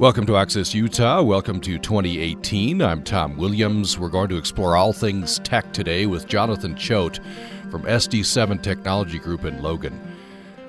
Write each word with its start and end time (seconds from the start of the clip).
Welcome 0.00 0.24
to 0.28 0.36
Access 0.38 0.72
Utah. 0.72 1.20
Welcome 1.20 1.60
to 1.60 1.78
2018. 1.78 2.80
I'm 2.80 3.04
Tom 3.04 3.36
Williams. 3.36 3.98
We're 3.98 4.08
going 4.08 4.30
to 4.30 4.38
explore 4.38 4.74
all 4.74 4.94
things 4.94 5.38
tech 5.40 5.74
today 5.74 6.06
with 6.06 6.26
Jonathan 6.26 6.74
Choate 6.74 7.20
from 7.70 7.82
SD7 7.82 8.62
Technology 8.62 9.18
Group 9.18 9.44
in 9.44 9.60
Logan. 9.60 10.00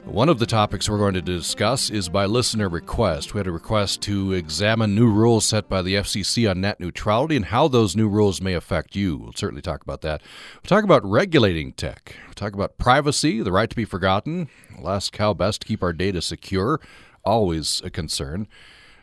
One 0.03 0.27
of 0.27 0.37
the 0.37 0.45
topics 0.45 0.89
we're 0.89 0.97
going 0.97 1.13
to 1.13 1.21
discuss 1.21 1.89
is 1.89 2.09
by 2.09 2.25
listener 2.25 2.67
request. 2.67 3.33
We 3.33 3.37
had 3.37 3.47
a 3.47 3.53
request 3.53 4.01
to 4.01 4.33
examine 4.33 4.95
new 4.95 5.09
rules 5.09 5.45
set 5.45 5.69
by 5.69 5.81
the 5.81 5.95
FCC 5.95 6.51
on 6.51 6.59
net 6.59 6.81
neutrality 6.81 7.37
and 7.37 7.45
how 7.45 7.69
those 7.69 7.95
new 7.95 8.09
rules 8.09 8.41
may 8.41 8.53
affect 8.53 8.97
you. 8.97 9.15
We'll 9.15 9.31
certainly 9.31 9.61
talk 9.61 9.81
about 9.81 10.01
that. 10.01 10.21
We'll 10.55 10.67
talk 10.67 10.83
about 10.83 11.09
regulating 11.09 11.71
tech. 11.71 12.17
We'll 12.25 12.33
talk 12.33 12.53
about 12.53 12.77
privacy, 12.77 13.41
the 13.41 13.53
right 13.53 13.69
to 13.69 13.75
be 13.77 13.85
forgotten. 13.85 14.49
We'll 14.77 14.89
ask 14.89 15.15
how 15.15 15.33
best 15.33 15.61
to 15.61 15.67
keep 15.69 15.81
our 15.83 15.93
data 15.93 16.21
secure, 16.21 16.81
always 17.23 17.81
a 17.85 17.89
concern. 17.89 18.49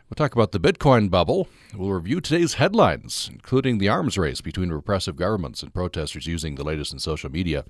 We'll 0.09 0.15
talk 0.15 0.33
about 0.33 0.53
the 0.53 0.59
Bitcoin 0.59 1.11
bubble. 1.11 1.47
We'll 1.75 1.91
review 1.91 2.19
today's 2.19 2.55
headlines, 2.55 3.29
including 3.31 3.77
the 3.77 3.89
arms 3.89 4.17
race 4.17 4.41
between 4.41 4.71
repressive 4.71 5.15
governments 5.15 5.61
and 5.61 5.71
protesters 5.71 6.25
using 6.25 6.55
the 6.55 6.63
latest 6.63 6.91
in 6.91 6.97
social 6.97 7.29
media. 7.29 7.63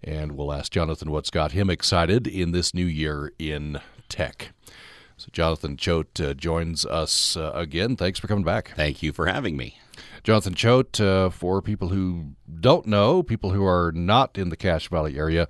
And 0.00 0.32
we'll 0.32 0.52
ask 0.52 0.70
Jonathan 0.70 1.10
what's 1.10 1.30
got 1.30 1.50
him 1.50 1.68
excited 1.68 2.28
in 2.28 2.52
this 2.52 2.72
new 2.72 2.86
year 2.86 3.32
in 3.36 3.80
tech. 4.08 4.52
So, 5.16 5.26
Jonathan 5.32 5.76
Choate 5.76 6.20
uh, 6.20 6.34
joins 6.34 6.86
us 6.86 7.36
uh, 7.36 7.50
again. 7.52 7.96
Thanks 7.96 8.20
for 8.20 8.28
coming 8.28 8.44
back. 8.44 8.74
Thank 8.76 9.02
you 9.02 9.12
for 9.12 9.26
having 9.26 9.56
me. 9.56 9.78
Jonathan 10.22 10.54
Choate, 10.54 11.00
uh, 11.00 11.30
for 11.30 11.60
people 11.60 11.88
who 11.88 12.36
don't 12.60 12.86
know, 12.86 13.24
people 13.24 13.50
who 13.50 13.66
are 13.66 13.90
not 13.90 14.38
in 14.38 14.50
the 14.50 14.56
Cache 14.56 14.88
Valley 14.88 15.18
area, 15.18 15.48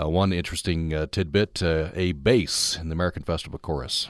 uh, 0.00 0.08
one 0.08 0.32
interesting 0.32 0.94
uh, 0.94 1.06
tidbit 1.10 1.60
uh, 1.60 1.88
a 1.94 2.12
bass 2.12 2.78
in 2.80 2.88
the 2.88 2.92
American 2.92 3.24
Festival 3.24 3.58
Chorus. 3.58 4.08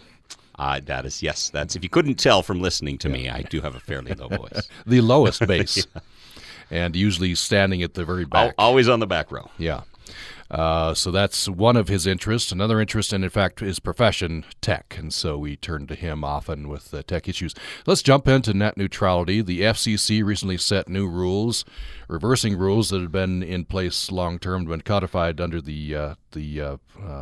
Uh, 0.61 0.79
that 0.85 1.07
is 1.07 1.23
yes. 1.23 1.49
That's 1.49 1.75
if 1.75 1.83
you 1.83 1.89
couldn't 1.89 2.17
tell 2.17 2.43
from 2.43 2.61
listening 2.61 2.99
to 2.99 3.09
me, 3.09 3.31
I 3.31 3.41
do 3.41 3.63
have 3.63 3.75
a 3.75 3.81
fairly 3.81 4.13
low 4.13 4.29
voice. 4.29 4.69
the 4.87 5.01
lowest 5.01 5.47
bass, 5.47 5.87
yeah. 5.95 6.01
and 6.71 6.95
usually 6.95 7.35
standing 7.35 7.83
at 7.83 7.95
the 7.95 8.05
very 8.05 8.27
back. 8.27 8.55
Always 8.59 8.87
on 8.87 9.01
the 9.01 9.07
back 9.07 9.33
row. 9.33 9.51
Yeah. 9.57 9.85
Uh, 10.51 10.93
so 10.95 11.11
that's 11.13 11.49
one 11.49 11.77
of 11.77 11.89
his 11.89 12.07
interests. 12.07 12.51
Another 12.51 12.81
interest, 12.81 13.13
and 13.13 13.23
in 13.23 13.31
fact, 13.31 13.61
his 13.61 13.79
profession, 13.79 14.45
tech. 14.61 14.97
And 14.99 15.15
so 15.15 15.39
we 15.39 15.57
turn 15.57 15.87
to 15.87 15.95
him 15.95 16.25
often 16.25 16.69
with 16.69 16.93
uh, 16.93 17.03
tech 17.07 17.29
issues. 17.29 17.55
Let's 17.87 18.03
jump 18.03 18.27
into 18.27 18.53
net 18.53 18.77
neutrality. 18.77 19.43
The 19.43 19.61
FCC 19.61 20.25
recently 20.25 20.57
set 20.57 20.89
new 20.89 21.09
rules, 21.09 21.65
reversing 22.09 22.59
rules 22.59 22.91
that 22.91 23.01
had 23.01 23.13
been 23.13 23.43
in 23.43 23.65
place 23.65 24.11
long 24.11 24.39
term, 24.41 24.65
been 24.65 24.81
codified 24.81 25.41
under 25.41 25.61
the 25.61 25.95
uh, 25.95 26.15
the 26.33 26.61
uh, 26.61 26.77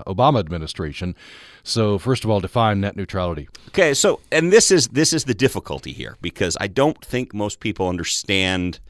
Obama 0.07 0.41
administration. 0.41 1.15
So 1.63 1.99
first 1.99 2.25
of 2.25 2.31
all, 2.31 2.41
define 2.41 2.81
net 2.81 2.97
neutrality. 2.97 3.49
Okay. 3.69 3.93
So, 3.93 4.21
and 4.33 4.51
this 4.51 4.71
is 4.71 4.89
this 4.89 5.13
is 5.13 5.25
the 5.25 5.35
difficulty 5.35 5.93
here 5.93 6.17
because 6.23 6.57
I 6.61 6.67
don't 6.67 7.05
think 7.05 7.35
most 7.35 7.61
people 7.61 7.89
understand 7.89 8.81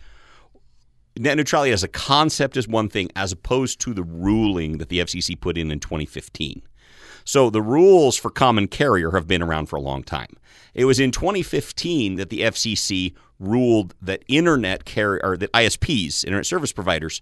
net 1.18 1.36
neutrality 1.36 1.72
as 1.72 1.82
a 1.82 1.88
concept 1.88 2.56
is 2.56 2.68
one 2.68 2.88
thing, 2.88 3.10
as 3.16 3.32
opposed 3.32 3.80
to 3.80 3.94
the 3.94 4.02
ruling 4.02 4.78
that 4.78 4.88
the 4.88 5.00
FCC 5.00 5.38
put 5.38 5.58
in 5.58 5.70
in 5.70 5.80
2015. 5.80 6.62
So 7.24 7.50
the 7.50 7.62
rules 7.62 8.16
for 8.16 8.30
common 8.30 8.68
carrier 8.68 9.10
have 9.10 9.28
been 9.28 9.42
around 9.42 9.66
for 9.66 9.76
a 9.76 9.82
long 9.82 10.02
time. 10.02 10.36
It 10.74 10.86
was 10.86 10.98
in 10.98 11.10
2015 11.10 12.14
that 12.16 12.30
the 12.30 12.40
FCC 12.40 13.14
ruled 13.38 13.94
that 14.00 14.22
internet 14.28 14.84
carrier 14.84 15.20
or 15.22 15.36
that 15.36 15.52
ISPs, 15.52 16.24
internet 16.24 16.46
service 16.46 16.72
providers, 16.72 17.20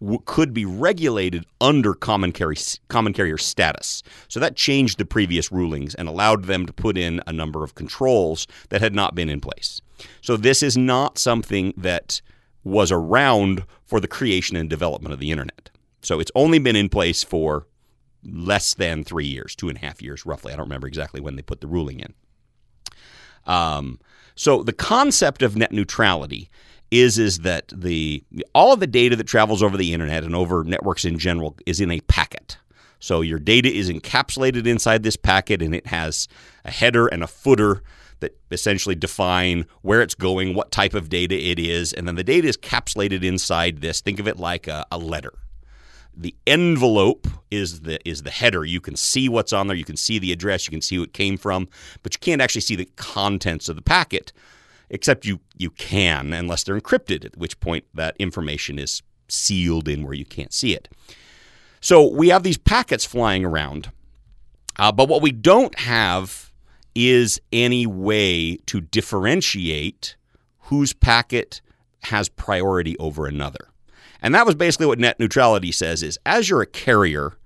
w- 0.00 0.20
could 0.24 0.52
be 0.52 0.64
regulated 0.64 1.46
under 1.60 1.94
common 1.94 2.32
carrier 2.32 2.60
common 2.88 3.12
carrier 3.12 3.38
status. 3.38 4.02
So 4.28 4.40
that 4.40 4.56
changed 4.56 4.98
the 4.98 5.04
previous 5.04 5.50
rulings 5.50 5.94
and 5.94 6.08
allowed 6.08 6.44
them 6.44 6.66
to 6.66 6.72
put 6.72 6.98
in 6.98 7.22
a 7.26 7.32
number 7.32 7.64
of 7.64 7.74
controls 7.74 8.46
that 8.68 8.80
had 8.80 8.94
not 8.94 9.14
been 9.14 9.30
in 9.30 9.40
place. 9.40 9.80
So 10.20 10.36
this 10.36 10.62
is 10.62 10.76
not 10.76 11.18
something 11.18 11.72
that 11.76 12.20
was 12.66 12.90
around 12.90 13.64
for 13.84 14.00
the 14.00 14.08
creation 14.08 14.56
and 14.56 14.68
development 14.68 15.12
of 15.12 15.20
the 15.20 15.30
internet. 15.30 15.70
So 16.02 16.18
it's 16.18 16.32
only 16.34 16.58
been 16.58 16.74
in 16.74 16.88
place 16.88 17.22
for 17.22 17.68
less 18.24 18.74
than 18.74 19.04
three 19.04 19.24
years, 19.24 19.54
two 19.54 19.68
and 19.68 19.78
a 19.78 19.80
half 19.80 20.02
years 20.02 20.26
roughly. 20.26 20.52
I 20.52 20.56
don't 20.56 20.64
remember 20.64 20.88
exactly 20.88 21.20
when 21.20 21.36
they 21.36 21.42
put 21.42 21.60
the 21.60 21.68
ruling 21.68 22.00
in. 22.00 22.14
Um, 23.44 24.00
so 24.34 24.64
the 24.64 24.72
concept 24.72 25.42
of 25.42 25.54
net 25.54 25.70
neutrality 25.70 26.50
is 26.90 27.18
is 27.18 27.38
that 27.40 27.68
the 27.68 28.24
all 28.52 28.72
of 28.72 28.80
the 28.80 28.88
data 28.88 29.14
that 29.14 29.28
travels 29.28 29.62
over 29.62 29.76
the 29.76 29.94
internet 29.94 30.24
and 30.24 30.34
over 30.34 30.64
networks 30.64 31.04
in 31.04 31.20
general 31.20 31.56
is 31.66 31.80
in 31.80 31.92
a 31.92 32.00
packet. 32.00 32.58
So 32.98 33.20
your 33.20 33.38
data 33.38 33.72
is 33.72 33.88
encapsulated 33.88 34.66
inside 34.66 35.04
this 35.04 35.16
packet 35.16 35.62
and 35.62 35.72
it 35.72 35.86
has 35.86 36.26
a 36.64 36.72
header 36.72 37.06
and 37.06 37.22
a 37.22 37.28
footer 37.28 37.84
that 38.20 38.36
essentially 38.50 38.94
define 38.94 39.66
where 39.82 40.00
it's 40.00 40.14
going, 40.14 40.54
what 40.54 40.70
type 40.70 40.94
of 40.94 41.08
data 41.08 41.34
it 41.34 41.58
is, 41.58 41.92
and 41.92 42.08
then 42.08 42.14
the 42.14 42.24
data 42.24 42.48
is 42.48 42.56
capsulated 42.56 43.22
inside 43.22 43.80
this. 43.80 44.00
Think 44.00 44.18
of 44.18 44.26
it 44.26 44.38
like 44.38 44.66
a, 44.66 44.86
a 44.90 44.98
letter. 44.98 45.32
The 46.16 46.34
envelope 46.46 47.26
is 47.50 47.82
the 47.82 47.98
is 48.08 48.22
the 48.22 48.30
header. 48.30 48.64
You 48.64 48.80
can 48.80 48.96
see 48.96 49.28
what's 49.28 49.52
on 49.52 49.66
there. 49.66 49.76
You 49.76 49.84
can 49.84 49.98
see 49.98 50.18
the 50.18 50.32
address. 50.32 50.66
You 50.66 50.70
can 50.70 50.80
see 50.80 50.96
who 50.96 51.02
it 51.02 51.12
came 51.12 51.36
from, 51.36 51.68
but 52.02 52.14
you 52.14 52.18
can't 52.20 52.40
actually 52.40 52.62
see 52.62 52.76
the 52.76 52.88
contents 52.96 53.68
of 53.68 53.76
the 53.76 53.82
packet, 53.82 54.32
except 54.88 55.26
you 55.26 55.40
you 55.58 55.70
can 55.70 56.32
unless 56.32 56.64
they're 56.64 56.80
encrypted. 56.80 57.26
At 57.26 57.36
which 57.36 57.60
point 57.60 57.84
that 57.92 58.16
information 58.18 58.78
is 58.78 59.02
sealed 59.28 59.88
in 59.88 60.04
where 60.04 60.14
you 60.14 60.24
can't 60.24 60.54
see 60.54 60.74
it. 60.74 60.88
So 61.82 62.10
we 62.10 62.28
have 62.28 62.42
these 62.42 62.58
packets 62.58 63.04
flying 63.04 63.44
around, 63.44 63.90
uh, 64.78 64.92
but 64.92 65.08
what 65.08 65.20
we 65.20 65.32
don't 65.32 65.78
have 65.80 66.45
is 66.96 67.38
any 67.52 67.86
way 67.86 68.56
to 68.64 68.80
differentiate 68.80 70.16
whose 70.60 70.94
packet 70.94 71.60
has 72.04 72.30
priority 72.30 72.96
over 72.98 73.26
another. 73.26 73.68
And 74.22 74.34
that 74.34 74.46
was 74.46 74.54
basically 74.54 74.86
what 74.86 74.98
net 74.98 75.20
neutrality 75.20 75.70
says 75.72 76.02
is 76.02 76.18
as 76.24 76.48
you're 76.48 76.62
a 76.62 76.66
carrier, 76.66 77.36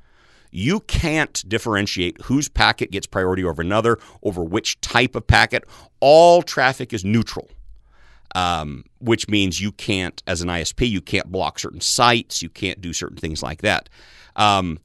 you 0.53 0.81
can't 0.81 1.43
differentiate 1.49 2.21
whose 2.23 2.49
packet 2.49 2.93
gets 2.93 3.09
priority 3.09 3.45
over 3.45 3.61
another, 3.61 3.99
over 4.23 4.45
which 4.45 4.81
type 4.83 5.17
of 5.17 5.27
packet. 5.27 5.65
All 5.99 6.43
traffic 6.43 6.93
is 6.93 7.05
neutral, 7.05 7.49
um, 8.37 8.85
which 9.01 9.29
means 9.29 9.61
you 9.61 9.73
can't, 9.73 10.23
as 10.29 10.43
an 10.43 10.49
ISP, 10.49 10.89
you 10.89 11.01
can't 11.01 11.31
block 11.31 11.59
certain 11.59 11.81
sites, 11.81 12.41
you 12.41 12.49
can't 12.49 12.81
do 12.81 12.93
certain 12.93 13.17
things 13.17 13.43
like 13.43 13.63
that. 13.63 13.89
Um, 14.37 14.79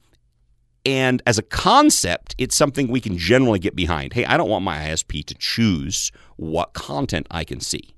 and 0.86 1.20
as 1.26 1.36
a 1.36 1.42
concept, 1.42 2.36
it's 2.38 2.54
something 2.54 2.86
we 2.86 3.00
can 3.00 3.18
generally 3.18 3.58
get 3.58 3.74
behind. 3.74 4.12
Hey, 4.12 4.24
I 4.24 4.36
don't 4.36 4.48
want 4.48 4.64
my 4.64 4.78
ISP 4.78 5.24
to 5.24 5.34
choose 5.34 6.12
what 6.36 6.74
content 6.74 7.26
I 7.28 7.42
can 7.42 7.58
see. 7.58 7.96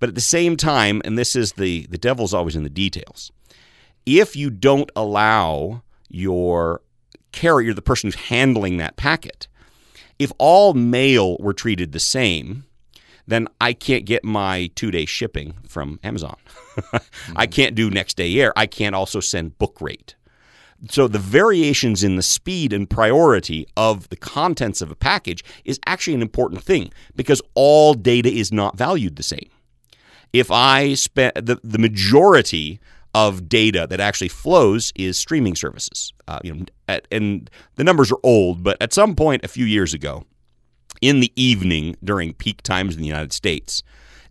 But 0.00 0.08
at 0.08 0.14
the 0.14 0.22
same 0.22 0.56
time, 0.56 1.02
and 1.04 1.18
this 1.18 1.36
is 1.36 1.52
the, 1.52 1.86
the 1.90 1.98
devil's 1.98 2.32
always 2.32 2.56
in 2.56 2.62
the 2.62 2.70
details, 2.70 3.30
if 4.06 4.36
you 4.36 4.48
don't 4.48 4.90
allow 4.96 5.82
your 6.08 6.80
carrier, 7.32 7.74
the 7.74 7.82
person 7.82 8.08
who's 8.08 8.14
handling 8.14 8.78
that 8.78 8.96
packet, 8.96 9.46
if 10.18 10.32
all 10.38 10.72
mail 10.72 11.36
were 11.40 11.52
treated 11.52 11.92
the 11.92 12.00
same, 12.00 12.64
then 13.26 13.48
I 13.60 13.74
can't 13.74 14.06
get 14.06 14.24
my 14.24 14.70
two 14.74 14.90
day 14.90 15.04
shipping 15.04 15.54
from 15.68 16.00
Amazon. 16.02 16.36
mm-hmm. 16.78 17.32
I 17.36 17.46
can't 17.46 17.74
do 17.74 17.90
next 17.90 18.16
day 18.16 18.34
air. 18.40 18.54
I 18.56 18.66
can't 18.66 18.94
also 18.94 19.20
send 19.20 19.58
book 19.58 19.82
rate. 19.82 20.14
So 20.88 21.08
the 21.08 21.18
variations 21.18 22.04
in 22.04 22.16
the 22.16 22.22
speed 22.22 22.72
and 22.72 22.88
priority 22.88 23.66
of 23.76 24.08
the 24.10 24.16
contents 24.16 24.80
of 24.80 24.90
a 24.90 24.94
package 24.94 25.42
is 25.64 25.80
actually 25.86 26.14
an 26.14 26.22
important 26.22 26.62
thing 26.62 26.92
because 27.16 27.42
all 27.54 27.94
data 27.94 28.30
is 28.30 28.52
not 28.52 28.76
valued 28.76 29.16
the 29.16 29.22
same. 29.22 29.50
If 30.32 30.50
I 30.50 30.94
spend 30.94 31.32
the, 31.34 31.58
the 31.64 31.78
majority 31.78 32.80
of 33.14 33.48
data 33.48 33.86
that 33.88 34.00
actually 34.00 34.28
flows 34.28 34.92
is 34.94 35.18
streaming 35.18 35.56
services. 35.56 36.12
Uh, 36.26 36.38
you 36.44 36.54
know, 36.54 36.64
at, 36.86 37.08
and 37.10 37.50
the 37.76 37.84
numbers 37.84 38.12
are 38.12 38.20
old, 38.22 38.62
but 38.62 38.76
at 38.80 38.92
some 38.92 39.16
point 39.16 39.44
a 39.44 39.48
few 39.48 39.64
years 39.64 39.94
ago, 39.94 40.24
in 41.00 41.20
the 41.20 41.32
evening 41.34 41.96
during 42.04 42.34
peak 42.34 42.62
times 42.62 42.94
in 42.94 43.00
the 43.00 43.06
United 43.06 43.32
States, 43.32 43.82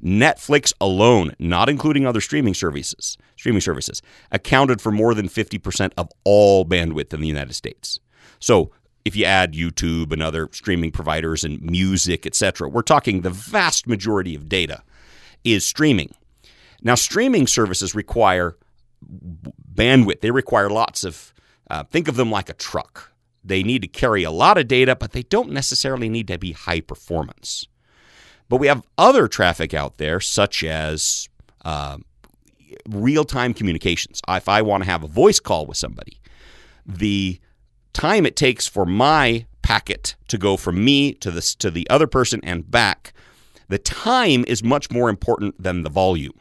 Netflix 0.03 0.73
alone, 0.79 1.33
not 1.39 1.69
including 1.69 2.05
other 2.05 2.21
streaming 2.21 2.53
services, 2.53 3.17
streaming 3.35 3.61
services, 3.61 4.01
accounted 4.31 4.81
for 4.81 4.91
more 4.91 5.13
than 5.13 5.27
50% 5.27 5.91
of 5.97 6.09
all 6.23 6.65
bandwidth 6.65 7.13
in 7.13 7.21
the 7.21 7.27
United 7.27 7.53
States. 7.53 7.99
So, 8.39 8.71
if 9.05 9.15
you 9.15 9.23
add 9.23 9.53
YouTube 9.53 10.11
and 10.11 10.21
other 10.21 10.49
streaming 10.51 10.91
providers 10.91 11.45
and 11.45 11.61
music, 11.61 12.25
etc., 12.25 12.67
we're 12.67 12.81
talking 12.81 13.21
the 13.21 13.29
vast 13.29 13.88
majority 13.88 14.35
of 14.35 14.49
data 14.49 14.83
is 15.45 15.65
streaming. 15.65 16.13
Now, 16.81 16.95
streaming 16.95 17.47
services 17.47 17.95
require 17.95 18.57
bandwidth. 19.73 20.21
They 20.21 20.31
require 20.31 20.69
lots 20.69 21.03
of 21.03 21.33
uh, 21.69 21.83
think 21.85 22.07
of 22.07 22.15
them 22.15 22.31
like 22.31 22.49
a 22.49 22.53
truck. 22.53 23.11
They 23.44 23.63
need 23.63 23.81
to 23.81 23.88
carry 23.88 24.23
a 24.23 24.31
lot 24.31 24.57
of 24.57 24.67
data, 24.67 24.95
but 24.95 25.13
they 25.13 25.23
don't 25.23 25.51
necessarily 25.51 26.09
need 26.09 26.27
to 26.27 26.38
be 26.38 26.51
high 26.51 26.81
performance. 26.81 27.67
But 28.49 28.57
we 28.57 28.67
have 28.67 28.83
other 28.97 29.27
traffic 29.27 29.73
out 29.73 29.97
there, 29.97 30.19
such 30.19 30.63
as 30.63 31.27
uh, 31.65 31.97
real 32.88 33.25
time 33.25 33.53
communications. 33.53 34.21
If 34.27 34.47
I 34.47 34.61
want 34.61 34.83
to 34.83 34.89
have 34.89 35.03
a 35.03 35.07
voice 35.07 35.39
call 35.39 35.65
with 35.65 35.77
somebody, 35.77 36.19
the 36.85 37.39
time 37.94 38.25
it 38.25 38.35
takes 38.35 38.67
for 38.67 38.85
my 38.85 39.45
packet 39.61 40.15
to 40.29 40.38
go 40.38 40.55
from 40.55 40.83
me 40.83 41.13
to 41.13 41.31
this 41.31 41.53
to 41.55 41.69
the 41.69 41.89
other 41.89 42.07
person 42.07 42.39
and 42.44 42.69
back, 42.69 43.13
the 43.67 43.77
time 43.77 44.45
is 44.47 44.63
much 44.63 44.89
more 44.89 45.09
important 45.09 45.61
than 45.61 45.83
the 45.83 45.89
volume. 45.89 46.39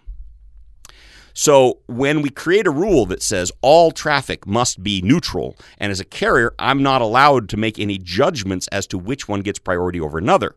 So 1.33 1.81
when 1.87 2.23
we 2.23 2.31
create 2.31 2.67
a 2.67 2.71
rule 2.71 3.05
that 3.07 3.23
says 3.23 3.53
all 3.61 3.91
traffic 3.91 4.47
must 4.47 4.83
be 4.83 5.03
neutral, 5.03 5.57
and 5.77 5.93
as 5.93 6.01
a 6.01 6.05
carrier, 6.05 6.55
I'm 6.59 6.83
not 6.83 7.03
allowed 7.03 7.51
to 7.51 7.59
make 7.59 7.79
any 7.79 7.99
judgments 7.99 8.69
as 8.69 8.87
to 8.87 8.97
which 8.97 9.29
one 9.29 9.41
gets 9.41 9.59
priority 9.59 10.01
over 10.01 10.17
another, 10.17 10.57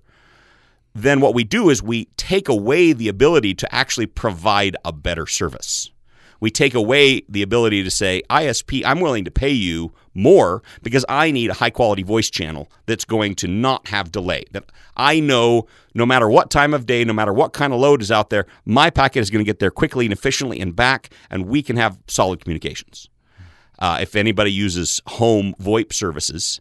then 0.95 1.21
what 1.21 1.33
we 1.33 1.43
do 1.43 1.69
is 1.69 1.81
we 1.81 2.05
take 2.17 2.49
away 2.49 2.93
the 2.93 3.07
ability 3.07 3.53
to 3.55 3.75
actually 3.75 4.07
provide 4.07 4.75
a 4.83 4.91
better 4.91 5.27
service 5.27 5.91
we 6.39 6.49
take 6.49 6.73
away 6.73 7.21
the 7.27 7.41
ability 7.41 7.83
to 7.83 7.91
say, 7.91 8.21
ISP, 8.29 8.83
I'm 8.85 8.99
willing 9.01 9.25
to 9.25 9.31
pay 9.31 9.49
you 9.49 9.93
more 10.13 10.63
because 10.81 11.05
I 11.09 11.31
need 11.31 11.49
a 11.49 11.53
high 11.53 11.69
quality 11.69 12.03
voice 12.03 12.29
channel 12.29 12.71
that's 12.85 13.05
going 13.05 13.35
to 13.35 13.47
not 13.47 13.87
have 13.87 14.11
delay. 14.11 14.45
That 14.51 14.65
I 14.95 15.19
know 15.19 15.67
no 15.93 16.05
matter 16.05 16.29
what 16.29 16.49
time 16.49 16.73
of 16.73 16.85
day, 16.85 17.03
no 17.03 17.13
matter 17.13 17.33
what 17.33 17.53
kind 17.53 17.73
of 17.73 17.79
load 17.79 18.01
is 18.01 18.11
out 18.11 18.29
there, 18.29 18.45
my 18.65 18.89
packet 18.89 19.19
is 19.19 19.29
going 19.29 19.43
to 19.43 19.49
get 19.49 19.59
there 19.59 19.71
quickly 19.71 20.05
and 20.05 20.13
efficiently 20.13 20.59
and 20.59 20.75
back, 20.75 21.09
and 21.29 21.45
we 21.45 21.61
can 21.61 21.75
have 21.75 21.99
solid 22.07 22.41
communications. 22.41 23.09
Uh, 23.79 23.99
if 24.01 24.15
anybody 24.15 24.51
uses 24.51 25.01
home 25.07 25.55
VoIP 25.59 25.93
services 25.93 26.59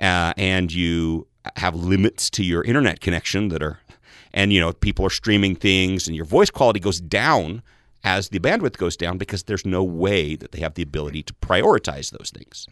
uh, 0.00 0.34
and 0.36 0.72
you 0.72 1.26
have 1.56 1.74
limits 1.74 2.30
to 2.30 2.44
your 2.44 2.62
internet 2.62 3.00
connection 3.00 3.48
that 3.48 3.62
are, 3.62 3.80
and 4.32 4.52
you 4.52 4.60
know 4.60 4.72
people 4.72 5.04
are 5.04 5.10
streaming 5.10 5.54
things 5.54 6.06
and 6.06 6.16
your 6.16 6.24
voice 6.24 6.50
quality 6.50 6.80
goes 6.80 7.00
down 7.00 7.62
as 8.04 8.30
the 8.30 8.40
bandwidth 8.40 8.76
goes 8.76 8.96
down 8.96 9.18
because 9.18 9.44
there's 9.44 9.64
no 9.64 9.82
way 9.82 10.34
that 10.36 10.52
they 10.52 10.60
have 10.60 10.74
the 10.74 10.82
ability 10.82 11.22
to 11.22 11.32
prioritize 11.34 12.10
those 12.10 12.30
things. 12.30 12.66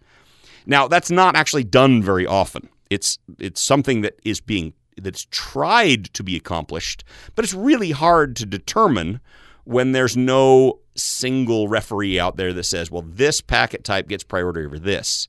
Now, 0.67 0.89
that's 0.89 1.11
not 1.11 1.37
actually 1.37 1.65
done 1.65 2.03
very 2.03 2.27
often. 2.27 2.69
It's 2.91 3.19
it's 3.39 3.61
something 3.61 4.03
that 4.03 4.19
is 4.25 4.41
being 4.41 4.73
that's 5.01 5.27
tried 5.31 6.13
to 6.15 6.23
be 6.23 6.37
accomplished, 6.37 7.05
but 7.35 7.45
it's 7.45 7.55
really 7.55 7.93
hard 7.93 8.37
to 8.37 8.47
determine 8.47 9.21
when 9.65 9.93
there's 9.93 10.17
no 10.17 10.81
single 10.97 11.69
referee 11.69 12.19
out 12.19 12.37
there 12.37 12.53
that 12.53 12.65
says, 12.65 12.91
well, 12.91 13.05
this 13.07 13.41
packet 13.41 13.85
type 13.85 14.09
gets 14.09 14.25
priority 14.25 14.67
over 14.67 14.79
this 14.79 15.29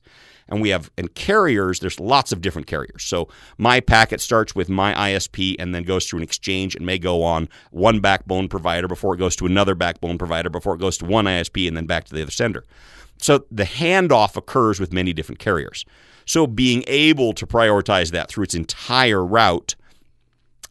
and 0.52 0.60
we 0.60 0.68
have 0.68 0.90
and 0.96 1.12
carriers 1.14 1.80
there's 1.80 1.98
lots 1.98 2.30
of 2.30 2.40
different 2.40 2.68
carriers 2.68 3.02
so 3.02 3.26
my 3.58 3.80
packet 3.80 4.20
starts 4.20 4.54
with 4.54 4.68
my 4.68 4.94
isp 5.10 5.56
and 5.58 5.74
then 5.74 5.82
goes 5.82 6.06
through 6.06 6.18
an 6.18 6.22
exchange 6.22 6.76
and 6.76 6.86
may 6.86 6.98
go 6.98 7.22
on 7.24 7.48
one 7.70 7.98
backbone 7.98 8.48
provider 8.48 8.86
before 8.86 9.14
it 9.14 9.18
goes 9.18 9.34
to 9.34 9.46
another 9.46 9.74
backbone 9.74 10.18
provider 10.18 10.50
before 10.50 10.74
it 10.74 10.80
goes 10.80 10.96
to 10.98 11.04
one 11.06 11.24
isp 11.24 11.66
and 11.66 11.76
then 11.76 11.86
back 11.86 12.04
to 12.04 12.14
the 12.14 12.22
other 12.22 12.30
sender 12.30 12.64
so 13.18 13.44
the 13.50 13.64
handoff 13.64 14.36
occurs 14.36 14.78
with 14.78 14.92
many 14.92 15.12
different 15.12 15.40
carriers 15.40 15.84
so 16.26 16.46
being 16.46 16.84
able 16.86 17.32
to 17.32 17.46
prioritize 17.46 18.12
that 18.12 18.28
through 18.28 18.44
its 18.44 18.54
entire 18.54 19.24
route 19.24 19.74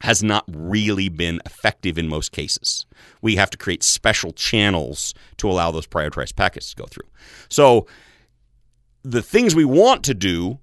has 0.01 0.23
not 0.23 0.43
really 0.47 1.09
been 1.09 1.39
effective 1.45 1.95
in 1.95 2.07
most 2.07 2.31
cases. 2.31 2.87
We 3.21 3.35
have 3.35 3.51
to 3.51 3.57
create 3.57 3.83
special 3.83 4.31
channels 4.31 5.13
to 5.37 5.47
allow 5.47 5.69
those 5.69 5.85
prioritized 5.85 6.35
packets 6.35 6.71
to 6.71 6.75
go 6.75 6.87
through. 6.87 7.07
So 7.49 7.85
the 9.03 9.21
things 9.21 9.55
we 9.55 9.65
want 9.65 10.03
to 10.05 10.13
do 10.13 10.59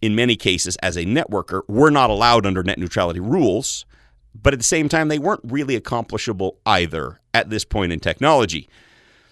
in 0.00 0.14
many 0.14 0.36
cases 0.36 0.76
as 0.76 0.96
a 0.96 1.04
networker 1.04 1.62
were 1.68 1.90
not 1.90 2.10
allowed 2.10 2.46
under 2.46 2.62
net 2.62 2.78
neutrality 2.78 3.20
rules, 3.20 3.84
but 4.34 4.52
at 4.52 4.60
the 4.60 4.64
same 4.64 4.88
time, 4.88 5.08
they 5.08 5.18
weren't 5.18 5.40
really 5.44 5.74
accomplishable 5.74 6.58
either 6.64 7.20
at 7.34 7.50
this 7.50 7.64
point 7.64 7.92
in 7.92 8.00
technology. 8.00 8.68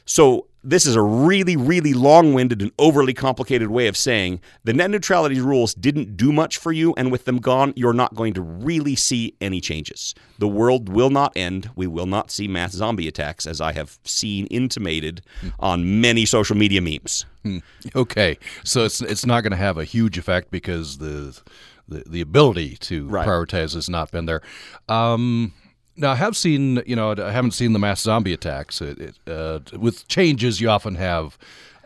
So 0.04 0.47
this 0.64 0.86
is 0.86 0.96
a 0.96 1.02
really, 1.02 1.56
really 1.56 1.92
long 1.94 2.34
winded 2.34 2.60
and 2.60 2.72
overly 2.78 3.14
complicated 3.14 3.70
way 3.70 3.86
of 3.86 3.96
saying 3.96 4.40
the 4.64 4.72
net 4.72 4.90
neutrality 4.90 5.40
rules 5.40 5.74
didn't 5.74 6.16
do 6.16 6.32
much 6.32 6.56
for 6.56 6.72
you, 6.72 6.94
and 6.96 7.12
with 7.12 7.24
them 7.24 7.38
gone, 7.38 7.72
you're 7.76 7.92
not 7.92 8.14
going 8.14 8.34
to 8.34 8.42
really 8.42 8.96
see 8.96 9.34
any 9.40 9.60
changes. 9.60 10.14
The 10.38 10.48
world 10.48 10.88
will 10.88 11.10
not 11.10 11.32
end. 11.36 11.70
We 11.76 11.86
will 11.86 12.06
not 12.06 12.30
see 12.30 12.48
mass 12.48 12.72
zombie 12.72 13.08
attacks, 13.08 13.46
as 13.46 13.60
I 13.60 13.72
have 13.72 13.98
seen 14.04 14.46
intimated 14.46 15.22
on 15.60 16.00
many 16.00 16.26
social 16.26 16.56
media 16.56 16.80
memes. 16.80 17.24
Hmm. 17.44 17.58
Okay, 17.94 18.38
so 18.64 18.84
it's 18.84 19.00
it's 19.00 19.24
not 19.24 19.42
going 19.42 19.52
to 19.52 19.56
have 19.56 19.78
a 19.78 19.84
huge 19.84 20.18
effect 20.18 20.50
because 20.50 20.98
the 20.98 21.40
the, 21.88 22.04
the 22.06 22.20
ability 22.20 22.76
to 22.76 23.06
right. 23.08 23.26
prioritize 23.26 23.74
has 23.74 23.88
not 23.88 24.10
been 24.10 24.26
there. 24.26 24.42
Um, 24.88 25.52
now, 25.98 26.12
I 26.12 26.14
have 26.14 26.36
seen, 26.36 26.80
you 26.86 26.96
know, 26.96 27.12
I 27.12 27.32
haven't 27.32 27.52
seen 27.52 27.72
the 27.72 27.78
mass 27.78 28.00
zombie 28.00 28.32
attacks. 28.32 28.80
It, 28.80 28.98
it, 29.00 29.18
uh, 29.26 29.60
with 29.76 30.06
changes, 30.06 30.60
you 30.60 30.70
often 30.70 30.94
have, 30.94 31.36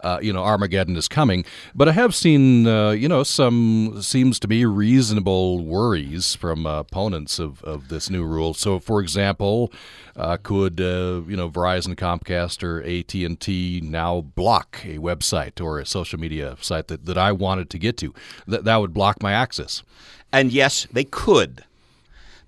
uh, 0.02 0.18
you 0.20 0.32
know, 0.32 0.44
Armageddon 0.44 0.96
is 0.96 1.08
coming. 1.08 1.44
But 1.74 1.88
I 1.88 1.92
have 1.92 2.14
seen, 2.14 2.66
uh, 2.66 2.90
you 2.90 3.08
know, 3.08 3.22
some 3.22 4.02
seems 4.02 4.38
to 4.40 4.48
be 4.48 4.66
reasonable 4.66 5.64
worries 5.64 6.34
from 6.34 6.66
uh, 6.66 6.80
opponents 6.80 7.38
of, 7.38 7.64
of 7.64 7.88
this 7.88 8.10
new 8.10 8.24
rule. 8.24 8.52
So, 8.52 8.78
for 8.78 9.00
example, 9.00 9.72
uh, 10.14 10.36
could 10.42 10.78
uh, 10.78 11.22
you 11.26 11.36
know 11.36 11.48
Verizon, 11.48 11.94
Comcast, 11.96 12.62
or 12.62 12.82
AT 12.82 13.14
and 13.14 13.40
T 13.40 13.80
now 13.82 14.20
block 14.20 14.84
a 14.84 14.98
website 14.98 15.58
or 15.58 15.78
a 15.78 15.86
social 15.86 16.20
media 16.20 16.56
site 16.60 16.88
that, 16.88 17.06
that 17.06 17.16
I 17.16 17.32
wanted 17.32 17.70
to 17.70 17.78
get 17.78 17.96
to? 17.98 18.12
That 18.46 18.64
that 18.64 18.76
would 18.76 18.92
block 18.92 19.22
my 19.22 19.32
access. 19.32 19.82
And 20.30 20.52
yes, 20.52 20.86
they 20.92 21.04
could. 21.04 21.64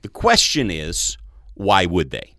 The 0.03 0.09
question 0.09 0.71
is 0.71 1.17
why 1.55 1.87
would 1.87 2.11
they? 2.11 2.35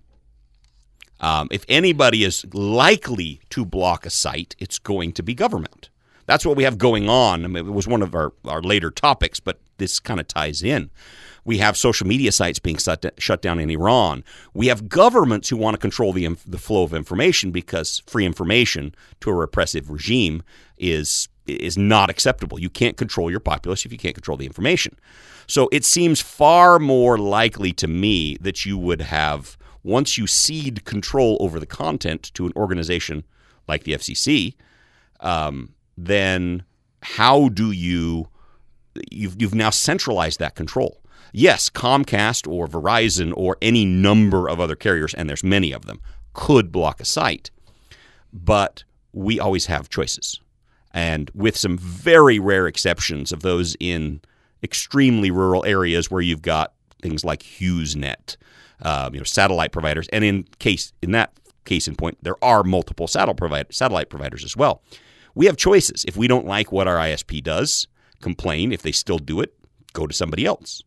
Um, 1.20 1.48
if 1.52 1.66
anybody 1.68 2.24
is 2.24 2.46
likely 2.54 3.42
to 3.50 3.66
block 3.66 4.06
a 4.06 4.10
site, 4.10 4.56
it's 4.60 4.80
going 4.80 5.14
to 5.14 5.24
be 5.24 5.34
government. 5.34 5.90
That's 6.26 6.46
what 6.46 6.58
we 6.58 6.64
have 6.64 6.78
going 6.78 7.08
on. 7.08 7.46
I 7.46 7.48
mean, 7.48 7.68
it 7.68 7.72
was 7.72 7.88
one 7.88 8.02
of 8.02 8.16
our, 8.16 8.34
our 8.46 8.62
later 8.62 8.92
topics, 8.92 9.40
but 9.40 9.60
this 9.78 10.00
kind 10.00 10.20
of 10.20 10.28
ties 10.28 10.64
in. 10.64 10.90
We 11.44 11.60
have 11.60 11.78
social 11.78 12.08
media 12.08 12.32
sites 12.32 12.58
being 12.58 12.78
shut, 12.78 13.42
down 13.42 13.60
in 13.60 13.70
Iran. 13.70 14.24
We 14.54 14.68
have 14.68 14.90
governments 14.90 15.50
who 15.50 15.58
want 15.58 15.76
to 15.76 15.80
control 15.80 16.12
the, 16.12 16.28
the 16.48 16.58
flow 16.58 16.84
of 16.84 16.94
information 16.94 17.52
because 17.52 18.02
free 18.08 18.26
information 18.26 18.96
to 19.22 19.30
a 19.30 19.34
repressive 19.34 19.92
regime 19.92 20.42
is 20.78 21.30
is 21.48 21.78
not 21.78 22.10
acceptable. 22.10 22.60
You 22.60 22.70
can't 22.70 22.98
control 22.98 23.30
your 23.30 23.40
populace 23.40 23.86
if 23.86 23.92
you 23.92 23.98
can't 23.98 24.16
control 24.16 24.38
the 24.38 24.46
information. 24.46 24.98
So 25.48 25.70
it 25.72 25.86
seems 25.86 26.22
far 26.22 26.80
more 26.80 27.18
likely 27.18 27.72
to 27.74 27.88
me 27.88 28.38
that 28.42 28.66
you 28.66 28.78
would 28.78 29.02
have, 29.02 29.58
once 29.84 30.18
you 30.18 30.28
cede 30.28 30.86
control 30.86 31.38
over 31.40 31.60
the 31.60 31.66
content 31.66 32.32
to 32.34 32.46
an 32.46 32.54
organization 32.56 33.24
like 33.68 33.84
the 33.84 33.94
FCC, 33.94 34.56
um, 35.20 35.74
then 35.98 36.64
how 37.02 37.50
do 37.50 37.72
you, 37.72 38.28
you've, 39.12 39.40
you've 39.40 39.56
now 39.56 39.70
centralized 39.70 40.40
that 40.40 40.56
control. 40.56 41.02
Yes, 41.32 41.70
Comcast 41.70 42.52
or 42.52 42.68
Verizon 42.68 43.34
or 43.36 43.58
any 43.62 43.86
number 43.86 44.50
of 44.50 44.60
other 44.60 44.76
carriers, 44.76 45.14
and 45.14 45.30
there's 45.30 45.44
many 45.44 45.72
of 45.72 45.86
them, 45.86 46.02
could 46.34 46.72
block 46.72 47.00
a 47.00 47.06
site, 47.06 47.52
but 48.32 48.84
we 49.14 49.40
always 49.40 49.66
have 49.68 49.90
choices. 49.90 50.40
And 50.96 51.30
with 51.36 51.58
some 51.58 51.78
very 51.78 52.40
rare 52.40 52.68
exceptions 52.68 53.34
of 53.34 53.42
those 53.42 53.76
in 53.82 54.22
extremely 54.64 55.30
rural 55.30 55.66
areas 55.66 56.10
where 56.10 56.22
you've 56.22 56.42
got 56.42 56.74
things 57.02 57.26
like 57.26 57.44
HughesNet, 57.44 58.38
uh, 58.82 59.10
you 59.12 59.20
know, 59.20 59.26
satellite 59.26 59.74
providers, 59.74 60.08
and 60.14 60.24
in 60.24 60.44
case 60.60 60.94
in 61.02 61.12
that 61.12 61.34
case 61.66 61.90
in 61.90 61.96
point, 61.96 62.18
there 62.22 62.42
are 62.42 62.64
multiple 62.64 63.08
satellite 63.08 63.76
satellite 63.76 64.10
providers 64.10 64.46
as 64.46 64.56
well. 64.56 64.82
We 65.36 65.48
have 65.48 65.58
choices. 65.58 66.06
If 66.08 66.16
we 66.16 66.30
don't 66.30 66.46
like 66.46 66.72
what 66.72 66.88
our 66.88 66.96
ISP 66.96 67.44
does, 67.44 67.88
complain. 68.22 68.72
If 68.72 68.82
they 68.82 68.94
still 68.94 69.20
do 69.20 69.42
it, 69.42 69.54
go 69.92 70.08
to 70.08 70.14
somebody 70.14 70.46
else. 70.46 70.82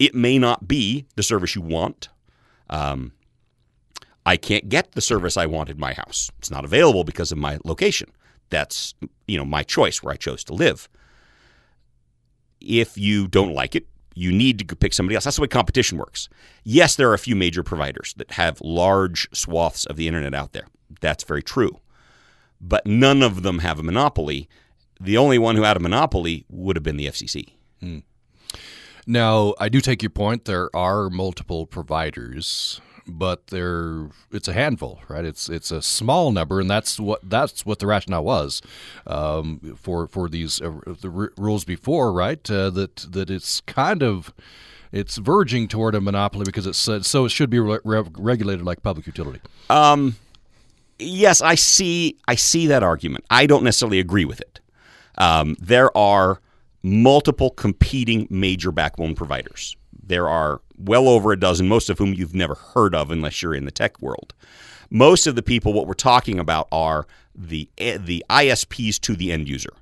It 0.00 0.12
may 0.12 0.40
not 0.40 0.66
be 0.66 1.06
the 1.14 1.22
service 1.22 1.54
you 1.54 1.62
want. 1.62 2.08
Um, 2.68 3.12
I 4.26 4.36
can't 4.36 4.68
get 4.68 4.92
the 4.92 5.00
service 5.00 5.36
I 5.36 5.46
want 5.46 5.70
in 5.70 5.78
my 5.78 5.92
house. 5.92 6.32
It's 6.38 6.50
not 6.50 6.64
available 6.64 7.04
because 7.04 7.30
of 7.30 7.38
my 7.38 7.58
location. 7.64 8.10
That's 8.52 8.94
you 9.26 9.36
know 9.36 9.44
my 9.44 9.64
choice 9.64 10.02
where 10.02 10.14
I 10.14 10.16
chose 10.16 10.44
to 10.44 10.54
live 10.54 10.88
if 12.64 12.96
you 12.96 13.28
don't 13.28 13.54
like 13.54 13.74
it, 13.74 13.86
you 14.14 14.30
need 14.30 14.58
to 14.68 14.76
pick 14.76 14.92
somebody 14.92 15.14
else. 15.14 15.24
That's 15.24 15.36
the 15.36 15.42
way 15.42 15.48
competition 15.48 15.98
works. 15.98 16.28
Yes, 16.64 16.96
there 16.96 17.10
are 17.10 17.14
a 17.14 17.18
few 17.18 17.34
major 17.34 17.62
providers 17.62 18.14
that 18.18 18.32
have 18.32 18.60
large 18.60 19.28
swaths 19.34 19.86
of 19.86 19.96
the 19.96 20.06
internet 20.06 20.34
out 20.34 20.52
there. 20.52 20.66
That's 21.00 21.24
very 21.24 21.42
true. 21.42 21.80
But 22.60 22.86
none 22.86 23.22
of 23.22 23.42
them 23.42 23.60
have 23.60 23.78
a 23.78 23.82
monopoly. 23.82 24.48
The 25.00 25.16
only 25.16 25.38
one 25.38 25.56
who 25.56 25.62
had 25.62 25.76
a 25.76 25.80
monopoly 25.80 26.44
would 26.48 26.76
have 26.76 26.82
been 26.82 26.96
the 26.96 27.06
FCC. 27.06 27.54
Hmm. 27.80 27.98
Now, 29.06 29.54
I 29.58 29.68
do 29.68 29.80
take 29.80 30.02
your 30.02 30.10
point. 30.10 30.44
There 30.44 30.74
are 30.76 31.10
multiple 31.10 31.66
providers 31.66 32.80
but 33.06 33.48
they're 33.48 34.08
it's 34.30 34.48
a 34.48 34.52
handful, 34.52 35.00
right? 35.08 35.24
It's 35.24 35.48
it's 35.48 35.70
a 35.70 35.82
small 35.82 36.32
number, 36.32 36.60
and 36.60 36.70
that's 36.70 37.00
what 37.00 37.20
that's 37.28 37.66
what 37.66 37.78
the 37.78 37.86
rationale 37.86 38.24
was 38.24 38.62
um, 39.06 39.76
for 39.80 40.06
for 40.06 40.28
these 40.28 40.60
uh, 40.60 40.72
the 40.86 41.10
r- 41.10 41.32
rules 41.36 41.64
before, 41.64 42.12
right? 42.12 42.48
Uh, 42.50 42.70
that 42.70 42.96
that 43.10 43.30
it's 43.30 43.60
kind 43.62 44.02
of 44.02 44.32
it's 44.92 45.16
verging 45.16 45.68
toward 45.68 45.94
a 45.94 46.00
monopoly 46.00 46.44
because 46.44 46.66
it's 46.66 46.88
uh, 46.88 47.02
so 47.02 47.24
it 47.24 47.30
should 47.30 47.50
be 47.50 47.58
re- 47.58 47.78
regulated 47.84 48.64
like 48.64 48.82
public 48.82 49.06
utility. 49.06 49.40
Um, 49.70 50.16
yes, 50.98 51.40
I 51.42 51.54
see. 51.54 52.16
I 52.28 52.34
see 52.34 52.66
that 52.68 52.82
argument. 52.82 53.24
I 53.30 53.46
don't 53.46 53.64
necessarily 53.64 53.98
agree 53.98 54.24
with 54.24 54.40
it. 54.40 54.60
Um, 55.18 55.56
there 55.60 55.96
are 55.96 56.40
multiple 56.82 57.50
competing 57.50 58.26
major 58.30 58.72
backbone 58.72 59.14
providers. 59.14 59.76
There 60.02 60.28
are 60.28 60.60
well 60.76 61.08
over 61.08 61.32
a 61.32 61.38
dozen, 61.38 61.68
most 61.68 61.88
of 61.88 61.98
whom 61.98 62.12
you've 62.12 62.34
never 62.34 62.54
heard 62.54 62.94
of 62.94 63.10
unless 63.10 63.42
you're 63.42 63.54
in 63.54 63.64
the 63.64 63.70
tech 63.70 64.00
world. 64.00 64.34
Most 64.90 65.26
of 65.26 65.36
the 65.36 65.42
people, 65.42 65.72
what 65.72 65.86
we're 65.86 65.94
talking 65.94 66.38
about, 66.38 66.68
are 66.72 67.06
the 67.34 67.68
the 67.76 68.24
ISPs 68.28 69.00
to 69.00 69.16
the 69.16 69.32
end 69.32 69.48
user. 69.48 69.72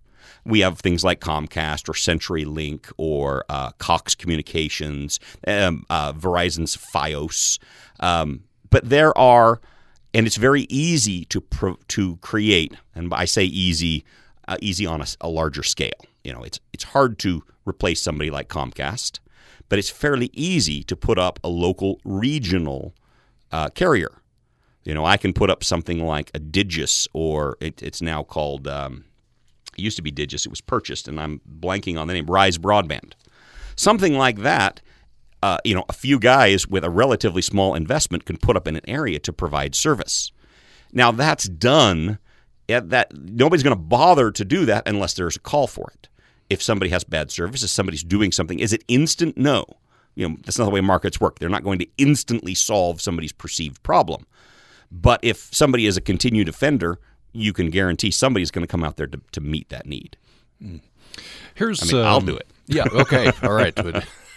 We 0.44 0.60
have 0.60 0.78
things 0.78 1.04
like 1.04 1.20
Comcast 1.20 1.88
or 1.88 1.92
CenturyLink 1.92 2.92
or 2.96 3.44
uh, 3.48 3.70
Cox 3.72 4.14
Communications, 4.14 5.20
um, 5.46 5.84
uh, 5.90 6.12
Verizon's 6.12 6.76
FiOS. 6.76 7.58
Um, 8.00 8.44
but 8.70 8.88
there 8.88 9.16
are, 9.18 9.60
and 10.14 10.26
it's 10.26 10.36
very 10.36 10.62
easy 10.70 11.24
to 11.26 11.40
pro- 11.40 11.78
to 11.88 12.16
create, 12.18 12.74
and 12.94 13.12
I 13.12 13.24
say 13.26 13.44
easy, 13.44 14.04
uh, 14.48 14.56
easy 14.62 14.86
on 14.86 15.00
a, 15.00 15.06
a 15.20 15.28
larger 15.28 15.62
scale. 15.62 15.90
You 16.24 16.32
know, 16.32 16.42
it's 16.42 16.60
it's 16.72 16.84
hard 16.84 17.18
to 17.20 17.42
replace 17.66 18.00
somebody 18.02 18.30
like 18.30 18.48
Comcast, 18.48 19.18
but 19.70 19.78
it's 19.78 19.88
fairly 19.88 20.28
easy 20.34 20.82
to 20.82 20.94
put 20.94 21.18
up 21.18 21.38
a 21.42 21.48
local 21.48 22.00
regional 22.04 22.92
uh, 23.50 23.70
carrier. 23.70 24.20
You 24.84 24.92
know, 24.92 25.06
I 25.06 25.16
can 25.16 25.32
put 25.32 25.48
up 25.48 25.64
something 25.64 26.04
like 26.04 26.30
a 26.34 26.40
Digis, 26.40 27.06
or 27.14 27.56
it, 27.60 27.82
it's 27.82 28.02
now 28.02 28.22
called. 28.22 28.68
Um, 28.68 29.04
it 29.78 29.82
used 29.82 29.96
to 29.96 30.02
be 30.02 30.12
Digis. 30.12 30.44
It 30.44 30.50
was 30.50 30.60
purchased, 30.60 31.06
and 31.08 31.18
I'm 31.20 31.40
blanking 31.48 31.98
on 31.98 32.08
the 32.08 32.14
name. 32.14 32.26
Rise 32.26 32.58
Broadband, 32.58 33.12
something 33.76 34.18
like 34.18 34.40
that. 34.40 34.82
Uh, 35.42 35.58
you 35.64 35.74
know, 35.74 35.84
a 35.88 35.94
few 35.94 36.18
guys 36.18 36.66
with 36.66 36.84
a 36.84 36.90
relatively 36.90 37.40
small 37.40 37.74
investment 37.74 38.26
can 38.26 38.36
put 38.36 38.56
up 38.56 38.68
in 38.68 38.76
an 38.76 38.82
area 38.88 39.18
to 39.20 39.32
provide 39.32 39.74
service. 39.74 40.32
Now 40.92 41.12
that's 41.12 41.48
done. 41.48 42.18
That 42.68 43.12
nobody's 43.14 43.62
going 43.62 43.76
to 43.76 43.82
bother 43.82 44.30
to 44.30 44.44
do 44.44 44.64
that 44.66 44.86
unless 44.86 45.14
there's 45.14 45.36
a 45.36 45.40
call 45.40 45.66
for 45.66 45.90
it. 45.94 46.08
If 46.50 46.62
somebody 46.62 46.90
has 46.90 47.04
bad 47.04 47.30
service, 47.30 47.62
if 47.62 47.70
somebody's 47.70 48.02
doing 48.02 48.32
something, 48.32 48.58
is 48.58 48.72
it 48.72 48.84
instant? 48.88 49.38
No. 49.38 49.64
You 50.16 50.28
know, 50.28 50.36
that's 50.44 50.58
not 50.58 50.64
the 50.64 50.70
way 50.70 50.80
markets 50.80 51.20
work. 51.20 51.38
They're 51.38 51.48
not 51.48 51.62
going 51.62 51.78
to 51.78 51.86
instantly 51.96 52.54
solve 52.54 53.00
somebody's 53.00 53.32
perceived 53.32 53.82
problem. 53.82 54.26
But 54.90 55.20
if 55.22 55.48
somebody 55.52 55.86
is 55.86 55.96
a 55.96 56.00
continued 56.00 56.48
offender, 56.48 56.98
you 57.32 57.52
can 57.52 57.70
guarantee 57.70 58.10
somebody's 58.10 58.50
going 58.50 58.64
to 58.66 58.70
come 58.70 58.82
out 58.82 58.96
there 58.96 59.06
to, 59.06 59.20
to 59.32 59.40
meet 59.40 59.68
that 59.68 59.86
need. 59.86 60.16
Here's, 61.54 61.82
I 61.82 61.86
mean, 61.86 62.04
um, 62.04 62.06
I'll 62.06 62.20
do 62.20 62.36
it. 62.36 62.48
Yeah. 62.66 62.84
Okay. 62.92 63.30
All 63.42 63.52
right. 63.52 63.78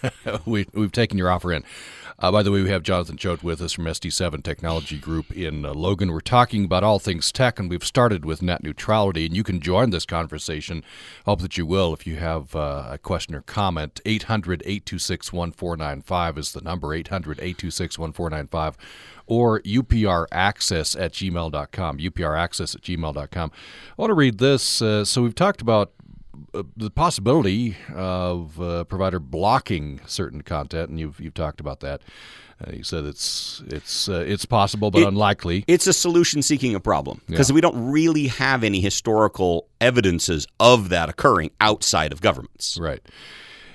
we, 0.46 0.68
we've 0.74 0.92
taken 0.92 1.18
your 1.18 1.30
offer 1.30 1.52
in. 1.52 1.64
Uh, 2.24 2.32
by 2.32 2.42
the 2.42 2.54
way, 2.54 2.62
we 2.62 2.70
have 2.70 2.84
Jonathan 2.84 3.18
Choate 3.18 3.44
with 3.44 3.62
us 3.62 3.74
from 3.74 3.84
SD7 3.84 4.42
Technology 4.44 4.98
Group 4.98 5.30
in 5.36 5.66
uh, 5.66 5.74
Logan. 5.74 6.10
We're 6.10 6.22
talking 6.22 6.64
about 6.64 6.82
all 6.82 6.98
things 6.98 7.34
tech, 7.34 7.60
and 7.60 7.70
we've 7.70 7.84
started 7.84 8.24
with 8.24 8.42
net 8.42 8.64
neutrality. 8.64 9.26
And 9.26 9.36
you 9.36 9.44
can 9.44 9.60
join 9.60 9.90
this 9.90 10.06
conversation. 10.06 10.86
Hope 11.26 11.42
that 11.42 11.58
you 11.58 11.66
will 11.66 11.94
if 11.94 12.08
you 12.08 12.16
have 12.16 12.56
uh, 12.56 12.88
a 12.92 12.98
question 12.98 13.36
or 13.36 13.42
comment. 13.42 14.00
800 14.06 14.62
826 14.62 15.34
1495 15.34 16.38
is 16.38 16.54
the 16.54 16.62
number 16.62 16.94
800 16.94 17.40
826 17.40 18.00
1495 18.00 18.78
or 19.26 19.60
upraccess 19.60 20.98
at 20.98 21.12
gmail.com. 21.12 21.98
upraccess 21.98 22.76
at 22.76 22.82
gmail.com. 22.84 23.52
I 23.52 24.02
want 24.02 24.10
to 24.10 24.16
read 24.16 24.38
this. 24.38 24.82
Uh, 24.82 25.04
so 25.04 25.24
we've 25.24 25.36
talked 25.36 25.62
about 25.62 25.92
the 26.76 26.90
possibility 26.90 27.76
of 27.94 28.60
a 28.60 28.64
uh, 28.64 28.84
provider 28.84 29.20
blocking 29.20 30.02
certain 30.06 30.42
content, 30.42 30.90
and 30.90 31.00
you've 31.00 31.20
you've 31.20 31.34
talked 31.34 31.60
about 31.60 31.80
that. 31.82 32.02
Uh, 32.66 32.72
you 32.72 32.84
said 32.84 33.06
it's 33.06 33.64
it's 33.68 34.08
uh, 34.08 34.24
it's 34.26 34.46
possible, 34.46 34.92
but 34.92 35.02
it, 35.02 35.08
unlikely. 35.08 35.64
It's 35.68 35.88
a 35.88 35.94
solution 35.94 36.42
seeking 36.42 36.76
a 36.76 36.80
problem 36.80 37.22
because 37.28 37.50
yeah. 37.50 37.56
we 37.56 37.62
don't 37.62 37.92
really 37.92 38.28
have 38.28 38.64
any 38.64 38.80
historical 38.80 39.68
evidences 39.82 40.48
of 40.60 40.90
that 40.90 41.10
occurring 41.10 41.52
outside 41.60 42.12
of 42.12 42.22
governments. 42.22 42.78
Right. 42.80 43.02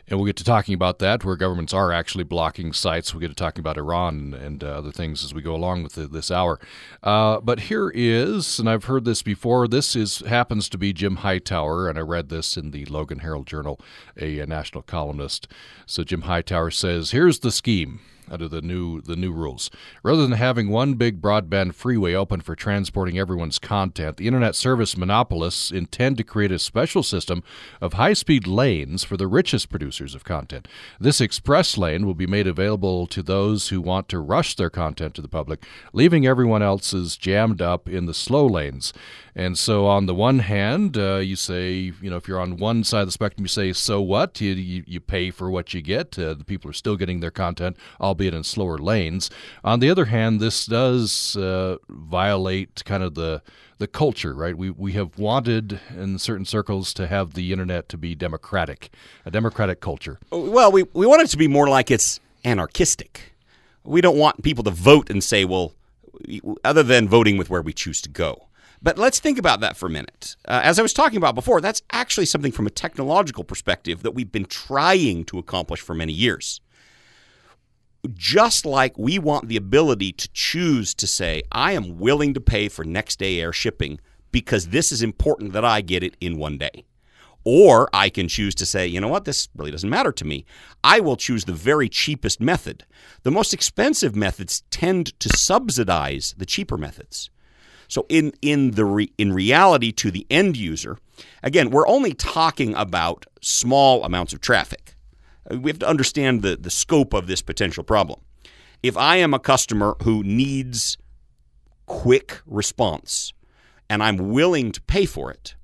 And 0.09 0.19
we'll 0.19 0.27
get 0.27 0.37
to 0.37 0.45
talking 0.45 0.75
about 0.75 0.99
that, 1.00 1.25
where 1.25 1.37
governments 1.37 1.75
are 1.75 1.93
actually 1.93 2.25
blocking 2.25 2.73
sites. 2.73 3.12
We'll 3.12 3.21
get 3.21 3.29
to 3.29 3.35
talking 3.35 3.61
about 3.61 3.77
Iran 3.77 4.33
and, 4.35 4.65
uh, 4.65 4.69
other 4.69 4.91
things 4.91 5.23
as 5.23 5.35
we 5.35 5.43
go 5.43 5.55
along 5.55 5.83
with 5.83 5.95
the, 5.95 6.07
this 6.09 6.31
hour. 6.31 6.59
Uh, 7.03 7.41
but 7.41 7.61
here 7.61 7.93
is, 7.95 8.59
and 8.59 8.71
I've 8.71 8.85
heard 8.85 9.05
this 9.05 9.23
before. 9.23 9.69
This 9.69 9.95
is 9.95 10.21
happens 10.21 10.69
to 10.71 10.79
be 10.79 10.93
Jim 10.93 11.17
Hightower, 11.17 11.88
and 11.88 11.99
I 11.99 12.03
read 12.03 12.31
this 12.31 12.57
in 12.57 12.71
the 12.71 12.87
Logan 12.87 13.19
Herald 13.19 13.47
Journal, 13.47 13.79
a, 14.17 14.38
a 14.38 14.47
national 14.47 14.83
columnist. 14.83 15.47
So 15.85 16.05
Jim 16.05 16.23
Hightower 16.23 16.71
says, 16.71 17.11
"Here's 17.11 17.41
the 17.41 17.53
scheme." 17.53 18.00
Under 18.31 18.49
the 18.49 18.63
new 18.63 19.01
the 19.01 19.17
new 19.17 19.33
rules. 19.33 19.71
Rather 20.03 20.23
than 20.23 20.33
having 20.33 20.69
one 20.69 20.95
big 20.95 21.21
broadband 21.21 21.75
freeway 21.75 22.15
open 22.15 22.41
for 22.41 22.55
transporting 22.55 23.19
everyone's 23.19 23.59
content, 23.59 24.17
the 24.17 24.27
internet 24.27 24.55
service 24.55 24.97
monopolists 24.97 25.71
intend 25.71 26.17
to 26.17 26.25
create 26.25 26.53
a 26.53 26.59
special 26.59 27.03
system 27.03 27.43
of 27.81 27.95
high-speed 27.95 28.47
lanes 28.47 29.05
for 29.05 29.17
the 29.17 29.27
richest 29.27 29.71
producers 29.71 30.15
of 30.15 30.25
content. 30.25 30.69
This 31.01 31.21
express 31.21 31.79
lane 31.79 32.07
will 32.07 32.15
be 32.15 32.27
made 32.27 32.47
available 32.47 33.07
to 33.09 33.23
those 33.23 33.69
who 33.69 33.81
want 33.81 34.09
to 34.09 34.19
rush 34.19 34.57
their 34.57 34.71
content 34.71 35.15
to 35.15 35.23
the 35.23 35.29
public, 35.29 35.65
leaving 35.93 36.27
everyone 36.27 36.63
else's 36.63 37.17
jammed 37.17 37.63
up 37.63 37.89
in 37.89 38.07
the 38.07 38.15
slow 38.15 38.47
lanes. 38.47 38.93
And 39.35 39.57
so, 39.57 39.87
on 39.87 40.07
the 40.07 40.15
one 40.17 40.41
hand, 40.41 40.99
uh, 40.99 41.17
you 41.17 41.37
say, 41.37 41.93
you 42.03 42.11
know, 42.11 42.17
if 42.17 42.27
you're 42.27 42.41
on 42.41 42.57
one 42.57 42.83
side 42.83 43.03
of 43.03 43.09
the 43.09 43.13
spectrum, 43.13 43.45
you 43.45 43.49
say, 43.49 43.73
so 43.73 44.01
what? 44.01 44.41
You, 44.41 44.53
you, 44.55 44.83
you 44.85 45.01
pay 45.01 45.31
for 45.31 45.49
what 45.49 45.73
you 45.73 45.81
get. 45.81 46.19
Uh, 46.19 46.35
the 46.35 46.45
people 46.45 46.69
are 46.69 46.75
still 46.75 46.97
getting 46.97 47.21
their 47.21 47.31
content, 47.31 47.77
albeit 48.19 48.35
in 48.35 48.43
slower 48.43 48.79
lanes. 48.79 49.31
On 49.63 49.79
the 49.79 49.89
other 49.89 50.07
hand, 50.07 50.41
this 50.41 50.67
does 50.67 51.37
uh, 51.37 51.77
violate 51.89 52.85
kind 52.85 53.03
of 53.03 53.15
the 53.15 53.43
the 53.79 53.87
culture, 53.87 54.35
right? 54.35 54.57
We 54.59 54.71
we 54.71 54.93
have 54.95 55.19
wanted 55.19 55.79
in 55.97 56.19
certain 56.19 56.45
circles 56.45 56.93
to 56.95 57.07
have 57.07 57.35
the 57.35 57.53
internet 57.53 57.89
to 57.91 57.97
be 57.97 58.17
democratic, 58.17 58.91
a 59.25 59.31
democratic 59.31 59.81
culture. 59.81 60.19
Well, 60.33 60.73
we 60.73 60.83
we 60.95 61.07
want 61.07 61.23
it 61.23 61.29
to 61.29 61.37
be 61.37 61.47
more 61.47 61.69
like 61.69 61.91
it's 61.93 62.19
anarchistic. 62.45 63.35
We 63.85 64.01
don't 64.01 64.19
want 64.19 64.43
people 64.43 64.65
to 64.65 64.73
vote 64.73 65.11
and 65.11 65.23
say, 65.23 65.45
well, 65.45 65.75
other 66.65 66.83
than 66.83 67.09
voting 67.09 67.39
with 67.39 67.49
where 67.49 67.63
we 67.63 67.73
choose 67.73 68.03
to 68.03 68.09
go. 68.09 68.49
But 68.83 68.99
let's 68.99 69.19
think 69.19 69.39
about 69.39 69.61
that 69.61 69.77
for 69.77 69.87
a 69.87 69.91
minute. 69.91 70.37
Uh, 70.47 70.61
as 70.63 70.79
I 70.79 70.83
was 70.83 70.93
talking 70.93 71.17
about 71.17 71.35
before, 71.35 71.61
that's 71.61 71.83
actually 71.91 72.27
something 72.27 72.53
from 72.53 72.67
a 72.67 72.71
technological 72.71 73.43
perspective 73.45 74.03
that 74.03 74.13
we've 74.13 74.31
been 74.31 74.45
trying 74.45 75.25
to 75.27 75.39
accomplish 75.39 75.81
for 75.81 75.95
many 75.95 76.13
years. 76.13 76.61
Just 78.14 78.64
like 78.64 78.97
we 78.97 79.19
want 79.19 79.49
the 79.49 79.57
ability 79.57 80.12
to 80.12 80.28
choose 80.33 80.95
to 80.95 81.07
say, 81.07 81.43
I 81.50 81.73
am 81.73 81.99
willing 81.99 82.35
to 82.35 82.40
pay 82.40 82.69
for 82.69 82.85
next 82.85 83.19
day 83.19 83.40
air 83.40 83.52
shipping 83.52 83.99
because 84.31 84.69
this 84.69 84.93
is 84.93 85.02
important 85.02 85.52
that 85.52 85.64
I 85.64 85.81
get 85.81 86.02
it 86.02 86.17
in 86.21 86.38
one 86.38 86.59
day. 86.59 86.85
Or 87.45 87.88
I 87.93 88.09
can 88.11 88.28
choose 88.28 88.55
to 88.57 88.67
say, 88.67 88.87
you 88.87 89.00
know 89.00 89.09
what, 89.09 89.25
this 89.25 89.49
really 89.57 89.71
doesn't 89.71 89.88
matter 89.88 90.12
to 90.12 90.25
me. 90.25 90.45
I 90.85 91.00
will 91.00 91.17
choose 91.17 91.45
the 91.45 91.52
very 91.52 91.88
cheapest 91.88 92.40
method. 92.40 92.85
The 93.23 93.31
most 93.31 93.55
expensive 93.55 94.14
methods 94.14 94.62
tend 94.71 95.19
to 95.21 95.31
subsidize 95.31 96.35
the 96.37 96.47
cheaper 96.47 96.76
methods. 96.76 97.31
So 97.88 98.05
in 98.11 98.33
in 98.43 98.73
the 98.73 98.85
re, 98.85 99.12
in 99.17 99.33
reality 99.33 99.93
to 99.93 100.11
the 100.11 100.26
end 100.31 100.57
user, 100.57 100.99
again, 101.43 101.71
we're 101.71 101.88
only 101.88 102.12
talking 102.12 102.75
about 102.75 103.25
small 103.40 104.05
amounts 104.05 104.35
of 104.35 104.40
traffic. 104.40 104.98
We 105.50 105.71
have 105.71 105.78
to 105.81 105.88
understand 105.88 106.43
the, 106.43 106.57
the 106.57 106.71
scope 106.71 107.14
of 107.14 107.26
this 107.26 107.43
potential 107.43 107.85
problem. 107.85 108.21
If 108.83 108.97
I 108.97 109.17
am 109.17 109.35
a 109.35 109.38
customer 109.38 109.97
who 110.02 110.23
needs 110.23 110.99
quick 111.87 112.40
response 112.47 113.33
and 113.90 114.02
I'm 114.02 114.31
willing 114.31 114.73
to 114.73 114.81
pay 114.83 115.07
for 115.07 115.31
it, 115.31 115.55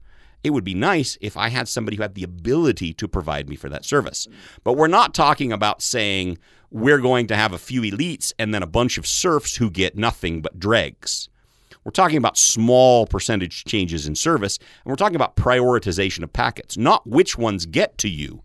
it 0.43 0.51
would 0.51 0.65
be 0.65 0.75
nice 0.75 1.17
if 1.21 1.37
I 1.37 1.49
had 1.49 1.69
somebody 1.69 1.97
who 1.97 2.03
had 2.03 2.15
the 2.15 2.23
ability 2.23 2.93
to 2.95 3.09
provide 3.09 3.49
me 3.49 3.57
for 3.57 3.69
that 3.71 3.85
service. 3.85 4.29
But 4.63 4.75
we're 4.75 4.89
not 4.89 5.15
talking 5.15 5.53
about 5.53 5.81
saying 5.81 6.39
we're 6.71 6.99
going 6.99 7.27
to 7.29 7.37
have 7.37 7.53
a 7.53 7.59
few 7.59 7.83
elites 7.83 8.33
and 8.39 8.53
then 8.53 8.63
a 8.63 8.67
bunch 8.67 8.99
of 8.99 9.07
serfs 9.07 9.57
who 9.57 9.71
get 9.71 9.97
nothing 9.97 10.43
but 10.43 10.59
dregs. 10.59 11.29
We're 11.85 11.93
talking 11.93 12.17
about 12.17 12.39
small 12.39 13.07
percentage 13.07 13.65
changes 13.65 14.07
in 14.07 14.15
service, 14.15 14.59
and 14.59 14.91
we're 14.91 14.97
talking 14.97 15.17
about 15.17 15.37
prioritization 15.37 16.23
of 16.23 16.33
packets, 16.33 16.77
not 16.77 17.07
which 17.07 17.37
ones 17.39 17.67
get 17.67 17.97
to 17.99 18.09
you, 18.09 18.43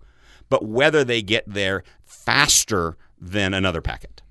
but 0.49 0.65
whether 0.65 1.03
they 1.03 1.21
get 1.21 1.43
there 1.47 1.83
faster 2.03 2.97
than 3.19 3.53
another 3.53 3.81
packet. 3.81 4.21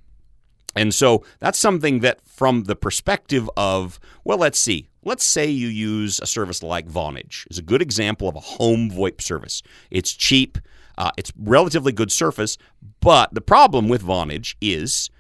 And 0.77 0.95
so 0.95 1.25
that's 1.41 1.59
something 1.59 2.01
that, 2.01 2.21
from 2.25 2.65
the 2.65 2.77
perspective 2.77 3.51
of, 3.57 3.99
well, 4.25 4.39
let's 4.39 4.59
see, 4.59 4.89
let's 5.03 5.25
say 5.25 5.47
you 5.47 5.69
use 5.69 6.21
a 6.21 6.27
service 6.27 6.63
like 6.63 6.89
Vonage, 6.89 7.47
is 7.51 7.59
a 7.59 7.63
good 7.63 7.83
example 7.83 8.29
of 8.29 8.37
a 8.37 8.41
home 8.41 8.91
VoIP 8.91 9.21
service. 9.21 9.63
It's 9.91 10.13
cheap, 10.13 10.59
uh, 10.97 11.11
it's 11.17 11.33
relatively 11.37 11.93
good 11.93 12.13
surface, 12.13 12.59
but 13.01 13.35
the 13.35 13.41
problem 13.41 13.89
with 13.89 14.03
Vonage 14.03 14.55
is 14.61 15.11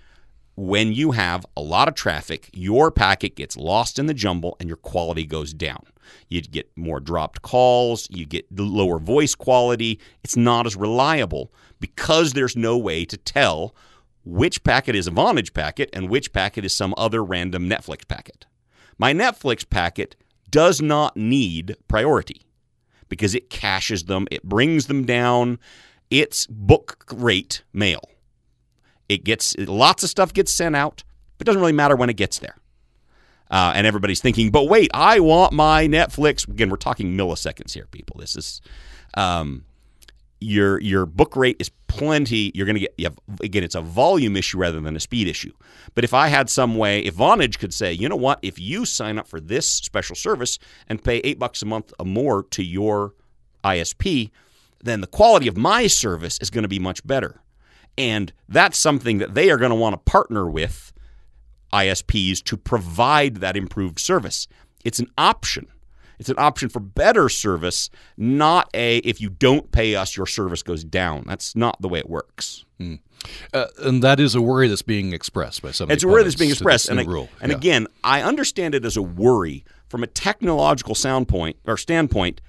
when 0.54 0.92
you 0.92 1.12
have 1.12 1.46
a 1.56 1.60
lot 1.60 1.88
of 1.88 1.94
traffic, 1.94 2.50
your 2.52 2.90
packet 2.90 3.36
gets 3.36 3.56
lost 3.56 3.98
in 3.98 4.06
the 4.06 4.14
jumble 4.14 4.56
and 4.58 4.68
your 4.68 4.76
quality 4.76 5.24
goes 5.24 5.54
down. 5.54 5.84
You 6.28 6.42
get 6.42 6.70
more 6.76 7.00
dropped 7.00 7.42
calls, 7.42 8.08
you 8.10 8.26
get 8.26 8.46
lower 8.54 8.98
voice 8.98 9.34
quality. 9.34 10.00
It's 10.22 10.36
not 10.36 10.66
as 10.66 10.76
reliable 10.76 11.52
because 11.80 12.32
there's 12.32 12.56
no 12.56 12.76
way 12.76 13.04
to 13.04 13.16
tell 13.16 13.74
which 14.24 14.62
packet 14.62 14.94
is 14.94 15.06
a 15.06 15.10
Vonage 15.10 15.54
packet 15.54 15.88
and 15.92 16.08
which 16.08 16.32
packet 16.32 16.64
is 16.64 16.76
some 16.76 16.94
other 16.96 17.24
random 17.24 17.68
Netflix 17.68 18.06
packet. 18.06 18.46
My 18.98 19.12
Netflix 19.12 19.68
packet 19.68 20.16
does 20.50 20.82
not 20.82 21.16
need 21.16 21.76
priority 21.88 22.42
because 23.08 23.34
it 23.34 23.50
caches 23.50 24.04
them, 24.04 24.26
it 24.30 24.42
brings 24.42 24.86
them 24.86 25.06
down. 25.06 25.58
It's 26.10 26.46
book 26.46 27.04
rate 27.12 27.62
mail. 27.72 28.02
It 29.08 29.24
gets 29.24 29.56
lots 29.58 30.02
of 30.02 30.10
stuff 30.10 30.32
gets 30.32 30.52
sent 30.52 30.76
out, 30.76 31.04
but 31.36 31.46
it 31.46 31.46
doesn't 31.46 31.60
really 31.60 31.72
matter 31.72 31.96
when 31.96 32.10
it 32.10 32.16
gets 32.16 32.38
there. 32.38 32.56
Uh, 33.50 33.72
and 33.74 33.86
everybody's 33.86 34.20
thinking, 34.20 34.50
but 34.50 34.64
wait, 34.64 34.90
I 34.92 35.20
want 35.20 35.52
my 35.52 35.86
Netflix. 35.86 36.46
Again, 36.46 36.68
we're 36.68 36.76
talking 36.76 37.16
milliseconds 37.16 37.72
here, 37.72 37.86
people. 37.90 38.16
This 38.20 38.36
is 38.36 38.60
um, 39.14 39.64
your 40.40 40.80
your 40.80 41.06
book 41.06 41.34
rate 41.34 41.56
is 41.58 41.70
plenty. 41.86 42.52
You're 42.54 42.66
going 42.66 42.76
to 42.76 42.80
get 42.80 42.94
you 42.98 43.06
have, 43.06 43.18
again, 43.42 43.64
it's 43.64 43.74
a 43.74 43.80
volume 43.80 44.36
issue 44.36 44.58
rather 44.58 44.80
than 44.80 44.94
a 44.94 45.00
speed 45.00 45.26
issue. 45.26 45.52
But 45.94 46.04
if 46.04 46.14
I 46.14 46.28
had 46.28 46.50
some 46.50 46.76
way, 46.76 47.00
if 47.00 47.16
Vonage 47.16 47.58
could 47.58 47.74
say, 47.74 47.92
you 47.92 48.08
know 48.08 48.16
what, 48.16 48.38
if 48.42 48.58
you 48.58 48.84
sign 48.84 49.18
up 49.18 49.26
for 49.26 49.40
this 49.40 49.70
special 49.70 50.14
service 50.14 50.58
and 50.88 51.02
pay 51.02 51.18
eight 51.18 51.38
bucks 51.38 51.62
a 51.62 51.66
month 51.66 51.92
or 51.98 52.06
more 52.06 52.42
to 52.50 52.62
your 52.62 53.14
ISP, 53.64 54.30
then 54.82 55.00
the 55.00 55.06
quality 55.06 55.48
of 55.48 55.56
my 55.56 55.86
service 55.86 56.38
is 56.40 56.50
going 56.50 56.62
to 56.62 56.68
be 56.68 56.78
much 56.78 57.04
better. 57.06 57.40
And 57.96 58.32
that's 58.48 58.78
something 58.78 59.18
that 59.18 59.34
they 59.34 59.50
are 59.50 59.56
going 59.56 59.70
to 59.70 59.76
want 59.76 59.94
to 59.94 60.10
partner 60.10 60.48
with 60.48 60.92
ISPs 61.72 62.42
to 62.44 62.56
provide 62.56 63.36
that 63.36 63.56
improved 63.56 63.98
service. 63.98 64.48
It's 64.84 64.98
an 64.98 65.10
option. 65.16 65.68
It's 66.18 66.28
an 66.28 66.38
option 66.38 66.68
for 66.68 66.80
better 66.80 67.28
service, 67.28 67.90
not 68.16 68.68
a 68.74 68.98
if 68.98 69.20
you 69.20 69.30
don't 69.30 69.70
pay 69.70 69.94
us, 69.94 70.16
your 70.16 70.26
service 70.26 70.62
goes 70.62 70.82
down. 70.82 71.24
That's 71.26 71.54
not 71.54 71.80
the 71.80 71.88
way 71.88 72.00
it 72.00 72.10
works. 72.10 72.64
Mm. 72.80 72.98
Uh, 73.52 73.66
and 73.78 74.02
that 74.02 74.20
is 74.20 74.34
a 74.34 74.40
worry 74.40 74.68
that's 74.68 74.82
being 74.82 75.12
expressed 75.12 75.62
by 75.62 75.70
some. 75.70 75.90
It's 75.90 76.04
a 76.04 76.08
worry 76.08 76.24
that's 76.24 76.36
being 76.36 76.50
expressed, 76.50 76.88
and, 76.88 77.00
I, 77.00 77.28
and 77.40 77.52
again, 77.52 77.86
I 78.04 78.22
understand 78.22 78.74
it 78.74 78.84
as 78.84 78.96
a 78.96 79.02
worry 79.02 79.64
from 79.88 80.02
a 80.02 80.06
technological 80.06 80.94
sound 80.94 81.28
point 81.28 81.56
or 81.66 81.76
standpoint. 81.76 82.40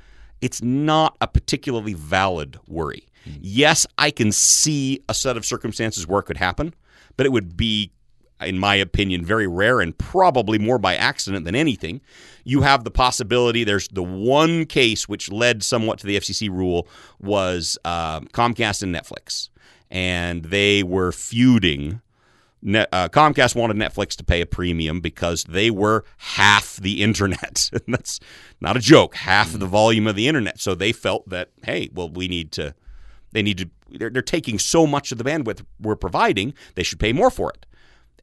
It's 0.41 0.61
not 0.61 1.17
a 1.21 1.27
particularly 1.27 1.93
valid 1.93 2.57
worry. 2.67 3.07
Mm. 3.27 3.39
Yes, 3.41 3.85
I 3.97 4.09
can 4.09 4.31
see 4.31 5.03
a 5.09 5.13
set 5.13 5.37
of 5.37 5.45
circumstances 5.45 6.07
where 6.07 6.21
it 6.21 6.23
could 6.23 6.37
happen, 6.37 6.73
but 7.17 7.25
it 7.25 7.31
would 7.31 7.57
be 7.57 7.91
in 8.41 8.57
my 8.57 8.75
opinion, 8.75 9.25
very 9.25 9.47
rare 9.47 9.81
and 9.81 9.97
probably 9.97 10.57
more 10.57 10.77
by 10.77 10.95
accident 10.95 11.45
than 11.45 11.55
anything. 11.55 12.01
You 12.43 12.61
have 12.61 12.83
the 12.83 12.91
possibility. 12.91 13.63
There's 13.63 13.87
the 13.89 14.03
one 14.03 14.65
case 14.65 15.09
which 15.09 15.31
led 15.31 15.63
somewhat 15.63 15.99
to 15.99 16.07
the 16.07 16.17
FCC 16.17 16.49
rule 16.49 16.87
was 17.19 17.77
uh, 17.83 18.21
Comcast 18.21 18.81
and 18.81 18.95
Netflix, 18.95 19.49
and 19.91 20.45
they 20.45 20.83
were 20.83 21.11
feuding. 21.11 22.01
Net, 22.61 22.89
uh, 22.91 23.07
Comcast 23.07 23.55
wanted 23.55 23.77
Netflix 23.77 24.15
to 24.17 24.23
pay 24.23 24.41
a 24.41 24.45
premium 24.45 24.99
because 24.99 25.45
they 25.45 25.69
were 25.69 26.03
half 26.17 26.75
the 26.77 27.01
internet. 27.03 27.69
That's 27.87 28.19
not 28.59 28.75
a 28.77 28.81
joke. 28.81 29.15
Half 29.15 29.53
of 29.53 29.59
the 29.59 29.65
volume 29.65 30.07
of 30.07 30.15
the 30.15 30.27
internet. 30.27 30.59
So 30.59 30.75
they 30.75 30.91
felt 30.91 31.29
that 31.29 31.51
hey, 31.63 31.89
well, 31.93 32.09
we 32.09 32.27
need 32.27 32.51
to. 32.53 32.73
They 33.31 33.43
need 33.43 33.59
to. 33.59 33.69
They're, 33.91 34.09
they're 34.09 34.21
taking 34.21 34.59
so 34.59 34.87
much 34.87 35.11
of 35.11 35.17
the 35.17 35.23
bandwidth 35.23 35.63
we're 35.79 35.95
providing. 35.95 36.53
They 36.75 36.83
should 36.83 36.99
pay 36.99 37.13
more 37.13 37.29
for 37.29 37.51
it 37.51 37.65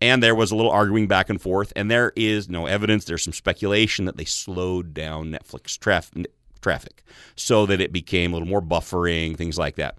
and 0.01 0.23
there 0.23 0.35
was 0.35 0.51
a 0.51 0.57
little 0.57 0.71
arguing 0.71 1.07
back 1.07 1.31
and 1.31 1.41
forth 1.41 1.73
and 1.77 1.91
there 1.91 2.13
is 2.17 2.49
no 2.49 2.67
evidence. 2.67 3.05
There's 3.05 3.25
some 3.25 3.33
speculation 3.33 4.05
that 4.05 4.17
they 4.17 4.25
slowed 4.25 4.95
down 4.95 5.31
netflix 5.31 5.79
traf- 5.79 6.27
traffic 6.61 7.03
so 7.35 7.67
that 7.67 7.81
it 7.81 7.93
became 7.93 8.33
a 8.33 8.37
little 8.37 8.49
more 8.49 8.63
buffering 8.63 9.37
things 9.37 9.59
like 9.59 9.77
that. 9.77 9.97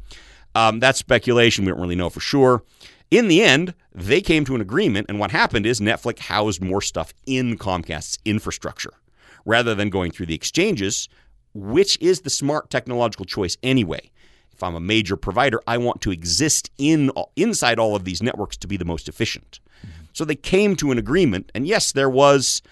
Um, 0.55 0.79
that's 0.79 0.99
speculation. 0.99 1.65
We 1.65 1.71
don't 1.71 1.81
really 1.81 1.95
know 1.95 2.09
for 2.09 2.19
sure. 2.19 2.63
In 3.09 3.27
the 3.27 3.41
end 3.41 3.73
they 3.93 4.21
came 4.21 4.45
to 4.45 4.55
an 4.55 4.61
agreement 4.61 5.07
and 5.09 5.19
what 5.19 5.31
happened 5.31 5.65
is 5.65 5.79
netflix 5.79 6.19
housed 6.19 6.61
more 6.61 6.81
stuff 6.81 7.13
in 7.25 7.57
comcast's 7.57 8.19
infrastructure 8.25 8.93
rather 9.45 9.73
than 9.73 9.89
going 9.89 10.11
through 10.11 10.25
the 10.25 10.35
exchanges 10.35 11.07
which 11.53 11.97
is 11.99 12.21
the 12.21 12.29
smart 12.29 12.69
technological 12.69 13.25
choice 13.25 13.57
anyway. 13.63 14.11
If 14.51 14.63
I'm 14.63 14.75
a 14.75 14.79
major 14.79 15.15
provider, 15.17 15.61
I 15.67 15.77
want 15.77 16.01
to 16.01 16.11
exist 16.11 16.71
in 16.77 17.11
inside 17.35 17.79
all 17.79 17.95
of 17.95 18.05
these 18.05 18.23
networks 18.23 18.57
to 18.57 18.67
be 18.67 18.77
the 18.77 18.85
most 18.85 19.07
efficient. 19.07 19.59
So 20.17 20.25
they 20.25 20.35
came 20.35 20.75
to 20.77 20.91
an 20.91 20.97
agreement, 20.97 21.51
and 21.53 21.67
yes, 21.67 21.91
there 21.91 22.09
was 22.09 22.63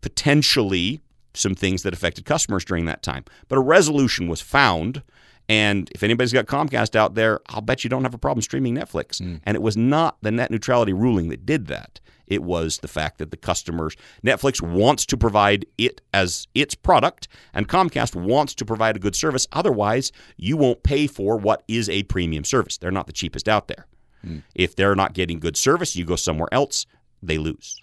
potentially 0.00 1.00
some 1.34 1.54
things 1.54 1.84
that 1.84 1.94
affected 1.94 2.24
customers 2.24 2.64
during 2.64 2.86
that 2.86 3.00
time, 3.00 3.24
but 3.46 3.56
a 3.56 3.60
resolution 3.60 4.26
was 4.26 4.40
found. 4.40 5.04
And 5.48 5.88
if 5.94 6.02
anybody's 6.02 6.32
got 6.32 6.46
Comcast 6.46 6.96
out 6.96 7.14
there, 7.14 7.42
I'll 7.46 7.60
bet 7.60 7.84
you 7.84 7.90
don't 7.90 8.02
have 8.02 8.12
a 8.12 8.18
problem 8.18 8.42
streaming 8.42 8.74
Netflix. 8.74 9.22
Mm. 9.22 9.40
And 9.44 9.54
it 9.54 9.62
was 9.62 9.76
not 9.76 10.16
the 10.22 10.32
net 10.32 10.50
neutrality 10.50 10.92
ruling 10.92 11.28
that 11.28 11.46
did 11.46 11.68
that. 11.68 12.00
It 12.26 12.42
was 12.42 12.78
the 12.78 12.88
fact 12.88 13.18
that 13.18 13.30
the 13.30 13.36
customers, 13.36 13.94
Netflix 14.26 14.60
wants 14.60 15.06
to 15.06 15.16
provide 15.16 15.66
it 15.78 16.00
as 16.12 16.48
its 16.56 16.74
product, 16.74 17.28
and 17.54 17.68
Comcast 17.68 18.16
wants 18.16 18.52
to 18.56 18.64
provide 18.64 18.96
a 18.96 19.00
good 19.00 19.14
service. 19.14 19.46
Otherwise, 19.52 20.10
you 20.36 20.56
won't 20.56 20.82
pay 20.82 21.06
for 21.06 21.36
what 21.36 21.62
is 21.68 21.88
a 21.88 22.02
premium 22.04 22.42
service. 22.42 22.78
They're 22.78 22.90
not 22.90 23.06
the 23.06 23.12
cheapest 23.12 23.48
out 23.48 23.68
there. 23.68 23.86
Mm. 24.26 24.42
If 24.54 24.76
they're 24.76 24.94
not 24.94 25.12
getting 25.14 25.40
good 25.40 25.56
service, 25.56 25.96
you 25.96 26.04
go 26.04 26.16
somewhere 26.16 26.48
else, 26.52 26.86
they 27.22 27.38
lose. 27.38 27.80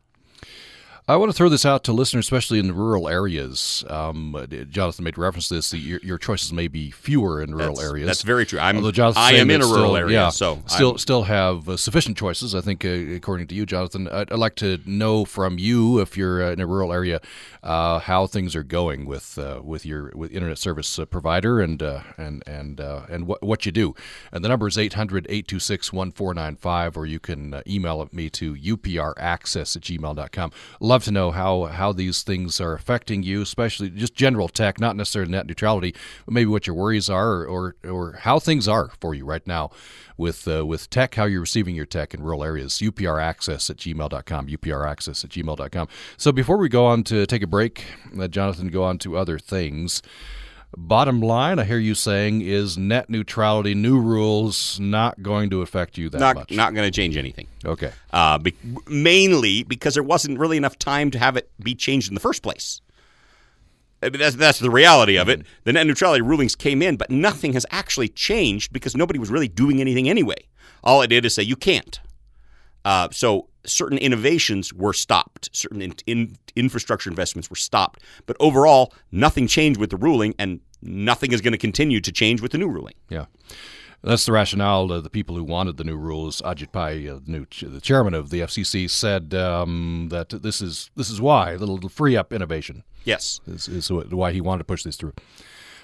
I 1.10 1.15
want 1.15 1.32
to 1.32 1.38
throw 1.38 1.48
this 1.48 1.65
out 1.65 1.86
to 1.86 1.93
listeners, 1.93 2.26
especially 2.26 2.60
in 2.60 2.67
the 2.67 2.74
rural 2.74 3.08
areas. 3.08 3.86
Um, 3.89 4.36
Jonathan 4.70 5.06
made 5.06 5.17
reference 5.17 5.48
to 5.48 5.54
this. 5.54 5.74
Your, 5.74 6.02
your 6.04 6.17
choices 6.17 6.52
may 6.52 6.67
be 6.67 6.91
fewer 6.91 7.41
in 7.41 7.56
rural 7.56 7.76
that's, 7.76 7.88
areas. 7.88 8.08
That's 8.08 8.24
very 8.24 8.46
true. 8.46 8.60
I'm, 8.60 8.84
I 9.15 9.36
am 9.36 9.50
in 9.50 9.62
a 9.62 9.65
rural 9.65 9.91
still, 9.91 9.96
area, 9.96 10.24
yeah, 10.24 10.28
so 10.28 10.62
still 10.65 10.91
I'm, 10.91 10.98
still 10.98 11.24
have 11.24 11.70
uh, 11.70 11.78
sufficient 11.78 12.17
choices. 12.17 12.54
I 12.54 12.60
think, 12.60 12.84
uh, 12.84 12.89
according 12.89 13.48
to 13.48 13.56
you, 13.56 13.65
Jonathan. 13.65 14.10
I'd, 14.10 14.34
I'd, 14.34 14.38
like 14.38 14.56
to 14.56 14.80
know 14.86 15.24
from 15.24 15.58
you, 15.58 16.02
if 16.02 16.17
you're 16.17 16.43
uh, 16.43 16.52
in 16.52 16.60
a 16.60 16.67
rural 16.67 16.91
area, 16.91 17.22
uh, 17.63 18.00
how 18.00 18.28
things 18.28 18.54
are 18.54 18.63
going 18.63 19.06
with 19.06 19.38
uh, 19.38 19.62
with 19.63 19.86
your 19.86 20.12
with 20.13 20.34
internet 20.34 20.58
service 20.58 21.00
uh, 21.00 21.06
provider 21.06 21.62
and 21.62 21.82
and 22.17 22.43
and 22.46 22.82
and 22.82 23.28
what 23.28 23.41
what 23.41 23.65
you 23.65 23.72
do. 23.72 23.96
And 24.34 24.43
the 24.43 24.50
number 24.50 24.67
is 24.67 24.76
800-826-1495, 24.76 26.98
or 26.98 27.06
you 27.06 27.22
can 27.22 27.62
email 27.65 28.10
me 28.12 28.30
to 28.32 28.56
upraccess 28.56 29.78
at 29.78 29.84
gmail.com. 29.84 30.52
Love 30.82 30.96
to 31.03 31.12
know 31.12 31.31
how 31.31 31.65
how 31.65 31.91
these 31.91 32.23
things 32.23 32.60
are 32.62 32.73
affecting 32.73 33.23
you, 33.23 33.41
especially 33.41 33.89
just 33.89 34.15
general 34.15 34.47
tech, 34.47 34.79
not 34.79 34.95
necessarily 34.95 35.31
net 35.31 35.47
neutrality, 35.47 35.93
but 36.25 36.33
maybe 36.33 36.47
what 36.47 36.67
your 36.67 36.75
worries 36.75 37.10
are, 37.10 37.43
or 37.45 37.75
or, 37.83 37.89
or 37.89 38.12
how 38.21 38.39
things 38.39 38.67
are 38.67 38.91
for 38.99 39.13
you 39.13 39.25
right 39.25 39.45
now 39.45 39.69
with 40.17 40.47
uh, 40.47 40.65
with 40.65 40.89
tech, 40.89 41.15
how 41.15 41.25
you're 41.25 41.41
receiving 41.41 41.75
your 41.75 41.86
tech 41.86 42.13
in 42.13 42.21
rural 42.21 42.43
areas. 42.43 42.73
UPRaccess 42.75 43.69
at 43.69 43.77
gmail.com, 43.77 44.47
UPRaccess 44.47 45.23
at 45.23 45.29
gmail.com. 45.29 45.88
So 46.17 46.31
before 46.31 46.57
we 46.57 46.69
go 46.69 46.86
on 46.86 47.03
to 47.05 47.25
take 47.25 47.43
a 47.43 47.47
break, 47.47 47.86
let 48.13 48.31
Jonathan 48.31 48.69
go 48.69 48.83
on 48.83 48.97
to 48.99 49.17
other 49.17 49.39
things. 49.39 50.01
Bottom 50.75 51.21
line, 51.21 51.60
I 51.60 51.63
hear 51.63 51.77
you 51.77 51.95
saying 51.95 52.41
is 52.41 52.77
net 52.77 53.10
neutrality, 53.10 53.73
new 53.73 53.99
rules, 53.99 54.80
not 54.80 55.21
going 55.23 55.49
to 55.51 55.62
affect 55.62 55.97
you 55.97 56.10
that 56.10 56.19
not, 56.19 56.36
much. 56.36 56.51
Not 56.51 56.73
going 56.73 56.86
to 56.86 56.91
change 56.91 57.15
anything. 57.15 57.47
Okay. 57.65 57.91
Uh, 58.12 58.38
be, 58.38 58.53
mainly 58.86 59.63
because 59.63 59.93
there 59.93 60.03
wasn't 60.03 60.38
really 60.38 60.58
enough 60.58 60.77
time 60.77 61.10
to 61.12 61.19
have 61.19 61.38
it 61.38 61.49
be 61.63 61.73
changed 61.73 62.10
in 62.10 62.15
the 62.15 62.19
first 62.19 62.43
place. 62.43 62.82
I 64.03 64.10
mean, 64.10 64.19
that's, 64.19 64.36
that's 64.36 64.60
the 64.60 64.69
reality 64.69 65.17
of 65.17 65.30
it. 65.30 65.43
The 65.63 65.73
net 65.73 65.88
neutrality 65.88 66.21
rulings 66.21 66.56
came 66.56 66.82
in, 66.82 66.97
but 66.97 67.10
nothing 67.10 67.53
has 67.53 67.65
actually 67.71 68.10
changed 68.10 68.73
because 68.73 68.95
nobody 68.95 69.19
was 69.19 69.32
really 69.32 69.47
doing 69.47 69.82
anything 69.82 70.10
anyway. 70.10 70.45
All 70.84 71.01
it 71.01 71.08
did 71.08 71.25
is 71.25 71.34
say 71.34 71.43
you 71.43 71.56
can't. 71.56 71.99
Uh, 72.88 73.10
so 73.12 73.50
certain 73.65 73.97
innovations 73.97 74.73
were 74.73 74.93
stopped, 74.93 75.50
certain 75.52 75.82
in, 75.82 75.93
in, 76.08 76.38
infrastructure 76.56 77.10
investments 77.10 77.50
were 77.50 77.58
stopped, 77.58 78.02
but 78.26 78.38
overall, 78.39 78.93
nothing 79.12 79.45
changed 79.45 79.78
with 79.78 79.89
the 79.89 79.97
ruling, 79.97 80.34
and 80.39 80.62
nothing 80.82 81.34
is 81.34 81.41
going 81.41 81.52
to 81.52 81.58
continue 81.58 82.00
to 82.00 82.13
change 82.13 82.39
with 82.41 82.54
the 82.54 82.58
new 82.58 82.69
ruling. 82.69 82.93
Yeah. 83.10 83.26
That's 84.04 84.26
the 84.26 84.32
rationale. 84.32 84.89
Uh, 84.89 85.02
the 85.02 85.10
people 85.10 85.36
who 85.36 85.43
wanted 85.43 85.76
the 85.76 85.84
new 85.84 85.97
rules, 85.97 86.41
Ajit 86.43 86.71
Pai, 86.71 87.10
uh, 87.10 87.15
the 87.15 87.30
new 87.30 87.45
ch- 87.47 87.65
the 87.67 87.82
chairman 87.82 88.13
of 88.13 88.30
the 88.30 88.39
FCC, 88.39 88.89
said 88.89 89.34
um, 89.34 90.08
that 90.10 90.30
this 90.30 90.62
is 90.62 90.89
this 90.95 91.10
is 91.10 91.19
why 91.19 91.56
it'll 91.56 91.89
free 91.89 92.15
up 92.15 92.32
innovation. 92.32 92.84
Yes, 93.04 93.41
is, 93.47 93.67
is 93.67 93.91
why 93.91 94.32
he 94.32 94.39
wanted 94.39 94.60
to 94.60 94.65
push 94.65 94.84
this 94.84 94.95
through. 94.95 95.13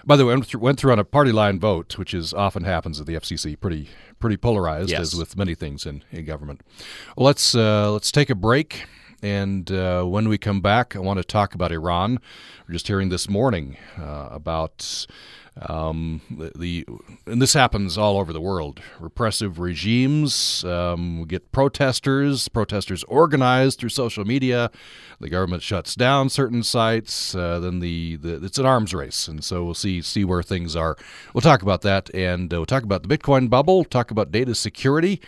By 0.06 0.16
the 0.18 0.26
way, 0.26 0.34
went 0.34 0.46
through, 0.46 0.60
went 0.60 0.80
through 0.80 0.92
on 0.92 1.00
a 1.00 1.06
party 1.06 1.32
line 1.32 1.60
vote, 1.60 1.98
which 1.98 2.13
is 2.13 2.34
often 2.34 2.63
happens 2.63 3.00
at 3.00 3.08
the 3.08 3.13
FCC. 3.13 3.60
Pretty 3.60 3.89
pretty 4.20 4.38
polarized, 4.38 4.89
yes. 4.89 5.00
as 5.00 5.16
with 5.16 5.38
many 5.38 5.56
things 5.56 5.86
in, 5.86 6.04
in 6.12 6.26
government. 6.26 6.62
Well, 7.16 7.26
let's 7.26 7.56
uh, 7.56 7.92
let's 7.92 8.12
take 8.12 8.30
a 8.30 8.36
break. 8.36 8.86
And 9.22 9.72
uh, 9.72 10.04
when 10.04 10.28
we 10.28 10.38
come 10.38 10.60
back, 10.60 10.98
I 10.98 11.00
want 11.00 11.18
to 11.18 11.24
talk 11.24 11.56
about 11.56 11.72
Iran. 11.72 12.20
We're 12.68 12.74
just 12.74 12.88
hearing 12.88 13.08
this 13.08 13.30
morning 13.30 13.78
uh, 13.98 14.28
about 14.32 15.08
um, 15.62 16.22
the, 16.32 16.52
the, 16.56 16.86
and 17.28 17.42
this 17.42 17.54
happens 17.54 17.98
all 17.98 18.18
over 18.18 18.34
the 18.34 18.42
world. 18.42 18.82
Repressive 19.00 19.60
regimes 19.60 20.63
um, 20.66 21.26
get 21.26 21.52
protesters. 21.52 22.48
Protesters 22.48 23.04
organized 23.04 23.80
through 23.80 23.89
social 23.89 24.26
media. 24.26 24.72
The 25.20 25.30
government 25.30 25.62
shuts 25.62 25.94
down 25.96 26.30
certain 26.30 26.63
sites. 26.63 27.36
Uh, 27.36 27.60
then 27.60 27.80
the, 27.80 28.16
the 28.16 28.44
it's 28.44 28.58
an 28.58 28.66
arms 28.66 28.94
race, 28.94 29.28
and 29.28 29.44
so 29.44 29.63
we'll 29.63 29.74
see 29.76 30.02
see 30.02 30.26
where 30.26 30.42
things 30.42 30.76
are. 30.76 30.98
We'll 31.34 31.42
talk 31.42 31.62
about 31.62 31.82
that, 31.84 32.13
and 32.16 32.52
uh, 32.52 32.58
we'll 32.58 32.66
talk 32.66 32.84
about 32.84 33.08
the 33.08 33.18
Bitcoin 33.18 33.50
bubble. 33.50 33.84
Talk 33.84 34.12
about 34.12 34.32
data 34.32 34.56
security. 34.56 35.22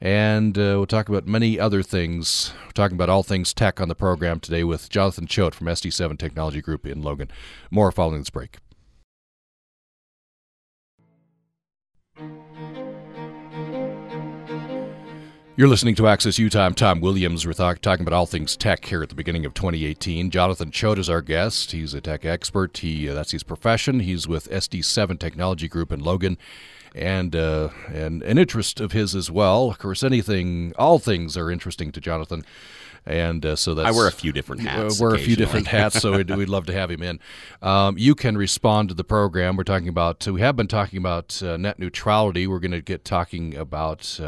And 0.00 0.58
uh, 0.58 0.76
we'll 0.76 0.86
talk 0.86 1.08
about 1.08 1.26
many 1.26 1.58
other 1.58 1.82
things. 1.82 2.52
We're 2.66 2.72
talking 2.72 2.96
about 2.96 3.08
all 3.08 3.22
things 3.22 3.54
tech 3.54 3.80
on 3.80 3.88
the 3.88 3.94
program 3.94 4.38
today 4.38 4.62
with 4.62 4.90
Jonathan 4.90 5.26
Choate 5.26 5.54
from 5.54 5.68
SD7 5.68 6.18
Technology 6.18 6.60
Group 6.60 6.84
in 6.84 7.00
Logan. 7.00 7.30
More 7.70 7.90
following 7.90 8.18
this 8.18 8.28
break. 8.28 8.58
You're 15.56 15.68
listening 15.68 15.94
to 15.96 16.08
Access 16.08 16.36
Utah. 16.36 16.66
I'm 16.66 16.74
Tom 16.74 17.00
Williams. 17.00 17.46
We're 17.46 17.52
talk- 17.52 17.80
talking 17.80 18.04
about 18.04 18.16
all 18.16 18.26
things 18.26 18.56
tech 18.56 18.86
here 18.86 19.04
at 19.04 19.08
the 19.08 19.14
beginning 19.14 19.46
of 19.46 19.54
2018. 19.54 20.30
Jonathan 20.30 20.72
Choate 20.72 20.98
is 20.98 21.08
our 21.08 21.22
guest. 21.22 21.70
He's 21.70 21.94
a 21.94 22.00
tech 22.00 22.24
expert. 22.24 22.78
He 22.78 23.08
uh, 23.08 23.14
that's 23.14 23.30
his 23.30 23.44
profession. 23.44 24.00
He's 24.00 24.26
with 24.26 24.50
SD7 24.50 25.16
Technology 25.20 25.68
Group 25.68 25.92
in 25.92 26.00
Logan, 26.00 26.38
and 26.92 27.36
uh, 27.36 27.68
and 27.86 28.20
an 28.24 28.36
interest 28.36 28.80
of 28.80 28.90
his 28.90 29.14
as 29.14 29.30
well. 29.30 29.70
Of 29.70 29.78
course, 29.78 30.02
anything, 30.02 30.72
all 30.76 30.98
things 30.98 31.36
are 31.36 31.48
interesting 31.52 31.92
to 31.92 32.00
Jonathan, 32.00 32.44
and 33.06 33.46
uh, 33.46 33.54
so 33.54 33.74
that's 33.74 33.86
I 33.88 33.96
wear 33.96 34.08
a 34.08 34.12
few 34.12 34.32
different 34.32 34.62
hats. 34.62 34.98
We 34.98 35.06
wear 35.06 35.14
a 35.14 35.20
few 35.20 35.36
different 35.36 35.68
hats, 35.68 36.00
so 36.00 36.16
we'd, 36.16 36.30
we'd 36.30 36.48
love 36.48 36.66
to 36.66 36.72
have 36.72 36.90
him 36.90 37.00
in. 37.00 37.20
Um, 37.62 37.96
you 37.96 38.16
can 38.16 38.36
respond 38.36 38.88
to 38.88 38.94
the 38.96 39.04
program. 39.04 39.56
We're 39.56 39.62
talking 39.62 39.86
about. 39.88 40.26
We 40.26 40.40
have 40.40 40.56
been 40.56 40.66
talking 40.66 40.98
about 40.98 41.40
uh, 41.44 41.56
net 41.56 41.78
neutrality. 41.78 42.48
We're 42.48 42.58
going 42.58 42.72
to 42.72 42.82
get 42.82 43.04
talking 43.04 43.56
about. 43.56 44.18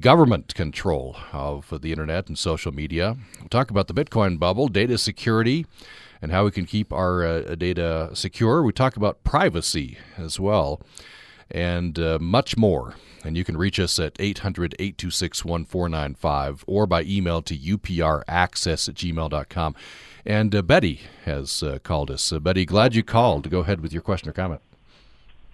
Government 0.00 0.54
control 0.54 1.16
of 1.32 1.72
the 1.82 1.90
internet 1.90 2.28
and 2.28 2.38
social 2.38 2.72
media. 2.72 3.16
We'll 3.40 3.48
talk 3.48 3.70
about 3.70 3.88
the 3.88 3.94
Bitcoin 3.94 4.38
bubble, 4.38 4.68
data 4.68 4.96
security, 4.98 5.66
and 6.20 6.30
how 6.30 6.44
we 6.44 6.50
can 6.50 6.66
keep 6.66 6.92
our 6.92 7.24
uh, 7.24 7.54
data 7.56 8.10
secure. 8.14 8.62
We 8.62 8.72
talk 8.72 8.96
about 8.96 9.24
privacy 9.24 9.98
as 10.16 10.38
well, 10.38 10.80
and 11.50 11.98
uh, 11.98 12.18
much 12.20 12.56
more. 12.56 12.94
And 13.24 13.36
you 13.36 13.44
can 13.44 13.56
reach 13.56 13.78
us 13.78 13.98
at 13.98 14.16
800 14.18 14.74
826 14.78 15.44
1495 15.44 16.64
or 16.66 16.86
by 16.86 17.02
email 17.02 17.42
to 17.42 17.56
upraccess 17.56 18.88
at 18.88 18.94
gmail.com. 18.94 19.74
And 20.24 20.54
uh, 20.54 20.62
Betty 20.62 21.00
has 21.24 21.62
uh, 21.62 21.78
called 21.82 22.10
us. 22.10 22.32
Uh, 22.32 22.38
Betty, 22.38 22.64
glad 22.64 22.94
you 22.94 23.02
called. 23.02 23.50
Go 23.50 23.60
ahead 23.60 23.80
with 23.80 23.92
your 23.92 24.02
question 24.02 24.28
or 24.28 24.32
comment. 24.32 24.60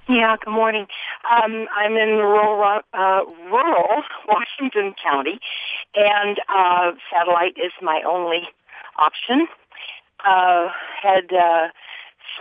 Yeah, 0.09 0.37
good 0.43 0.53
morning. 0.53 0.87
Um, 1.31 1.67
I'm 1.77 1.93
in 1.99 2.17
rural, 2.17 2.81
uh, 2.95 3.21
rural 3.53 4.03
Washington 4.27 4.95
County, 5.03 5.39
and 5.95 6.41
uh, 6.49 6.93
satellite 7.13 7.59
is 7.59 7.73
my 7.83 8.01
only 8.09 8.49
option. 8.97 9.47
Uh, 10.25 10.69
had 11.03 11.31
uh, 11.31 11.69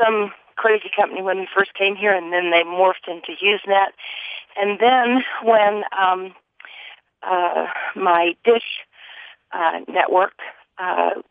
some 0.01 0.31
crazy 0.55 0.89
company 0.95 1.21
when 1.21 1.39
we 1.39 1.47
first 1.53 1.73
came 1.73 1.97
here, 1.97 2.15
and 2.15 2.31
then 2.31 2.51
they 2.51 2.63
morphed 2.63 3.09
into 3.09 3.33
HughesNet. 3.33 3.89
And 4.55 4.79
then 4.79 5.25
when 5.43 5.83
um, 6.01 6.33
uh, 7.21 7.67
my 7.97 8.33
Dish 8.45 8.85
uh, 9.51 9.81
network 9.89 10.35
uh, 10.77 11.21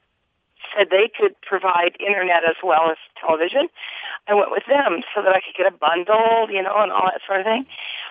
said 0.77 0.89
they 0.91 1.09
could 1.09 1.35
provide 1.43 1.97
internet 2.01 2.45
as 2.49 2.57
well 2.63 2.91
as 2.91 2.97
television. 3.21 3.69
I 4.29 4.35
went 4.35 4.51
with 4.51 4.65
them 4.69 5.03
so 5.15 5.23
that 5.23 5.35
I 5.35 5.41
could 5.41 5.57
get 5.57 5.73
a 5.73 5.77
bundle, 5.77 6.51
you 6.51 6.63
know, 6.63 6.75
and 6.77 6.93
all 6.93 7.07
that 7.07 7.21
sort 7.27 7.41
of 7.41 7.47
thing. 7.47 7.67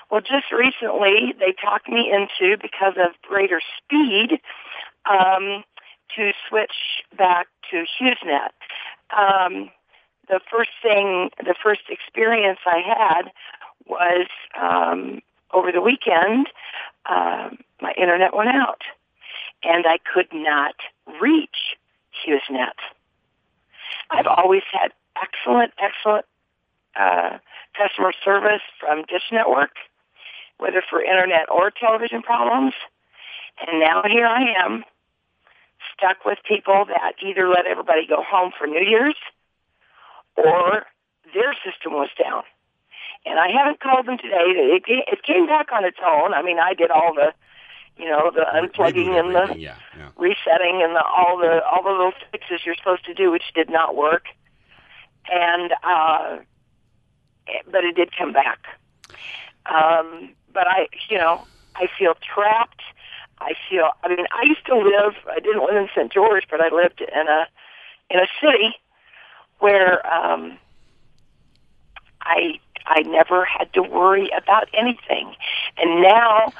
Well, 0.09 0.21
just 0.21 0.51
recently 0.51 1.33
they 1.39 1.53
talked 1.53 1.89
me 1.89 2.11
into 2.11 2.57
because 2.61 2.93
of 2.97 3.19
greater 3.21 3.61
speed 3.77 4.39
um, 5.09 5.63
to 6.15 6.31
switch 6.47 7.03
back 7.17 7.47
to 7.71 7.85
HughesNet. 7.99 8.53
Um, 9.15 9.69
the 10.27 10.39
first 10.51 10.71
thing, 10.81 11.29
the 11.39 11.55
first 11.61 11.81
experience 11.89 12.59
I 12.65 12.81
had 12.81 13.31
was 13.85 14.27
um, 14.59 15.21
over 15.53 15.71
the 15.71 15.81
weekend. 15.81 16.47
Uh, 17.05 17.49
my 17.81 17.93
internet 17.97 18.35
went 18.35 18.49
out, 18.49 18.81
and 19.63 19.85
I 19.87 19.97
could 19.97 20.27
not 20.33 20.75
reach 21.21 21.77
HughesNet. 22.25 22.77
I've 24.11 24.27
always 24.27 24.63
had 24.71 24.91
excellent, 25.15 25.73
excellent 25.79 26.25
uh, 26.95 27.37
customer 27.77 28.11
service 28.23 28.61
from 28.79 29.03
Dish 29.03 29.31
Network, 29.31 29.71
whether 30.57 30.81
for 30.87 31.01
internet 31.01 31.49
or 31.49 31.71
television 31.71 32.21
problems. 32.21 32.73
And 33.65 33.79
now 33.79 34.03
here 34.07 34.25
I 34.25 34.53
am, 34.63 34.83
stuck 35.93 36.25
with 36.25 36.39
people 36.47 36.85
that 36.87 37.13
either 37.25 37.47
let 37.47 37.65
everybody 37.65 38.05
go 38.07 38.21
home 38.21 38.51
for 38.57 38.67
New 38.67 38.83
Year's 38.83 39.15
or 40.35 40.85
their 41.33 41.53
system 41.63 41.93
was 41.93 42.09
down. 42.21 42.43
And 43.25 43.39
I 43.39 43.47
haven't 43.49 43.79
called 43.79 44.05
them 44.05 44.17
today. 44.17 44.43
It 44.45 45.23
came 45.23 45.47
back 45.47 45.71
on 45.71 45.83
its 45.83 45.97
own. 46.05 46.33
I 46.33 46.41
mean, 46.43 46.59
I 46.59 46.73
did 46.73 46.91
all 46.91 47.13
the 47.13 47.33
you 47.97 48.05
know, 48.05 48.31
the 48.33 48.45
unplugging 48.53 49.17
and 49.17 49.33
the 49.33 49.57
yeah, 49.57 49.75
yeah. 49.97 50.09
resetting 50.17 50.81
and 50.83 50.95
the, 50.95 51.03
all 51.03 51.37
the 51.37 51.63
all 51.63 51.81
the 51.83 51.91
little 51.91 52.13
fixes 52.31 52.61
you're 52.65 52.75
supposed 52.75 53.05
to 53.05 53.13
do, 53.13 53.31
which 53.31 53.53
did 53.53 53.69
not 53.69 53.95
work. 53.95 54.25
And 55.31 55.71
uh, 55.83 56.37
but 57.71 57.83
it 57.83 57.95
did 57.95 58.15
come 58.17 58.33
back. 58.33 58.59
Um, 59.65 60.33
but 60.53 60.67
I, 60.67 60.87
you 61.09 61.17
know, 61.17 61.45
I 61.75 61.87
feel 61.97 62.15
trapped. 62.15 62.81
I 63.39 63.53
feel. 63.69 63.91
I 64.03 64.09
mean, 64.09 64.25
I 64.31 64.45
used 64.45 64.65
to 64.67 64.75
live. 64.75 65.13
I 65.29 65.39
didn't 65.39 65.65
live 65.65 65.75
in 65.75 65.87
St. 65.95 66.11
George, 66.11 66.43
but 66.49 66.61
I 66.61 66.73
lived 66.73 67.01
in 67.01 67.27
a 67.27 67.47
in 68.09 68.19
a 68.19 68.27
city 68.41 68.75
where 69.59 70.05
um, 70.11 70.57
I 72.21 72.59
I 72.85 73.01
never 73.01 73.45
had 73.45 73.73
to 73.73 73.81
worry 73.81 74.29
about 74.37 74.69
anything, 74.73 75.35
and 75.77 76.01
now 76.01 76.53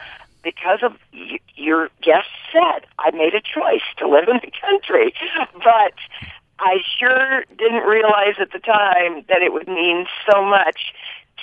because 0.45 0.79
of 0.83 0.93
y- 1.13 1.39
your 1.55 1.89
guest 2.01 2.29
said, 2.53 2.85
I 2.99 3.11
made 3.11 3.33
a 3.33 3.41
choice 3.41 3.83
to 3.97 4.07
live 4.07 4.29
in 4.29 4.39
the 4.41 4.51
country, 4.61 5.13
but 5.53 5.95
I 6.59 6.77
sure 6.97 7.43
didn't 7.57 7.83
realize 7.83 8.35
at 8.39 8.53
the 8.53 8.59
time 8.59 9.25
that 9.27 9.41
it 9.41 9.51
would 9.51 9.67
mean 9.67 10.05
so 10.31 10.45
much 10.45 10.93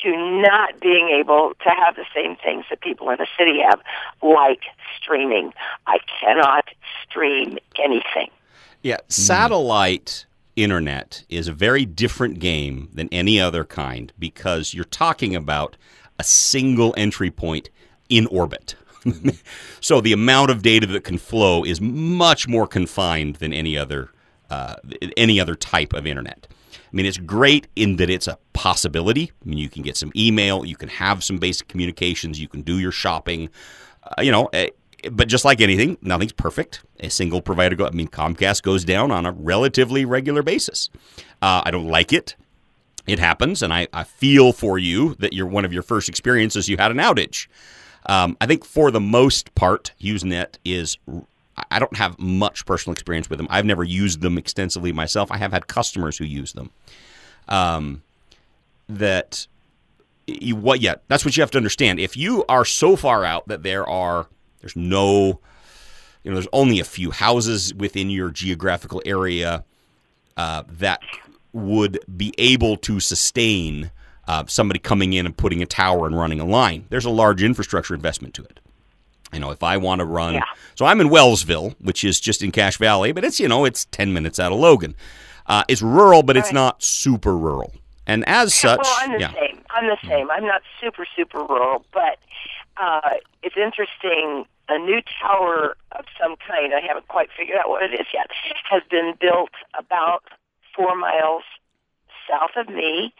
to 0.02 0.40
not 0.40 0.80
being 0.80 1.08
able 1.10 1.52
to 1.62 1.68
have 1.68 1.96
the 1.96 2.06
same 2.14 2.36
things 2.36 2.64
that 2.70 2.80
people 2.80 3.10
in 3.10 3.18
the 3.18 3.26
city 3.38 3.60
have, 3.68 3.80
like 4.22 4.62
streaming. 4.96 5.52
I 5.86 5.98
cannot 6.20 6.64
stream 7.04 7.58
anything. 7.78 8.30
Yeah, 8.80 8.98
satellite 9.08 10.24
internet 10.56 11.24
is 11.28 11.46
a 11.46 11.52
very 11.52 11.84
different 11.84 12.38
game 12.38 12.88
than 12.92 13.08
any 13.12 13.40
other 13.40 13.64
kind 13.64 14.12
because 14.18 14.74
you're 14.74 14.84
talking 14.84 15.36
about 15.36 15.76
a 16.18 16.24
single 16.24 16.94
entry 16.96 17.30
point 17.30 17.68
in 18.08 18.26
orbit. 18.26 18.74
so 19.80 20.00
the 20.00 20.12
amount 20.12 20.50
of 20.50 20.62
data 20.62 20.86
that 20.86 21.04
can 21.04 21.18
flow 21.18 21.64
is 21.64 21.80
much 21.80 22.48
more 22.48 22.66
confined 22.66 23.36
than 23.36 23.52
any 23.52 23.76
other 23.76 24.10
uh, 24.50 24.76
any 25.16 25.40
other 25.40 25.54
type 25.54 25.92
of 25.92 26.06
internet. 26.06 26.46
I 26.72 26.94
mean, 26.94 27.06
it's 27.06 27.16
great 27.16 27.68
in 27.74 27.96
that 27.96 28.10
it's 28.10 28.28
a 28.28 28.38
possibility. 28.52 29.32
I 29.44 29.48
mean, 29.48 29.58
you 29.58 29.70
can 29.70 29.82
get 29.82 29.96
some 29.96 30.12
email, 30.14 30.66
you 30.66 30.76
can 30.76 30.90
have 30.90 31.24
some 31.24 31.38
basic 31.38 31.68
communications, 31.68 32.38
you 32.38 32.48
can 32.48 32.60
do 32.60 32.78
your 32.78 32.92
shopping. 32.92 33.48
Uh, 34.02 34.20
you 34.20 34.30
know, 34.30 34.50
eh, 34.52 34.68
but 35.10 35.26
just 35.26 35.44
like 35.44 35.62
anything, 35.62 35.96
nothing's 36.02 36.32
perfect. 36.32 36.82
A 37.00 37.08
single 37.08 37.40
provider, 37.40 37.74
go, 37.74 37.86
I 37.86 37.90
mean, 37.90 38.08
Comcast 38.08 38.62
goes 38.62 38.84
down 38.84 39.10
on 39.10 39.24
a 39.24 39.32
relatively 39.32 40.04
regular 40.04 40.42
basis. 40.42 40.90
Uh, 41.40 41.62
I 41.64 41.70
don't 41.70 41.88
like 41.88 42.12
it. 42.12 42.36
It 43.06 43.18
happens, 43.18 43.62
and 43.62 43.72
I, 43.72 43.88
I 43.92 44.04
feel 44.04 44.52
for 44.52 44.78
you 44.78 45.16
that 45.16 45.32
you're 45.32 45.46
one 45.46 45.64
of 45.64 45.72
your 45.72 45.82
first 45.82 46.08
experiences 46.08 46.68
you 46.68 46.76
had 46.76 46.90
an 46.90 46.98
outage. 46.98 47.48
Um, 48.06 48.36
I 48.40 48.46
think 48.46 48.64
for 48.64 48.90
the 48.90 49.00
most 49.00 49.54
part, 49.54 49.92
HughesNet 50.00 50.56
is. 50.64 50.96
I 51.70 51.78
don't 51.78 51.96
have 51.96 52.18
much 52.18 52.64
personal 52.64 52.92
experience 52.94 53.28
with 53.28 53.38
them. 53.38 53.46
I've 53.50 53.66
never 53.66 53.84
used 53.84 54.22
them 54.22 54.38
extensively 54.38 54.90
myself. 54.90 55.30
I 55.30 55.36
have 55.36 55.52
had 55.52 55.66
customers 55.66 56.16
who 56.16 56.24
use 56.24 56.54
them. 56.54 56.70
Um, 57.46 58.02
that 58.88 59.46
you, 60.26 60.56
what? 60.56 60.80
Yeah, 60.80 60.94
that's 61.08 61.24
what 61.24 61.36
you 61.36 61.42
have 61.42 61.50
to 61.52 61.58
understand. 61.58 62.00
If 62.00 62.16
you 62.16 62.44
are 62.48 62.64
so 62.64 62.96
far 62.96 63.24
out 63.24 63.48
that 63.48 63.62
there 63.62 63.86
are 63.88 64.26
there's 64.60 64.76
no, 64.76 65.40
you 66.22 66.30
know, 66.30 66.34
there's 66.34 66.48
only 66.52 66.80
a 66.80 66.84
few 66.84 67.10
houses 67.10 67.74
within 67.74 68.10
your 68.10 68.30
geographical 68.30 69.02
area 69.04 69.64
uh, 70.36 70.62
that 70.68 71.00
would 71.52 71.98
be 72.16 72.32
able 72.38 72.76
to 72.78 73.00
sustain 73.00 73.90
uh, 74.28 74.44
somebody 74.46 74.78
coming 74.78 75.12
in 75.12 75.26
and 75.26 75.36
putting 75.36 75.62
a 75.62 75.66
tower 75.66 76.06
and 76.06 76.16
running 76.16 76.40
a 76.40 76.44
line. 76.44 76.86
There's 76.90 77.04
a 77.04 77.10
large 77.10 77.42
infrastructure 77.42 77.94
investment 77.94 78.34
to 78.34 78.42
it. 78.42 78.60
You 79.32 79.40
know, 79.40 79.50
if 79.50 79.62
I 79.62 79.76
want 79.78 80.00
to 80.00 80.04
run, 80.04 80.34
Yeah. 80.34 80.42
so 80.74 80.84
I'm 80.84 81.00
in 81.00 81.08
Wellsville, 81.08 81.74
which 81.80 82.04
is 82.04 82.20
just 82.20 82.42
in 82.42 82.52
Cache 82.52 82.76
Valley, 82.76 83.12
but 83.12 83.24
it's 83.24 83.40
you 83.40 83.48
know 83.48 83.64
it's 83.64 83.86
ten 83.86 84.12
minutes 84.12 84.38
out 84.38 84.52
of 84.52 84.58
Logan. 84.58 84.94
Uh, 85.46 85.64
it's 85.68 85.82
rural, 85.82 86.22
but 86.22 86.36
it's 86.36 86.48
Right. 86.48 86.54
not 86.54 86.82
super 86.82 87.36
rural, 87.36 87.72
and 88.06 88.26
as 88.28 88.54
such, 88.54 88.78
well, 88.82 88.96
I'm 89.00 89.12
the 89.12 89.20
yeah, 89.20 89.32
same. 89.32 89.60
I'm 89.70 89.86
the 89.86 89.96
same. 90.06 90.30
I'm 90.30 90.46
not 90.46 90.62
super 90.80 91.06
super 91.16 91.38
rural, 91.44 91.84
but 91.92 92.18
uh, 92.76 93.10
it's 93.42 93.56
interesting. 93.56 94.44
A 94.68 94.78
new 94.78 95.02
tower 95.20 95.76
of 95.90 96.04
some 96.18 96.36
kind, 96.36 96.72
I 96.72 96.80
haven't 96.80 97.08
quite 97.08 97.28
figured 97.36 97.58
out 97.58 97.68
what 97.68 97.82
it 97.82 97.92
is 97.92 98.06
yet, 98.14 98.28
has 98.70 98.82
been 98.88 99.14
built 99.20 99.50
about 99.76 100.22
four 100.74 100.94
miles 100.96 101.42
south 102.30 102.52
of 102.56 102.68
me 102.72 103.12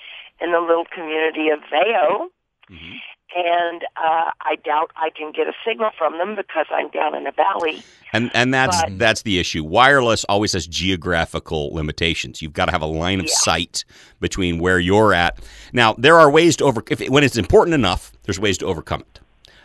in 0.43 0.53
the 0.53 0.61
little 0.61 0.87
community 0.95 1.49
of 1.51 1.61
Veo. 1.71 2.29
Mm-hmm. 2.71 2.93
And 3.35 3.83
uh, 3.97 4.31
I 4.43 4.57
doubt 4.63 4.91
I 4.97 5.09
can 5.17 5.33
get 5.33 5.47
a 5.47 5.55
signal 5.67 5.91
from 5.97 6.19
them 6.19 6.37
because 6.37 6.67
I'm 6.71 6.91
down 6.91 7.15
in 7.15 7.27
a 7.27 7.33
valley. 7.33 7.83
And 8.13 8.31
and 8.35 8.53
that's 8.53 8.83
But- 8.83 8.99
that's 8.99 9.23
the 9.23 9.39
issue. 9.39 9.65
Wireless 9.65 10.25
always 10.25 10.53
has 10.53 10.67
geographical 10.67 11.73
limitations. 11.73 12.43
You've 12.43 12.53
got 12.53 12.67
to 12.67 12.73
have 12.73 12.83
a 12.83 12.87
line 12.87 13.21
of 13.21 13.27
Yeah. 13.27 13.35
sight 13.37 13.85
between 14.21 14.59
where 14.59 14.79
you're 14.79 15.15
at. 15.15 15.39
Now 15.73 15.95
there 15.97 16.19
are 16.21 16.31
ways 16.31 16.57
to 16.57 16.65
over 16.65 16.83
if 16.91 17.01
when 17.09 17.25
it's 17.25 17.39
important 17.39 17.73
enough. 17.73 18.13
There's 18.25 18.39
ways 18.39 18.59
to 18.59 18.67
overcome 18.67 19.01
it. 19.01 19.21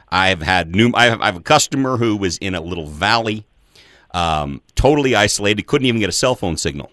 I've 0.10 0.42
had 0.42 0.74
new. 0.74 0.92
I 0.94 1.08
have, 1.08 1.20
I 1.20 1.26
have 1.26 1.36
a 1.36 1.42
customer 1.42 1.98
who 1.98 2.16
was 2.16 2.38
in 2.38 2.56
a 2.56 2.62
little 2.62 2.88
valley, 2.88 3.46
um, 4.14 4.62
totally 4.76 5.14
isolated, 5.14 5.68
couldn't 5.68 5.88
even 5.88 6.00
get 6.00 6.08
a 6.08 6.14
cell 6.14 6.36
phone 6.36 6.56
signal. 6.56 6.90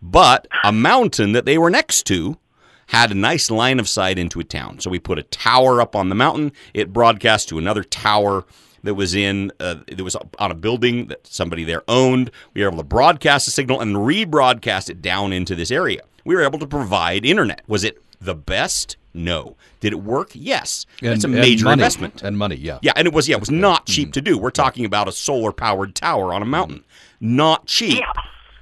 But 0.00 0.46
a 0.62 0.70
mountain 0.70 1.32
that 1.32 1.44
they 1.44 1.58
were 1.58 1.70
next 1.70 2.04
to 2.04 2.38
had 2.88 3.10
a 3.10 3.14
nice 3.14 3.50
line 3.50 3.80
of 3.80 3.88
sight 3.88 4.18
into 4.18 4.40
a 4.40 4.44
town. 4.44 4.80
So 4.80 4.90
we 4.90 4.98
put 4.98 5.18
a 5.18 5.22
tower 5.24 5.80
up 5.80 5.96
on 5.96 6.08
the 6.08 6.14
mountain. 6.14 6.52
It 6.72 6.92
broadcast 6.92 7.48
to 7.50 7.58
another 7.58 7.84
tower 7.84 8.44
that 8.82 8.94
was 8.94 9.14
in 9.14 9.50
uh, 9.60 9.76
it 9.86 10.00
was 10.02 10.16
on 10.38 10.50
a 10.50 10.54
building 10.54 11.06
that 11.08 11.26
somebody 11.26 11.64
there 11.64 11.82
owned. 11.88 12.30
We 12.52 12.62
were 12.62 12.68
able 12.68 12.78
to 12.78 12.84
broadcast 12.84 13.46
the 13.46 13.50
signal 13.50 13.80
and 13.80 13.96
rebroadcast 13.96 14.90
it 14.90 15.02
down 15.02 15.32
into 15.32 15.54
this 15.54 15.70
area. 15.70 16.02
We 16.24 16.34
were 16.34 16.42
able 16.42 16.58
to 16.58 16.66
provide 16.66 17.24
internet. 17.24 17.62
Was 17.66 17.84
it 17.84 18.02
the 18.20 18.34
best? 18.34 18.96
No. 19.12 19.56
Did 19.80 19.92
it 19.92 20.02
work? 20.02 20.30
Yes. 20.34 20.86
And, 21.02 21.12
it's 21.12 21.24
a 21.24 21.28
major 21.28 21.64
money. 21.64 21.74
investment. 21.74 22.22
and 22.22 22.36
money. 22.36 22.56
Yeah, 22.56 22.78
Yeah, 22.82 22.92
and 22.96 23.06
it 23.06 23.14
was 23.14 23.28
yeah, 23.28 23.36
it 23.36 23.40
was 23.40 23.50
not 23.50 23.86
cheap 23.86 24.12
to 24.14 24.20
do. 24.20 24.38
We're 24.38 24.50
talking 24.50 24.84
about 24.84 25.08
a 25.08 25.12
solar 25.12 25.52
powered 25.52 25.94
tower 25.94 26.34
on 26.34 26.42
a 26.42 26.46
mountain. 26.46 26.84
Not 27.20 27.66
cheap. 27.66 28.00
Yeah. 28.00 28.12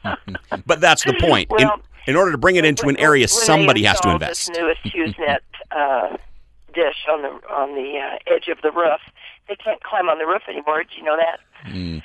But 0.66 0.80
that's 0.80 1.04
the 1.04 1.14
point. 1.20 1.48
Well, 1.48 1.60
in 1.60 1.68
order 2.16 2.32
to 2.32 2.38
bring 2.38 2.56
it 2.56 2.64
into 2.64 2.88
an 2.88 2.96
area, 2.98 3.28
somebody 3.28 3.84
has 3.84 4.00
to 4.00 4.10
invest. 4.10 4.48
This 4.48 4.58
newest 4.58 4.82
HughesNet 4.84 5.38
uh, 5.70 6.16
dish 6.74 7.06
on 7.10 7.22
the 7.22 7.28
on 7.52 7.74
the 7.74 7.98
uh, 7.98 8.34
edge 8.34 8.48
of 8.48 8.58
the 8.62 8.70
roof. 8.72 9.00
They 9.48 9.56
can't 9.56 9.82
climb 9.82 10.08
on 10.08 10.18
the 10.18 10.26
roof 10.26 10.42
anymore. 10.48 10.84
Do 10.84 10.90
you 10.96 11.04
know 11.04 11.16
that? 11.16 12.02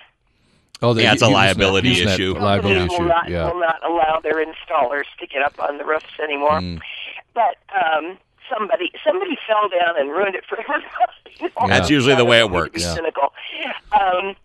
Oh, 0.82 0.94
the 0.94 1.02
Yeah, 1.04 1.14
it's 1.14 1.22
a 1.24 1.28
liability 1.28 1.96
HughesNet 1.96 2.14
issue. 2.14 2.34
Liability 2.38 2.82
issue. 2.82 3.02
will 3.02 3.08
not 3.10 3.30
Yeah. 3.30 3.52
will 3.52 3.60
not 3.60 3.84
allow 3.84 4.20
their 4.22 4.44
installers 4.46 5.06
to 5.20 5.28
get 5.28 5.42
up 5.42 5.60
on 5.60 5.78
the 5.78 5.86
roofs 5.86 6.06
anymore. 6.22 6.60
Mm. 6.60 6.80
But 7.34 7.58
um, 7.74 8.18
somebody 8.52 8.92
somebody 9.06 9.38
fell 9.48 9.70
down 9.70 10.00
and 10.00 10.10
ruined 10.12 10.36
it 10.36 10.44
for 10.48 10.60
everybody. 10.60 11.68
That's 11.68 11.90
usually 11.90 12.16
the 12.16 12.26
way 12.26 12.38
it 12.40 12.46
I 12.46 12.48
don't 12.48 12.52
mean 12.52 12.60
to 12.60 12.64
works. 12.66 12.76
be 12.76 12.82
Yeah. 12.82 12.94
Cynical. 12.94 13.34
Um, 14.00 14.36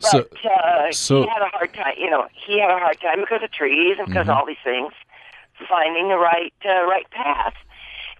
but 0.00 0.10
So- 0.10 0.48
uh, 0.48 0.92
so- 0.92 1.22
he 1.22 1.28
had 1.28 1.42
a 1.42 1.48
hard 1.48 1.72
time. 1.74 1.94
You 1.96 2.10
know, 2.10 2.26
he 2.32 2.58
had 2.60 2.70
a 2.70 2.78
hard 2.78 3.00
time 3.00 3.20
because 3.20 3.42
of 3.42 3.50
trees 3.52 3.96
and 3.98 4.06
Mm-hmm. 4.08 4.12
because 4.12 4.28
of 4.28 4.36
all 4.36 4.46
these 4.46 4.62
things, 4.64 4.92
finding 5.68 6.08
the 6.08 6.16
right 6.18 6.52
uh, 6.64 6.84
right 6.86 7.08
path. 7.10 7.54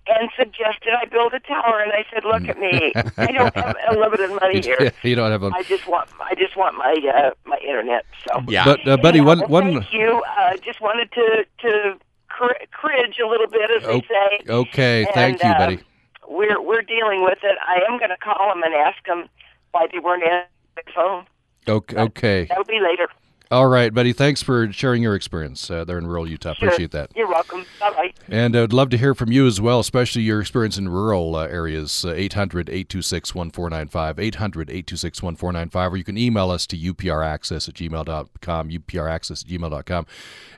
And 0.06 0.30
suggested 0.36 0.92
I 0.98 1.04
build 1.04 1.34
a 1.34 1.40
tower, 1.40 1.78
and 1.80 1.92
I 1.92 2.04
said, 2.12 2.24
"Look 2.24 2.48
at 2.48 2.58
me! 2.58 2.92
I 3.18 3.26
don't 3.32 3.54
have 3.54 3.76
unlimited 3.90 4.30
money 4.30 4.60
here. 4.64 4.92
you 5.02 5.14
don't 5.14 5.30
have 5.30 5.42
a. 5.42 5.50
I 5.54 5.62
just 5.62 5.86
want 5.86 6.08
I 6.20 6.34
just 6.34 6.56
want 6.56 6.74
my 6.76 6.96
uh, 7.14 7.30
my 7.44 7.58
internet." 7.58 8.06
So 8.26 8.42
Yeah. 8.48 8.64
But 8.64 8.88
uh, 8.88 8.96
Betty, 8.96 9.18
yeah, 9.18 9.24
one 9.24 9.38
well, 9.40 9.48
one. 9.62 9.72
Thank 9.74 9.92
you. 9.92 10.22
Uh, 10.38 10.56
just 10.64 10.80
wanted 10.80 11.12
to 11.12 11.44
to 11.60 11.94
cr- 12.28 12.64
cringe 12.72 13.18
a 13.22 13.28
little 13.28 13.46
bit, 13.46 13.70
as 13.70 13.84
Oh, 13.84 14.00
they 14.00 14.06
say. 14.08 14.40
Okay, 14.48 15.06
thank 15.12 15.42
you, 15.44 15.50
uh, 15.50 15.58
Betty. 15.58 15.80
We're 16.26 16.60
we're 16.60 16.82
dealing 16.82 17.22
with 17.22 17.38
it. 17.42 17.58
I 17.68 17.82
am 17.88 17.98
going 17.98 18.10
to 18.10 18.16
call 18.16 18.48
them 18.48 18.62
and 18.62 18.72
ask 18.74 19.04
them 19.06 19.28
why 19.72 19.86
they 19.92 19.98
weren't 19.98 20.22
answering 20.24 20.48
the 20.76 20.92
phone. 20.94 21.26
Okay, 21.70 21.96
okay. 21.96 22.46
That'll 22.48 22.64
be 22.64 22.80
later. 22.80 23.08
All 23.52 23.66
right, 23.66 23.92
buddy. 23.92 24.12
Thanks 24.12 24.42
for 24.44 24.70
sharing 24.70 25.02
your 25.02 25.16
experience 25.16 25.68
uh, 25.72 25.84
there 25.84 25.98
in 25.98 26.06
rural 26.06 26.28
Utah. 26.28 26.54
Sure. 26.54 26.68
Appreciate 26.68 26.92
that. 26.92 27.10
You're 27.16 27.26
welcome. 27.26 27.66
Bye 27.80 27.90
bye. 27.90 28.12
And 28.28 28.54
I'd 28.56 28.72
love 28.72 28.90
to 28.90 28.96
hear 28.96 29.12
from 29.12 29.32
you 29.32 29.44
as 29.44 29.60
well, 29.60 29.80
especially 29.80 30.22
your 30.22 30.40
experience 30.40 30.78
in 30.78 30.88
rural 30.88 31.34
uh, 31.34 31.48
areas. 31.48 32.04
800 32.04 32.68
826 32.68 33.34
1495, 33.34 34.20
800 34.20 34.70
826 34.70 35.20
1495, 35.20 35.92
or 35.92 35.96
you 35.96 36.04
can 36.04 36.16
email 36.16 36.48
us 36.52 36.64
to 36.68 36.76
upraccess 36.78 37.68
at 37.68 37.74
gmail.com, 37.74 38.68
upraccess 38.70 39.42
at 39.44 39.50
gmail.com. 39.50 40.06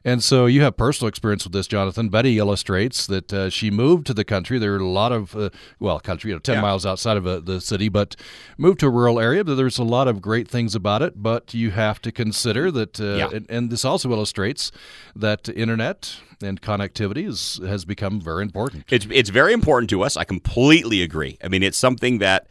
And 0.04 0.22
so 0.22 0.44
you 0.44 0.60
have 0.62 0.76
personal 0.76 1.08
experience 1.08 1.44
with 1.44 1.54
this, 1.54 1.66
Jonathan. 1.68 2.10
Betty 2.10 2.36
illustrates 2.38 3.06
that 3.06 3.32
uh, 3.32 3.48
she 3.48 3.70
moved 3.70 4.06
to 4.08 4.12
the 4.14 4.24
country. 4.24 4.58
There 4.58 4.74
are 4.74 4.78
a 4.78 4.86
lot 4.86 5.12
of, 5.12 5.34
uh, 5.34 5.48
well, 5.80 5.98
country, 5.98 6.28
you 6.30 6.34
know, 6.34 6.40
10 6.40 6.56
Yeah. 6.56 6.60
miles 6.60 6.84
outside 6.84 7.16
of 7.16 7.26
uh, 7.26 7.40
the 7.40 7.58
city, 7.62 7.88
but 7.88 8.16
moved 8.58 8.80
to 8.80 8.86
a 8.88 8.90
rural 8.90 9.18
area. 9.18 9.44
But 9.44 9.54
there's 9.54 9.78
a 9.78 9.84
lot 9.84 10.08
of 10.08 10.20
great 10.20 10.46
things 10.46 10.74
about 10.74 11.00
it, 11.00 11.22
but 11.22 11.54
you 11.54 11.70
have 11.70 12.02
to 12.02 12.12
consider 12.12 12.70
that, 12.72 12.81
uh, 13.00 13.04
Yeah. 13.18 13.28
and, 13.36 13.46
and 13.50 13.70
this 13.70 13.84
also 13.84 14.10
illustrates 14.10 14.72
that 15.16 15.48
internet 15.48 16.16
and 16.42 16.60
connectivity 16.60 17.26
is, 17.28 17.60
has 17.66 17.84
become 17.84 18.20
very 18.20 18.42
important. 18.42 18.84
It's 18.90 19.06
it's 19.10 19.30
very 19.30 19.52
important 19.52 19.90
to 19.90 20.02
us. 20.02 20.16
I 20.16 20.24
completely 20.24 21.02
agree. 21.02 21.38
I 21.44 21.48
mean, 21.48 21.62
it's 21.62 21.78
something 21.78 22.18
that 22.18 22.46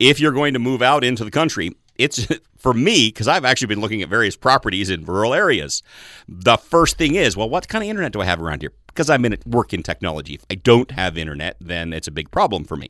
if 0.00 0.20
you're 0.20 0.32
going 0.32 0.52
to 0.54 0.58
move 0.58 0.82
out 0.82 1.04
into 1.04 1.24
the 1.24 1.30
country, 1.30 1.70
it's 1.96 2.26
for 2.58 2.74
me 2.74 3.08
because 3.08 3.28
I've 3.28 3.44
actually 3.44 3.68
been 3.68 3.80
looking 3.80 4.02
at 4.02 4.08
various 4.08 4.36
properties 4.36 4.90
in 4.90 5.04
rural 5.04 5.32
areas. 5.34 5.82
The 6.26 6.56
first 6.56 6.96
thing 6.98 7.14
is, 7.14 7.36
well, 7.36 7.48
what 7.50 7.68
kind 7.68 7.82
of 7.84 7.88
internet 7.90 8.12
do 8.12 8.20
I 8.20 8.24
have 8.24 8.40
around 8.42 8.62
here? 8.62 8.72
Because 8.86 9.10
I'm 9.10 9.24
in 9.24 9.36
work 9.46 9.72
in 9.72 9.82
technology. 9.82 10.34
If 10.34 10.44
I 10.50 10.54
don't 10.56 10.90
have 10.92 11.16
internet, 11.18 11.56
then 11.60 11.92
it's 11.92 12.08
a 12.08 12.12
big 12.12 12.30
problem 12.30 12.64
for 12.64 12.76
me. 12.76 12.88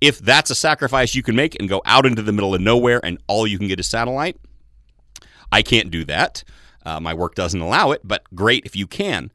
If 0.00 0.18
that's 0.18 0.50
a 0.50 0.54
sacrifice 0.54 1.14
you 1.14 1.22
can 1.22 1.36
make 1.36 1.54
and 1.60 1.68
go 1.68 1.80
out 1.84 2.06
into 2.06 2.22
the 2.22 2.32
middle 2.32 2.54
of 2.54 2.60
nowhere 2.60 3.00
and 3.04 3.18
all 3.28 3.46
you 3.46 3.58
can 3.58 3.68
get 3.68 3.78
is 3.78 3.86
satellite, 3.88 4.36
I 5.52 5.62
can't 5.62 5.90
do 5.90 6.04
that. 6.06 6.42
Uh, 6.84 6.98
my 6.98 7.14
work 7.14 7.34
doesn't 7.34 7.60
allow 7.60 7.92
it, 7.92 8.00
but 8.02 8.24
great 8.34 8.64
if 8.64 8.74
you 8.74 8.86
can. 8.86 9.30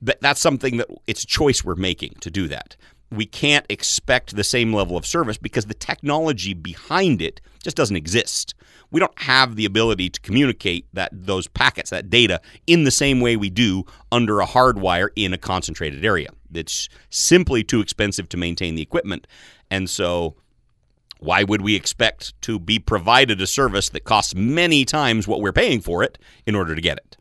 But 0.00 0.20
that's 0.20 0.40
something 0.40 0.76
that 0.78 0.88
it's 1.06 1.24
a 1.24 1.26
choice 1.26 1.64
we're 1.64 1.74
making 1.74 2.14
to 2.20 2.30
do 2.30 2.48
that. 2.48 2.76
We 3.10 3.26
can't 3.26 3.66
expect 3.68 4.36
the 4.36 4.44
same 4.44 4.72
level 4.72 4.96
of 4.96 5.06
service 5.06 5.36
because 5.36 5.66
the 5.66 5.74
technology 5.74 6.54
behind 6.54 7.20
it 7.20 7.40
just 7.62 7.76
doesn't 7.76 7.96
exist. 7.96 8.54
We 8.90 9.00
don't 9.00 9.18
have 9.20 9.56
the 9.56 9.64
ability 9.64 10.10
to 10.10 10.20
communicate 10.20 10.86
that 10.92 11.10
those 11.12 11.46
packets, 11.46 11.90
that 11.90 12.10
data, 12.10 12.40
in 12.66 12.84
the 12.84 12.90
same 12.90 13.20
way 13.20 13.36
we 13.36 13.50
do 13.50 13.84
under 14.10 14.40
a 14.40 14.46
hardwire 14.46 15.08
in 15.14 15.32
a 15.32 15.38
concentrated 15.38 16.04
area. 16.04 16.30
It's 16.52 16.88
simply 17.10 17.62
too 17.64 17.80
expensive 17.80 18.28
to 18.30 18.36
maintain 18.36 18.74
the 18.74 18.82
equipment. 18.82 19.26
And 19.70 19.88
so 19.88 20.36
why 21.22 21.44
would 21.44 21.62
we 21.62 21.74
expect 21.76 22.40
to 22.42 22.58
be 22.58 22.78
provided 22.78 23.40
a 23.40 23.46
service 23.46 23.88
that 23.90 24.04
costs 24.04 24.34
many 24.34 24.84
times 24.84 25.28
what 25.28 25.40
we're 25.40 25.52
paying 25.52 25.80
for 25.80 26.02
it 26.02 26.18
in 26.46 26.54
order 26.54 26.74
to 26.74 26.80
get 26.80 26.98
it? 26.98 27.16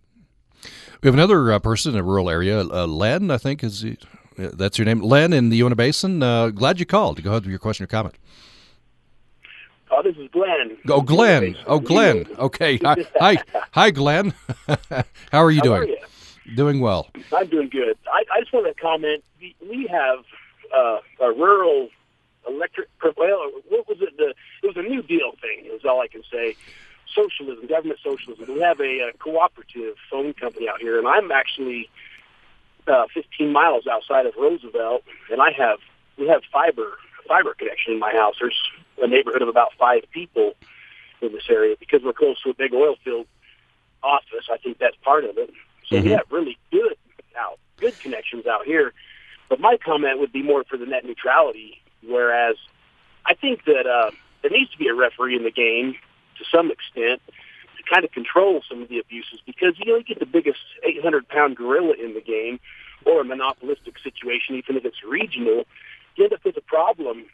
We 1.01 1.07
have 1.07 1.15
another 1.15 1.51
uh, 1.51 1.59
person 1.59 1.93
in 1.93 1.99
a 1.99 2.03
rural 2.03 2.29
area, 2.29 2.61
uh, 2.61 2.85
Len, 2.85 3.31
I 3.31 3.37
think 3.37 3.63
is 3.63 3.83
uh, 3.83 3.95
that's 4.35 4.77
your 4.77 4.85
name, 4.85 5.01
Len 5.01 5.33
in 5.33 5.49
the 5.49 5.57
Uinta 5.57 5.75
Basin. 5.75 6.21
Uh, 6.21 6.49
glad 6.49 6.79
you 6.79 6.85
called. 6.85 7.21
Go 7.23 7.31
ahead 7.31 7.43
with 7.43 7.49
your 7.49 7.59
question 7.59 7.83
or 7.83 7.87
comment. 7.87 8.15
Oh, 9.91 10.01
this 10.01 10.15
is 10.15 10.29
Glenn. 10.31 10.77
Oh, 10.87 11.01
Glenn. 11.01 11.57
Oh, 11.67 11.79
Glenn. 11.79 12.25
Okay. 12.39 12.77
Hi, 12.77 12.95
hi, 13.19 13.37
hi, 13.71 13.91
Glenn. 13.91 14.33
How 15.31 15.43
are 15.43 15.51
you 15.51 15.57
How 15.57 15.63
doing? 15.63 15.81
are 15.81 15.85
you? 15.85 15.97
Doing 16.55 16.79
well. 16.79 17.09
I'm 17.35 17.47
doing 17.47 17.67
good. 17.69 17.97
I, 18.07 18.23
I 18.33 18.39
just 18.39 18.53
want 18.53 18.67
to 18.73 18.81
comment. 18.81 19.23
We, 19.39 19.55
we 19.69 19.87
have 19.87 20.19
uh, 20.73 20.99
a 21.25 21.31
rural 21.33 21.89
electric. 22.47 22.89
Well, 23.03 23.51
what 23.69 23.87
was 23.87 23.97
it? 24.01 24.15
The 24.17 24.33
it 24.63 24.67
was 24.67 24.77
a 24.77 24.87
New 24.87 25.01
Deal 25.01 25.31
thing. 25.41 25.69
Is 25.71 25.85
all 25.85 26.01
I 26.01 26.07
can 26.07 26.23
say. 26.31 26.55
Socialism, 27.13 27.67
government 27.67 27.99
socialism. 28.01 28.55
We 28.55 28.61
have 28.61 28.79
a, 28.79 29.09
a 29.09 29.13
cooperative 29.19 29.95
phone 30.09 30.33
company 30.33 30.69
out 30.69 30.79
here, 30.79 30.97
and 30.97 31.05
I'm 31.05 31.29
actually 31.29 31.89
uh, 32.87 33.05
15 33.13 33.51
miles 33.51 33.85
outside 33.85 34.25
of 34.25 34.33
Roosevelt, 34.37 35.03
and 35.29 35.41
I 35.41 35.51
have 35.51 35.79
we 36.17 36.29
have 36.29 36.41
fiber 36.51 36.97
fiber 37.27 37.53
connection 37.53 37.93
in 37.93 37.99
my 37.99 38.11
house. 38.13 38.35
There's 38.39 38.57
a 39.01 39.07
neighborhood 39.07 39.41
of 39.41 39.49
about 39.49 39.73
five 39.77 40.03
people 40.11 40.53
in 41.21 41.33
this 41.33 41.49
area 41.49 41.75
because 41.77 42.01
we're 42.03 42.13
close 42.13 42.41
to 42.43 42.49
a 42.51 42.53
big 42.53 42.73
oil 42.73 42.95
field 43.03 43.27
office. 44.03 44.47
I 44.51 44.57
think 44.57 44.77
that's 44.79 44.95
part 45.03 45.25
of 45.25 45.37
it. 45.37 45.51
So 45.87 45.99
we 45.99 46.11
have 46.11 46.23
really 46.29 46.57
good 46.71 46.95
out 47.37 47.59
good 47.81 47.99
connections 47.99 48.45
out 48.45 48.65
here. 48.65 48.93
But 49.49 49.59
my 49.59 49.75
comment 49.83 50.19
would 50.19 50.31
be 50.31 50.43
more 50.43 50.63
for 50.63 50.77
the 50.77 50.85
net 50.85 51.03
neutrality, 51.03 51.81
whereas 52.05 52.55
I 53.25 53.33
think 53.33 53.65
that 53.65 53.87
uh, 53.87 54.11
there 54.41 54.51
needs 54.51 54.71
to 54.71 54.77
be 54.77 54.87
a 54.87 54.93
referee 54.93 55.35
in 55.35 55.43
the 55.43 55.51
game 55.51 55.95
to 56.37 56.45
some 56.53 56.71
extent 56.71 57.21
to 57.77 57.83
kind 57.89 58.03
of 58.03 58.11
control 58.11 58.61
some 58.67 58.81
of 58.81 58.89
the 58.89 58.99
abuses 58.99 59.39
because 59.45 59.75
you 59.77 59.85
know 59.85 59.97
you 59.97 60.03
get 60.03 60.19
the 60.19 60.25
biggest 60.25 60.59
800 60.83 61.27
pound 61.27 61.55
gorilla 61.57 61.93
in 61.93 62.13
the 62.13 62.21
game 62.21 62.59
or 63.05 63.21
a 63.21 63.23
monopolistic 63.23 63.97
situation, 63.99 64.55
even 64.55 64.77
if 64.77 64.85
it's 64.85 65.03
regional, 65.03 65.65
you 66.15 66.23
end 66.23 66.33
up 66.33 66.43
with 66.45 66.57
a 66.57 66.61
problem. 66.61 67.25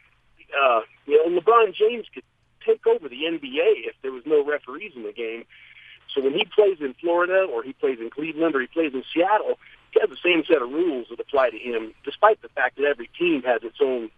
Uh, 0.58 0.80
you 1.06 1.16
know, 1.16 1.40
LeBron 1.40 1.74
James 1.74 2.06
could 2.12 2.24
take 2.64 2.86
over 2.86 3.08
the 3.08 3.24
NBA 3.24 3.86
if 3.86 3.94
there 4.02 4.12
was 4.12 4.22
no 4.26 4.44
referees 4.44 4.92
in 4.96 5.02
the 5.02 5.12
game. 5.12 5.44
So 6.14 6.22
when 6.22 6.32
he 6.32 6.44
plays 6.44 6.78
in 6.80 6.94
Florida 6.94 7.46
or 7.52 7.62
he 7.62 7.72
plays 7.74 7.98
in 8.00 8.10
Cleveland 8.10 8.54
or 8.54 8.60
he 8.60 8.66
plays 8.66 8.94
in 8.94 9.04
Seattle, 9.12 9.58
he 9.92 10.00
has 10.00 10.08
the 10.08 10.16
same 10.22 10.42
set 10.44 10.62
of 10.62 10.70
rules 10.70 11.06
that 11.10 11.20
apply 11.20 11.50
to 11.50 11.58
him, 11.58 11.92
despite 12.04 12.40
the 12.42 12.48
fact 12.48 12.76
that 12.76 12.84
every 12.84 13.10
team 13.18 13.42
has 13.42 13.62
its 13.62 13.78
own, 13.80 14.10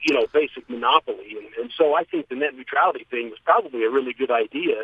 you 0.00 0.14
know, 0.14 0.26
basic 0.32 0.68
monopoly. 0.68 1.36
And, 1.38 1.48
and 1.60 1.72
so 1.76 1.94
I 1.94 2.04
think 2.04 2.28
the 2.28 2.34
net 2.34 2.54
neutrality 2.54 3.06
thing 3.10 3.30
was 3.30 3.38
probably 3.44 3.84
a 3.84 3.90
really 3.90 4.12
good 4.12 4.30
idea. 4.30 4.82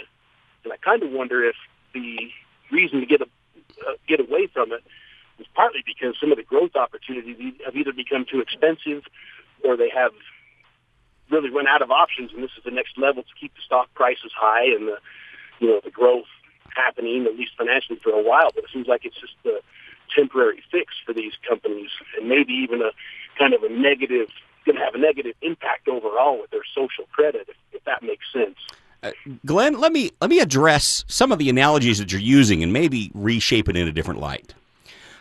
And 0.65 0.73
I 0.73 0.77
kind 0.77 1.03
of 1.03 1.11
wonder 1.11 1.45
if 1.45 1.57
the 1.95 2.31
reason 2.71 3.01
to 3.01 3.07
get 3.07 3.21
a, 3.21 3.29
uh, 3.87 3.95
get 4.07 4.21
away 4.21 4.47
from 4.47 4.73
it 4.73 4.83
was 5.39 5.47
partly 5.55 5.83
because 5.87 6.17
some 6.21 6.33
of 6.33 6.39
the 6.39 6.45
growth 6.45 6.75
opportunities 6.75 7.55
have 7.65 7.77
either 7.77 7.93
become 7.93 8.25
too 8.31 8.41
expensive 8.41 9.05
or 9.65 9.77
they 9.77 9.91
have 9.91 10.13
really 11.31 11.51
run 11.51 11.67
out 11.67 11.83
of 11.83 11.91
options, 11.91 12.33
and 12.33 12.43
this 12.43 12.51
is 12.57 12.65
the 12.65 12.71
next 12.71 12.97
level 12.99 13.23
to 13.23 13.35
keep 13.39 13.55
the 13.55 13.61
stock 13.65 13.93
prices 13.95 14.33
high 14.35 14.65
and 14.65 14.89
the 14.89 14.99
you 15.61 15.69
know 15.69 15.81
the 15.83 15.91
growth 15.91 16.27
happening 16.75 17.27
at 17.27 17.37
least 17.37 17.53
financially 17.57 17.99
for 17.99 18.11
a 18.11 18.23
while. 18.23 18.51
But 18.55 18.65
it 18.65 18.71
seems 18.73 18.87
like 18.87 19.05
it's 19.05 19.21
just 19.21 19.35
a 19.45 19.61
temporary 20.15 20.63
fix 20.71 20.95
for 21.05 21.13
these 21.13 21.33
companies, 21.47 21.91
and 22.19 22.29
maybe 22.29 22.53
even 22.53 22.81
a 22.83 22.91
kind 23.39 23.55
of 23.55 23.63
a 23.63 23.69
negative 23.69 24.29
going 24.69 24.79
to 24.79 24.85
have 24.85 24.95
a 24.95 24.99
negative 24.99 25.35
impact 25.43 25.89
overall 25.89 26.41
with 26.41 26.51
their 26.51 26.63
social 26.75 27.05
credit, 27.13 27.49
if, 27.49 27.57
if 27.73 27.85
that 27.85 28.03
makes 28.03 28.25
sense. 28.33 28.57
Uh, 29.03 29.13
Glenn, 29.47 29.79
let 29.79 29.93
me 29.93 30.11
let 30.21 30.29
me 30.29 30.41
address 30.41 31.05
some 31.07 31.31
of 31.31 31.39
the 31.39 31.49
analogies 31.49 31.99
that 31.99 32.11
you're 32.11 32.21
using 32.21 32.63
and 32.63 32.73
maybe 32.73 33.11
reshape 33.15 33.69
it 33.69 33.77
in 33.77 33.87
a 33.87 33.93
different 33.93 34.21
light. 34.21 34.55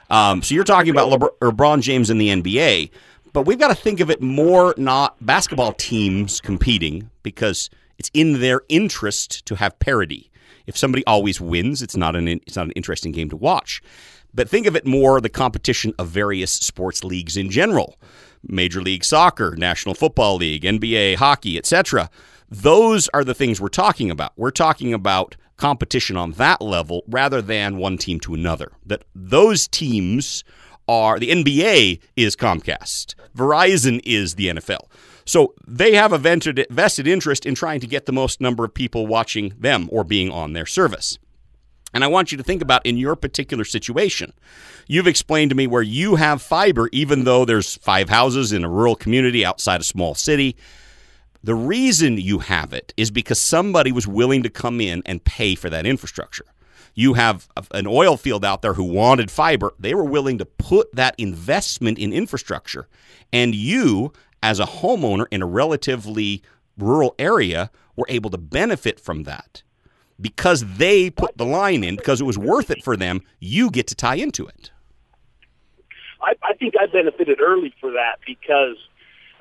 Um, 0.10 0.42
so 0.42 0.56
you're 0.56 0.64
talking 0.64 0.90
about 0.90 1.12
LeBron, 1.12 1.38
LeBron 1.40 1.82
James 1.82 2.10
in 2.10 2.18
the 2.18 2.30
NBA, 2.30 2.90
but 3.34 3.46
we've 3.46 3.60
got 3.60 3.68
to 3.68 3.76
think 3.76 4.00
of 4.00 4.10
it 4.10 4.22
more 4.22 4.74
not 4.78 5.16
basketball 5.24 5.74
teams 5.74 6.42
competing 6.42 7.10
because 7.24 7.70
it's 8.00 8.10
in 8.14 8.40
their 8.42 8.62
interest 8.70 9.46
to 9.46 9.56
have 9.56 9.78
parity. 9.80 10.32
If 10.66 10.76
somebody 10.76 11.06
always 11.06 11.40
wins, 11.40 11.82
it's 11.82 11.96
not 11.96 12.16
an 12.16 12.28
it's 12.28 12.56
not 12.56 12.66
an 12.66 12.72
interesting 12.72 13.12
game 13.12 13.30
to 13.30 13.38
watch. 13.38 13.82
But 14.34 14.50
think 14.50 14.66
of 14.68 14.76
it 14.76 14.86
more 14.86 15.22
the 15.22 15.30
competition 15.30 15.94
of 15.98 16.10
various 16.10 16.52
sports 16.52 17.04
leagues 17.04 17.38
in 17.38 17.50
general. 17.50 17.98
Major 18.48 18.82
League 18.82 19.04
Soccer, 19.04 19.56
National 19.58 19.96
Football 19.96 20.38
League, 20.38 20.64
NBA, 20.64 21.16
hockey, 21.16 21.58
etc. 21.58 22.10
Those 22.50 23.10
are 23.10 23.24
the 23.24 23.34
things 23.34 23.60
we're 23.60 23.68
talking 23.68 24.10
about. 24.10 24.34
We're 24.38 24.52
talking 24.52 24.94
about 24.94 25.36
competition 25.58 26.18
on 26.18 26.34
that 26.34 26.62
level 26.62 27.04
rather 27.08 27.42
than 27.42 27.78
one 27.78 27.98
team 27.98 28.20
to 28.22 28.34
another. 28.34 28.72
That 28.86 29.04
those 29.16 29.68
teams 29.68 30.44
are 30.88 31.20
the 31.20 31.30
NBA 31.32 32.00
is 32.16 32.36
Comcast, 32.36 33.16
Verizon 33.36 34.00
is 34.06 34.36
the 34.36 34.48
NFL. 34.48 34.90
So 35.26 35.54
they 35.68 35.94
have 35.96 36.14
a 36.14 36.18
vested 36.18 37.08
interest 37.08 37.46
in 37.46 37.54
trying 37.54 37.82
to 37.82 37.88
get 37.88 38.06
the 38.06 38.14
most 38.14 38.40
number 38.40 38.64
of 38.64 38.74
people 38.74 39.08
watching 39.08 39.54
them 39.60 39.90
or 39.92 40.06
being 40.06 40.32
on 40.32 40.54
their 40.54 40.66
service. 40.66 41.20
And 41.98 42.04
I 42.04 42.10
want 42.10 42.32
you 42.32 42.38
to 42.38 42.44
think 42.44 42.62
about 42.62 42.86
in 42.86 42.96
your 42.96 43.16
particular 43.16 43.64
situation. 43.64 44.32
You've 44.86 45.08
explained 45.08 45.50
to 45.50 45.56
me 45.56 45.66
where 45.66 45.82
you 45.82 46.14
have 46.14 46.44
fiber, 46.44 46.90
even 46.92 47.24
though 47.24 47.44
there's 47.44 47.78
five 47.78 48.08
houses 48.08 48.54
in 48.54 48.64
a 48.64 48.70
rural 48.70 48.96
community 48.96 49.44
outside 49.44 49.82
a 49.82 49.84
small 49.84 50.14
city. 50.14 50.56
The 51.44 51.56
reason 51.56 52.20
you 52.20 52.38
have 52.38 52.72
it 52.72 52.94
is 52.98 53.10
because 53.10 53.42
somebody 53.42 53.92
was 53.92 54.08
willing 54.08 54.44
to 54.44 54.50
come 54.52 54.80
in 54.80 55.02
and 55.08 55.24
pay 55.24 55.56
for 55.56 55.72
that 55.72 55.88
infrastructure. 55.88 56.46
You 56.94 57.16
have 57.16 57.50
an 57.72 57.88
oil 57.88 58.16
field 58.16 58.46
out 58.46 58.62
there 58.62 58.76
who 58.76 58.84
wanted 58.84 59.32
fiber. 59.32 59.74
They 59.80 59.96
were 59.96 60.06
willing 60.06 60.38
to 60.38 60.46
put 60.46 60.94
that 60.94 61.16
investment 61.18 61.98
in 61.98 62.14
infrastructure. 62.14 62.88
And 63.34 63.56
you, 63.56 64.14
as 64.44 64.60
a 64.60 64.66
homeowner 64.66 65.26
in 65.32 65.42
a 65.42 65.48
relatively 65.48 66.44
rural 66.78 67.16
area, 67.18 67.72
were 67.96 68.06
able 68.08 68.30
to 68.30 68.38
benefit 68.38 69.00
from 69.00 69.24
that 69.24 69.64
because 70.20 70.66
they 70.78 71.10
put 71.10 71.38
the 71.38 71.46
line 71.46 71.84
in 71.84 71.96
because 71.96 72.22
it 72.22 72.26
was 72.26 72.38
worth 72.38 72.70
it 72.70 72.84
for 72.84 72.98
them. 72.98 73.22
You 73.40 73.70
get 73.70 73.88
to 73.88 73.96
tie 73.96 74.16
into 74.16 74.48
it. 74.48 74.72
I, 76.22 76.34
I 76.44 76.54
think 76.54 76.74
I 76.80 76.88
benefited 76.88 77.40
early 77.40 77.74
for 77.80 77.92
that 77.92 78.18
because 78.26 78.78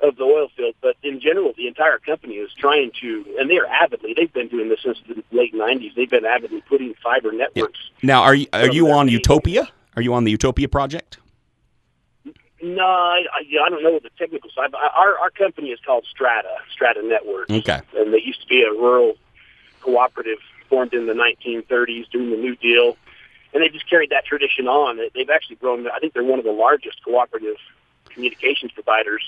of 0.01 0.15
the 0.15 0.23
oil 0.23 0.47
field, 0.55 0.75
but 0.81 0.95
in 1.01 1.19
general, 1.19 1.53
the 1.57 1.67
entire 1.67 1.97
company 1.97 2.35
is 2.35 2.51
trying 2.53 2.91
to, 3.01 3.25
and 3.39 3.49
they 3.49 3.57
are 3.57 3.65
avidly. 3.65 4.13
They've 4.15 4.31
been 4.31 4.47
doing 4.47 4.69
this 4.69 4.79
since 4.83 4.97
the 5.07 5.23
late 5.31 5.55
'90s. 5.55 5.95
They've 5.95 6.09
been 6.09 6.25
avidly 6.25 6.61
putting 6.69 6.93
fiber 7.03 7.31
networks. 7.31 7.79
Yeah. 8.01 8.07
Now, 8.07 8.23
are 8.23 8.35
you 8.35 8.47
are 8.53 8.71
you 8.71 8.91
on 8.91 9.07
Utopia? 9.07 9.67
Are 9.95 10.01
you 10.01 10.13
on 10.13 10.23
the 10.23 10.31
Utopia 10.31 10.67
project? 10.67 11.17
No, 12.61 12.83
I, 12.83 13.23
I 13.35 13.69
don't 13.69 13.83
know 13.83 13.99
the 13.99 14.09
technical 14.17 14.49
side. 14.51 14.71
But 14.71 14.81
our 14.95 15.17
our 15.17 15.29
company 15.31 15.69
is 15.69 15.79
called 15.85 16.05
Strata 16.09 16.57
Strata 16.71 17.01
Networks. 17.03 17.51
Okay, 17.51 17.81
and 17.95 18.13
they 18.13 18.21
used 18.21 18.41
to 18.41 18.47
be 18.47 18.63
a 18.63 18.71
rural 18.71 19.15
cooperative 19.81 20.39
formed 20.69 20.93
in 20.93 21.07
the 21.07 21.13
1930s 21.13 22.09
during 22.11 22.31
the 22.31 22.37
New 22.37 22.55
Deal, 22.55 22.97
and 23.53 23.63
they 23.63 23.69
just 23.69 23.89
carried 23.89 24.09
that 24.11 24.25
tradition 24.25 24.67
on. 24.67 24.99
They've 25.13 25.29
actually 25.29 25.57
grown. 25.57 25.87
I 25.89 25.99
think 25.99 26.13
they're 26.13 26.23
one 26.23 26.39
of 26.39 26.45
the 26.45 26.51
largest 26.51 27.03
cooperative 27.03 27.57
communications 28.09 28.71
providers 28.71 29.23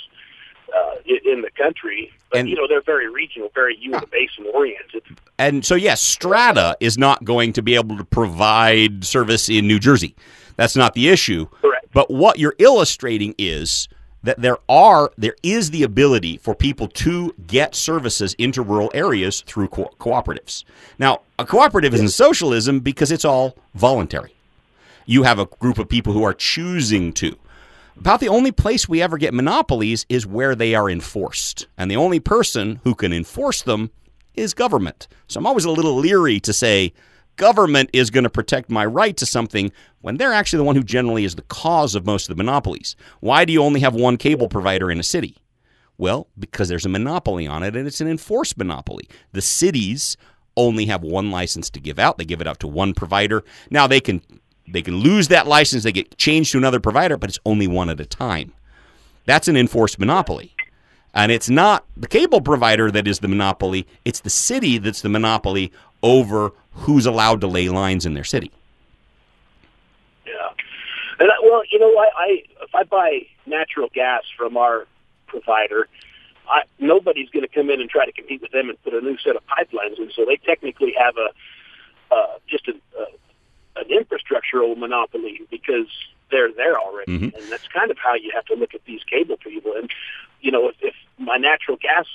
uh, 0.76 0.96
in 1.06 1.42
the 1.42 1.52
country. 1.52 2.12
But, 2.30 2.40
and, 2.40 2.50
you 2.50 2.56
know, 2.56 2.68
they're 2.68 2.82
very 2.82 3.10
regional, 3.10 3.50
very 3.54 3.78
Uinta 3.78 4.08
Basin 4.08 4.46
oriented. 4.54 5.04
And 5.38 5.66
so, 5.66 5.76
yes, 5.76 6.02
Strata 6.02 6.78
is 6.80 6.98
not 6.98 7.24
going 7.24 7.54
to 7.54 7.62
be 7.62 7.76
able 7.76 7.98
to 7.98 8.04
provide 8.04 9.04
service 9.04 9.50
in 9.50 9.68
New 9.68 9.80
Jersey. 9.80 10.16
That's 10.58 10.76
not 10.76 10.94
the 10.94 11.10
issue. 11.10 11.48
Correct. 11.62 11.88
But 11.94 12.12
what 12.12 12.38
you're 12.38 12.56
illustrating 12.60 13.34
is 13.38 13.88
that 14.24 14.42
there 14.42 14.58
are 14.68 15.12
there 15.18 15.36
is 15.44 15.72
the 15.72 15.84
ability 15.84 16.38
for 16.38 16.54
people 16.54 16.88
to 16.88 17.34
get 17.48 17.76
services 17.76 18.34
into 18.36 18.62
rural 18.62 18.92
areas 18.94 19.42
through 19.42 19.68
co- 19.70 19.94
cooperatives. 20.00 20.64
Now, 20.98 21.22
a 21.38 21.46
cooperative 21.46 21.94
isn't 21.94 22.10
socialism 22.10 22.80
because 22.80 23.12
it's 23.12 23.26
all 23.26 23.56
voluntary. 23.76 24.34
You 25.06 25.24
have 25.24 25.40
a 25.40 25.46
group 25.46 25.80
of 25.80 25.90
people 25.90 26.14
who 26.14 26.24
are 26.24 26.34
choosing 26.34 27.14
to. 27.14 27.38
About 27.98 28.20
the 28.22 28.30
only 28.30 28.52
place 28.52 28.88
we 28.88 29.02
ever 29.02 29.18
get 29.18 29.34
monopolies 29.34 30.06
is 30.08 30.26
where 30.26 30.56
they 30.56 30.74
are 30.74 30.90
enforced. 30.90 31.68
And 31.78 31.92
the 31.92 31.98
only 31.98 32.20
person 32.20 32.80
who 32.84 32.96
can 32.96 33.12
enforce 33.12 33.62
them 33.62 33.92
is 34.36 34.54
government. 34.54 35.08
So 35.28 35.40
I'm 35.40 35.48
always 35.48 35.66
a 35.66 35.72
little 35.72 35.96
leery 35.96 36.40
to 36.42 36.54
say 36.54 36.94
government 37.40 37.90
is 37.94 38.12
going 38.12 38.26
to 38.26 38.30
protect 38.30 38.70
my 38.70 38.86
right 38.86 39.18
to 39.18 39.26
something 39.26 39.72
when 40.02 40.18
they're 40.18 40.34
actually 40.34 40.58
the 40.58 40.66
one 40.66 40.76
who 40.76 40.84
generally 40.84 41.24
is 41.24 41.36
the 41.36 41.42
cause 41.44 41.96
of 41.96 42.06
most 42.06 42.30
of 42.30 42.36
the 42.36 42.44
monopolies. 42.44 42.96
Why 43.22 43.46
do 43.46 43.54
you 43.54 43.64
only 43.64 43.80
have 43.80 43.96
one 43.96 44.18
cable 44.18 44.50
provider 44.50 44.92
in 44.92 45.00
a 45.00 45.04
city? 45.04 45.38
Well, 45.98 46.28
because 46.38 46.68
there's 46.68 46.86
a 46.86 46.90
monopoly 46.90 47.48
on 47.48 47.64
it 47.64 47.76
and 47.76 47.88
it's 47.88 48.02
an 48.02 48.08
enforced 48.08 48.58
monopoly. 48.58 49.08
The 49.32 49.42
cities 49.42 50.18
only 50.58 50.86
have 50.88 51.02
one 51.02 51.32
license 51.32 51.70
to 51.72 51.80
give 51.80 51.98
out. 51.98 52.18
They 52.18 52.26
give 52.26 52.42
it 52.42 52.48
out 52.48 52.60
to 52.60 52.68
one 52.68 52.94
provider. 52.94 53.44
Now 53.72 53.88
they 53.88 54.02
can 54.02 54.22
they 54.68 54.82
can 54.82 54.98
lose 54.98 55.30
that 55.30 55.48
license, 55.48 55.84
they 55.84 55.92
get 55.92 56.18
changed 56.18 56.52
to 56.52 56.58
another 56.60 56.80
provider, 56.80 57.18
but 57.18 57.30
it's 57.30 57.40
only 57.46 57.68
one 57.68 57.90
at 57.90 58.00
a 58.00 58.06
time. 58.06 58.54
That's 59.26 59.48
an 59.48 59.58
enforced 59.58 59.98
monopoly. 59.98 60.56
And 61.14 61.32
it's 61.32 61.50
not 61.50 61.86
the 61.98 62.08
cable 62.08 62.42
provider 62.42 62.92
that 62.92 63.08
is 63.08 63.20
the 63.20 63.28
monopoly, 63.28 63.88
it's 64.06 64.20
the 64.20 64.30
city 64.30 64.78
that's 64.78 65.02
the 65.02 65.10
monopoly 65.10 65.72
over 66.04 66.52
who's 66.80 67.06
allowed 67.06 67.42
to 67.42 67.48
lay 67.48 67.70
lines 67.70 68.06
in 68.06 68.14
their 68.14 68.24
city. 68.24 68.52
Yeah. 70.26 70.34
And 71.20 71.30
I, 71.30 71.36
well, 71.44 71.62
you 71.72 71.80
know, 71.80 71.98
I, 71.98 72.10
I 72.18 72.44
if 72.62 72.76
I 72.76 72.84
buy 72.84 73.22
natural 73.46 73.90
gas 73.94 74.24
from 74.38 74.58
our 74.58 74.88
provider, 75.28 75.88
I, 76.50 76.64
nobody's 76.80 77.30
going 77.30 77.46
to 77.46 77.54
come 77.54 77.70
in 77.70 77.82
and 77.82 77.90
try 77.90 78.06
to 78.06 78.12
compete 78.12 78.42
with 78.42 78.52
them 78.52 78.70
and 78.70 78.82
put 78.84 78.94
a 78.94 79.02
new 79.02 79.18
set 79.18 79.36
of 79.36 79.44
pipelines 79.48 80.00
in. 80.00 80.12
So 80.16 80.26
they 80.26 80.38
technically 80.38 80.94
have 80.98 81.16
a 81.18 82.14
uh, 82.14 82.38
just 82.48 82.68
a, 82.68 82.74
a 83.00 83.06
an 83.80 83.86
infrastructural 83.90 84.78
monopoly 84.78 85.42
because 85.50 85.88
they're 86.32 86.52
there 86.52 86.78
already, 86.78 87.12
mm-hmm. 87.12 87.36
and 87.36 87.52
that's 87.52 87.68
kind 87.68 87.92
of 87.92 87.98
how 87.98 88.14
you 88.16 88.32
have 88.34 88.46
to 88.46 88.56
look 88.56 88.74
at 88.74 88.84
these 88.86 89.04
cable 89.04 89.38
people. 89.38 89.74
And 89.76 89.90
you 90.42 90.52
know, 90.52 90.70
if, 90.70 90.76
if 90.82 90.96
my 91.18 91.38
natural 91.38 91.78
gas 91.78 92.06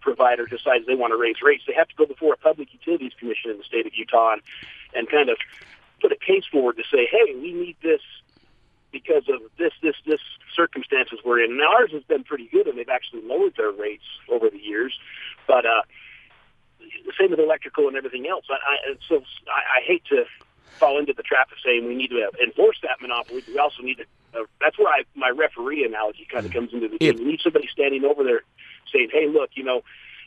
provider 0.00 0.46
decides 0.46 0.86
they 0.86 0.94
want 0.94 1.12
to 1.12 1.16
raise 1.16 1.42
rates, 1.42 1.64
they 1.66 1.74
have 1.74 1.88
to 1.88 1.94
go 1.96 2.06
before 2.06 2.34
a 2.34 2.36
public 2.36 2.72
utilities 2.72 3.12
commission 3.18 3.50
in 3.50 3.58
the 3.58 3.64
state 3.64 3.86
of 3.86 3.92
Utah 3.94 4.32
and, 4.32 4.42
and 4.94 5.08
kind 5.08 5.28
of 5.28 5.36
put 6.00 6.12
a 6.12 6.16
case 6.16 6.44
forward 6.50 6.76
to 6.76 6.84
say, 6.90 7.06
hey, 7.10 7.34
we 7.34 7.52
need 7.52 7.76
this 7.82 8.00
because 8.92 9.28
of 9.28 9.40
this, 9.58 9.72
this, 9.82 9.94
this 10.06 10.20
circumstances 10.54 11.18
we're 11.24 11.42
in. 11.44 11.56
Now 11.56 11.72
ours 11.72 11.92
has 11.92 12.02
been 12.02 12.24
pretty 12.24 12.48
good, 12.50 12.66
and 12.66 12.76
they've 12.78 12.88
actually 12.88 13.22
lowered 13.22 13.54
their 13.56 13.70
rates 13.70 14.04
over 14.28 14.50
the 14.50 14.58
years, 14.58 14.98
but 15.46 15.64
uh, 15.64 15.82
the 16.80 17.12
same 17.18 17.30
with 17.30 17.40
electrical 17.40 17.88
and 17.88 17.96
everything 17.96 18.26
else. 18.26 18.44
I, 18.50 18.54
I 18.54 18.94
so 19.08 19.22
I, 19.48 19.78
I 19.78 19.80
hate 19.86 20.04
to 20.06 20.24
fall 20.78 20.98
into 20.98 21.12
the 21.12 21.22
trap 21.22 21.52
of 21.52 21.58
saying 21.64 21.86
we 21.86 21.94
need 21.94 22.10
to 22.10 22.30
enforce 22.42 22.78
that 22.82 23.00
monopoly, 23.00 23.42
but 23.44 23.54
we 23.54 23.58
also 23.58 23.82
need 23.82 23.98
to. 23.98 24.04
Uh, 24.34 24.44
that's 24.60 24.78
where 24.78 24.88
I, 24.88 25.02
my 25.14 25.30
referee 25.30 25.84
analogy 25.84 26.26
kind 26.30 26.46
of 26.46 26.52
comes 26.52 26.72
into 26.72 26.88
the 26.88 26.98
game. 26.98 27.16
We 27.18 27.24
need 27.24 27.40
somebody 27.42 27.68
standing 27.72 28.04
over 28.04 28.24
there 28.24 28.42
saying, 28.92 29.10
"Hey, 29.12 29.26
look, 29.28 29.50
you 29.54 29.64
know, 29.64 29.82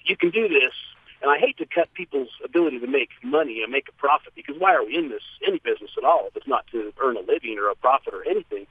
you 0.06 0.18
can 0.18 0.30
do 0.30 0.48
this." 0.48 0.74
And 1.22 1.32
I 1.32 1.38
hate 1.38 1.58
to 1.60 1.66
cut 1.66 1.94
people's 1.94 2.30
ability 2.44 2.80
to 2.80 2.88
make 2.88 3.10
money 3.24 3.64
and 3.64 3.72
make 3.72 3.88
a 3.88 3.94
profit 3.94 4.34
because 4.36 4.56
why 4.60 4.76
are 4.76 4.86
we 4.86 4.98
in 4.98 5.08
this 5.08 5.24
any 5.48 5.60
business 5.60 5.92
at 5.98 6.04
all 6.04 6.28
if 6.28 6.36
it's 6.36 6.48
not 6.48 6.68
to 6.72 6.92
earn 7.02 7.16
a 7.16 7.22
living 7.22 7.58
or 7.58 7.70
a 7.70 7.76
profit 7.76 8.14
or 8.14 8.28
anything? 8.28 8.68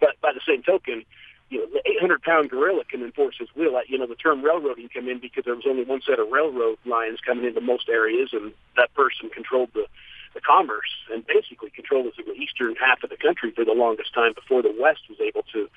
But 0.00 0.20
by 0.20 0.32
the 0.32 0.40
same 0.44 0.64
token, 0.64 1.04
you 1.48 1.58
know, 1.60 1.66
the 1.66 1.82
800 1.88 2.22
pound 2.22 2.50
gorilla 2.50 2.84
can 2.84 3.02
enforce 3.02 3.36
his 3.38 3.48
will. 3.54 3.80
You 3.86 3.98
know, 3.98 4.06
the 4.06 4.16
term 4.16 4.42
railroading 4.42 4.88
come 4.88 5.08
in 5.08 5.20
because 5.20 5.44
there 5.44 5.54
was 5.54 5.66
only 5.68 5.84
one 5.84 6.00
set 6.00 6.18
of 6.18 6.28
railroad 6.28 6.78
lines 6.84 7.20
coming 7.24 7.44
into 7.44 7.60
most 7.60 7.88
areas, 7.88 8.30
and 8.32 8.52
that 8.76 8.92
person 8.94 9.28
controlled 9.28 9.70
the 9.74 9.86
the 10.34 10.40
commerce 10.40 10.90
and 11.12 11.26
basically 11.26 11.70
controlled 11.70 12.12
the 12.16 12.32
eastern 12.32 12.74
half 12.76 13.02
of 13.02 13.10
the 13.10 13.16
country 13.16 13.50
for 13.50 13.64
the 13.64 13.72
longest 13.72 14.14
time 14.14 14.32
before 14.34 14.62
the 14.62 14.74
West 14.78 15.00
was 15.08 15.20
able 15.20 15.42
to 15.52 15.68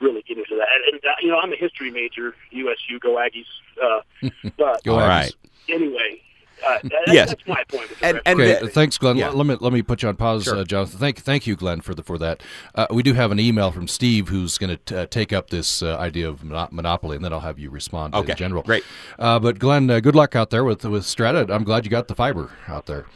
really 0.00 0.22
get 0.22 0.38
into 0.38 0.56
that. 0.56 0.68
And, 0.74 0.94
and 0.94 1.04
uh, 1.04 1.14
you 1.20 1.28
know, 1.28 1.38
I'm 1.38 1.52
a 1.52 1.56
history 1.56 1.90
major, 1.90 2.34
USU, 2.50 2.98
go 3.00 3.16
Aggies. 3.16 3.46
Uh, 3.82 4.30
but 4.56 4.82
go 4.84 4.94
All 4.94 5.00
right. 5.00 5.34
Anyway. 5.68 6.22
Uh, 6.66 6.78
that, 6.82 7.02
yes. 7.06 7.28
that's 7.28 7.46
my 7.46 7.62
point. 7.68 7.88
And, 8.02 8.20
and 8.26 8.40
okay, 8.40 8.66
thanks, 8.66 8.98
Glenn. 8.98 9.16
Yeah. 9.16 9.28
Let 9.28 9.46
me 9.46 9.56
let 9.60 9.72
me 9.72 9.80
put 9.80 10.02
you 10.02 10.08
on 10.08 10.16
pause, 10.16 10.42
sure. 10.42 10.56
uh, 10.56 10.64
Jonathan. 10.64 10.98
Thank 10.98 11.20
thank 11.20 11.46
you, 11.46 11.54
Glenn, 11.54 11.80
for 11.82 11.94
the 11.94 12.02
for 12.02 12.18
that. 12.18 12.42
Uh, 12.74 12.88
we 12.90 13.04
do 13.04 13.14
have 13.14 13.30
an 13.30 13.38
email 13.38 13.70
from 13.70 13.86
Steve 13.86 14.28
who's 14.28 14.58
going 14.58 14.76
to 14.86 15.02
uh, 15.02 15.06
take 15.06 15.32
up 15.32 15.50
this 15.50 15.84
uh, 15.84 15.96
idea 15.98 16.28
of 16.28 16.42
monopoly, 16.42 17.14
and 17.14 17.24
then 17.24 17.32
I'll 17.32 17.38
have 17.38 17.60
you 17.60 17.70
respond 17.70 18.16
okay. 18.16 18.32
in 18.32 18.36
general. 18.36 18.64
Great. 18.64 18.82
Uh, 19.20 19.38
but 19.38 19.60
Glenn, 19.60 19.86
good 19.86 20.16
luck 20.16 20.34
out 20.34 20.50
there 20.50 20.64
with 20.64 20.84
with 20.84 21.06
Strata. 21.06 21.46
I'm 21.48 21.62
glad 21.62 21.84
you 21.84 21.92
got 21.92 22.08
the 22.08 22.16
fiber 22.16 22.50
out 22.66 22.86
there. 22.86 23.06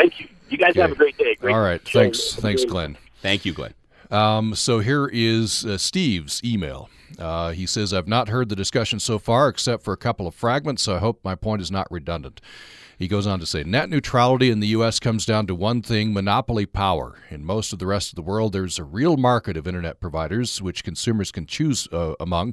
Thank 0.00 0.18
you. 0.18 0.28
You 0.48 0.56
guys 0.56 0.70
okay. 0.70 0.80
have 0.80 0.92
a 0.92 0.94
great 0.94 1.18
day. 1.18 1.34
Great 1.34 1.54
All 1.54 1.60
right. 1.60 1.86
Show. 1.86 2.00
Thanks. 2.00 2.34
Thanks, 2.34 2.64
Glenn. 2.64 2.96
Thank 3.20 3.44
you, 3.44 3.52
Glenn. 3.52 3.74
Um, 4.10 4.54
so 4.54 4.78
here 4.78 5.10
is 5.12 5.66
uh, 5.66 5.76
Steve's 5.76 6.42
email. 6.42 6.88
Uh, 7.18 7.50
he 7.50 7.66
says, 7.66 7.92
I've 7.92 8.08
not 8.08 8.30
heard 8.30 8.48
the 8.48 8.56
discussion 8.56 8.98
so 8.98 9.18
far 9.18 9.48
except 9.48 9.84
for 9.84 9.92
a 9.92 9.98
couple 9.98 10.26
of 10.26 10.34
fragments, 10.34 10.84
so 10.84 10.96
I 10.96 11.00
hope 11.00 11.20
my 11.22 11.34
point 11.34 11.60
is 11.60 11.70
not 11.70 11.86
redundant. 11.90 12.40
He 12.98 13.08
goes 13.08 13.26
on 13.26 13.40
to 13.40 13.46
say 13.46 13.62
net 13.62 13.88
neutrality 13.88 14.50
in 14.50 14.60
the 14.60 14.68
U.S. 14.68 15.00
comes 15.00 15.24
down 15.24 15.46
to 15.46 15.54
one 15.54 15.80
thing 15.80 16.12
monopoly 16.12 16.66
power. 16.66 17.18
In 17.30 17.44
most 17.44 17.72
of 17.72 17.78
the 17.78 17.86
rest 17.86 18.10
of 18.10 18.16
the 18.16 18.22
world, 18.22 18.52
there's 18.52 18.78
a 18.78 18.84
real 18.84 19.16
market 19.16 19.56
of 19.56 19.66
internet 19.66 20.00
providers 20.00 20.60
which 20.60 20.84
consumers 20.84 21.32
can 21.32 21.46
choose 21.46 21.88
uh, 21.92 22.14
among. 22.20 22.52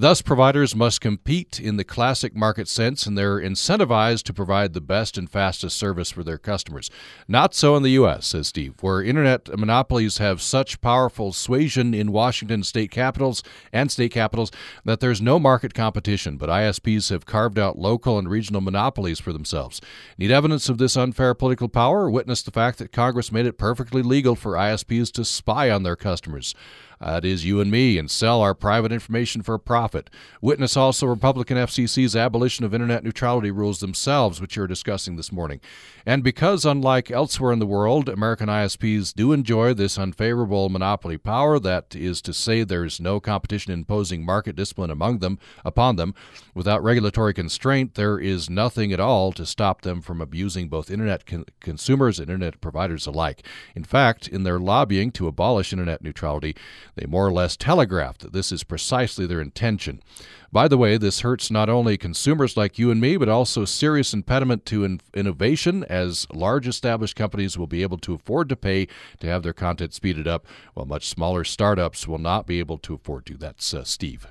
Thus, 0.00 0.22
providers 0.22 0.76
must 0.76 1.00
compete 1.00 1.58
in 1.58 1.76
the 1.76 1.82
classic 1.82 2.32
market 2.32 2.68
sense, 2.68 3.04
and 3.04 3.18
they're 3.18 3.40
incentivized 3.40 4.22
to 4.26 4.32
provide 4.32 4.72
the 4.72 4.80
best 4.80 5.18
and 5.18 5.28
fastest 5.28 5.76
service 5.76 6.12
for 6.12 6.22
their 6.22 6.38
customers. 6.38 6.88
Not 7.26 7.52
so 7.52 7.74
in 7.74 7.82
the 7.82 7.90
U.S., 7.90 8.28
says 8.28 8.46
Steve, 8.46 8.76
where 8.80 9.02
internet 9.02 9.48
monopolies 9.58 10.18
have 10.18 10.40
such 10.40 10.80
powerful 10.80 11.32
suasion 11.32 11.94
in 11.94 12.12
Washington 12.12 12.62
state 12.62 12.92
capitals 12.92 13.42
and 13.72 13.90
state 13.90 14.12
capitals 14.12 14.52
that 14.84 15.00
there's 15.00 15.20
no 15.20 15.40
market 15.40 15.74
competition, 15.74 16.36
but 16.36 16.48
ISPs 16.48 17.10
have 17.10 17.26
carved 17.26 17.58
out 17.58 17.76
local 17.76 18.20
and 18.20 18.30
regional 18.30 18.60
monopolies 18.60 19.18
for 19.18 19.32
themselves. 19.32 19.80
Need 20.16 20.30
evidence 20.30 20.68
of 20.68 20.78
this 20.78 20.96
unfair 20.96 21.34
political 21.34 21.68
power? 21.68 22.08
Witness 22.08 22.42
the 22.42 22.52
fact 22.52 22.78
that 22.78 22.92
Congress 22.92 23.32
made 23.32 23.46
it 23.46 23.58
perfectly 23.58 24.02
legal 24.02 24.36
for 24.36 24.52
ISPs 24.52 25.10
to 25.10 25.24
spy 25.24 25.68
on 25.68 25.82
their 25.82 25.96
customers. 25.96 26.54
Uh, 27.00 27.20
it 27.22 27.24
is 27.24 27.44
you 27.44 27.60
and 27.60 27.70
me, 27.70 27.98
and 27.98 28.10
sell 28.10 28.40
our 28.40 28.54
private 28.54 28.92
information 28.92 29.42
for 29.42 29.54
a 29.54 29.58
profit. 29.58 30.10
Witness 30.40 30.76
also 30.76 31.06
Republican 31.06 31.56
FCC's 31.56 32.16
abolition 32.16 32.64
of 32.64 32.74
internet 32.74 33.04
neutrality 33.04 33.50
rules 33.50 33.80
themselves, 33.80 34.40
which 34.40 34.56
you're 34.56 34.66
discussing 34.66 35.16
this 35.16 35.32
morning. 35.32 35.60
And 36.04 36.24
because, 36.24 36.64
unlike 36.64 37.10
elsewhere 37.10 37.52
in 37.52 37.58
the 37.58 37.66
world, 37.66 38.08
American 38.08 38.48
ISPs 38.48 39.14
do 39.14 39.32
enjoy 39.32 39.74
this 39.74 39.98
unfavorable 39.98 40.68
monopoly 40.68 41.18
power, 41.18 41.58
that 41.58 41.94
is 41.94 42.22
to 42.22 42.32
say, 42.32 42.64
there's 42.64 43.00
no 43.00 43.20
competition 43.20 43.72
imposing 43.72 44.24
market 44.24 44.56
discipline 44.56 44.90
among 44.90 45.18
them 45.18 45.38
upon 45.64 45.96
them, 45.96 46.14
without 46.54 46.82
regulatory 46.82 47.34
constraint, 47.34 47.94
there 47.94 48.18
is 48.18 48.50
nothing 48.50 48.92
at 48.92 49.00
all 49.00 49.32
to 49.32 49.46
stop 49.46 49.82
them 49.82 50.00
from 50.00 50.20
abusing 50.20 50.68
both 50.68 50.90
internet 50.90 51.26
con- 51.26 51.44
consumers 51.60 52.18
and 52.18 52.28
internet 52.28 52.60
providers 52.60 53.06
alike. 53.06 53.44
In 53.74 53.84
fact, 53.84 54.26
in 54.26 54.42
their 54.42 54.58
lobbying 54.58 55.10
to 55.12 55.28
abolish 55.28 55.72
internet 55.72 56.02
neutrality, 56.02 56.56
they 56.98 57.06
more 57.06 57.26
or 57.26 57.32
less 57.32 57.56
telegraphed 57.56 58.20
that 58.20 58.32
this 58.32 58.52
is 58.52 58.64
precisely 58.64 59.26
their 59.26 59.40
intention. 59.40 60.02
By 60.50 60.66
the 60.66 60.78
way, 60.78 60.96
this 60.96 61.20
hurts 61.20 61.50
not 61.50 61.68
only 61.68 61.98
consumers 61.98 62.56
like 62.56 62.78
you 62.78 62.90
and 62.90 63.00
me, 63.00 63.16
but 63.16 63.28
also 63.28 63.64
serious 63.64 64.14
impediment 64.14 64.64
to 64.66 64.84
in- 64.84 65.00
innovation, 65.14 65.84
as 65.84 66.26
large 66.32 66.66
established 66.66 67.16
companies 67.16 67.58
will 67.58 67.66
be 67.66 67.82
able 67.82 67.98
to 67.98 68.14
afford 68.14 68.48
to 68.48 68.56
pay 68.56 68.88
to 69.20 69.26
have 69.26 69.42
their 69.42 69.52
content 69.52 69.92
speeded 69.92 70.26
up, 70.26 70.46
while 70.74 70.86
much 70.86 71.06
smaller 71.06 71.44
startups 71.44 72.08
will 72.08 72.18
not 72.18 72.46
be 72.46 72.58
able 72.58 72.78
to 72.78 72.94
afford 72.94 73.26
to. 73.26 73.36
That's 73.36 73.74
uh, 73.74 73.84
Steve. 73.84 74.26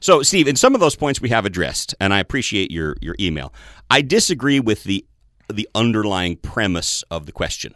So, 0.00 0.22
Steve, 0.22 0.46
in 0.46 0.56
some 0.56 0.74
of 0.74 0.80
those 0.80 0.96
points 0.96 1.20
we 1.20 1.30
have 1.30 1.46
addressed, 1.46 1.94
and 2.00 2.12
I 2.12 2.20
appreciate 2.20 2.70
your 2.70 2.96
your 3.00 3.16
email. 3.18 3.52
I 3.90 4.02
disagree 4.02 4.60
with 4.60 4.84
the 4.84 5.06
the 5.52 5.68
underlying 5.74 6.36
premise 6.36 7.02
of 7.10 7.26
the 7.26 7.32
question. 7.32 7.74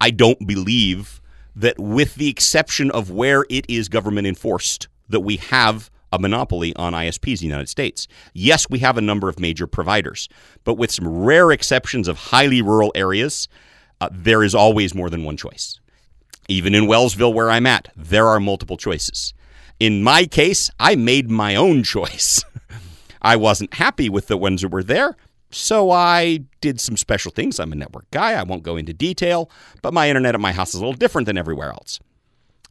I 0.00 0.10
don't 0.10 0.46
believe 0.46 1.17
that, 1.58 1.78
with 1.78 2.14
the 2.14 2.28
exception 2.28 2.90
of 2.92 3.10
where 3.10 3.44
it 3.50 3.66
is 3.68 3.88
government 3.88 4.26
enforced, 4.26 4.88
that 5.08 5.20
we 5.20 5.36
have 5.36 5.90
a 6.12 6.18
monopoly 6.18 6.74
on 6.76 6.92
ISPs 6.92 7.32
in 7.32 7.38
the 7.38 7.46
United 7.46 7.68
States. 7.68 8.06
Yes, 8.32 8.70
we 8.70 8.78
have 8.78 8.96
a 8.96 9.02
number 9.02 9.28
of 9.28 9.38
major 9.38 9.66
providers, 9.66 10.28
but 10.64 10.74
with 10.74 10.90
some 10.90 11.06
rare 11.06 11.50
exceptions 11.50 12.08
of 12.08 12.16
highly 12.16 12.62
rural 12.62 12.92
areas, 12.94 13.48
uh, 14.00 14.08
there 14.10 14.42
is 14.42 14.54
always 14.54 14.94
more 14.94 15.10
than 15.10 15.24
one 15.24 15.36
choice. 15.36 15.80
Even 16.48 16.74
in 16.74 16.86
Wellsville, 16.86 17.34
where 17.34 17.50
I'm 17.50 17.66
at, 17.66 17.88
there 17.94 18.26
are 18.26 18.40
multiple 18.40 18.76
choices. 18.76 19.34
In 19.80 20.02
my 20.02 20.24
case, 20.24 20.70
I 20.78 20.96
made 20.96 21.28
my 21.28 21.56
own 21.56 21.82
choice. 21.94 22.42
I 23.20 23.36
wasn't 23.36 23.74
happy 23.74 24.08
with 24.08 24.28
the 24.28 24.38
ones 24.38 24.62
that 24.62 24.68
were 24.68 24.84
there, 24.84 25.16
so 25.50 25.90
I 25.90 26.40
did 26.60 26.80
some 26.80 26.96
special 26.96 27.30
things. 27.30 27.58
I'm 27.58 27.72
a 27.72 27.76
network 27.76 28.10
guy. 28.10 28.32
I 28.32 28.42
won't 28.42 28.62
go 28.62 28.76
into 28.76 28.92
detail, 28.92 29.50
but 29.82 29.94
my 29.94 30.08
internet 30.08 30.34
at 30.34 30.40
my 30.40 30.52
house 30.52 30.70
is 30.70 30.76
a 30.76 30.78
little 30.78 30.92
different 30.92 31.26
than 31.26 31.38
everywhere 31.38 31.70
else 31.70 32.00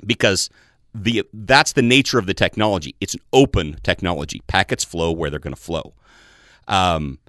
because 0.05 0.49
the 0.93 1.23
that's 1.33 1.73
the 1.73 1.81
nature 1.81 2.19
of 2.19 2.27
the 2.27 2.33
technology. 2.33 2.95
It's 3.01 3.13
an 3.13 3.21
open 3.33 3.77
technology. 3.83 4.41
Packets 4.47 4.83
flow 4.83 5.11
where 5.11 5.29
they're 5.29 5.39
going 5.39 5.55
to 5.55 5.61
flow. 5.61 5.93
Um, 6.67 7.19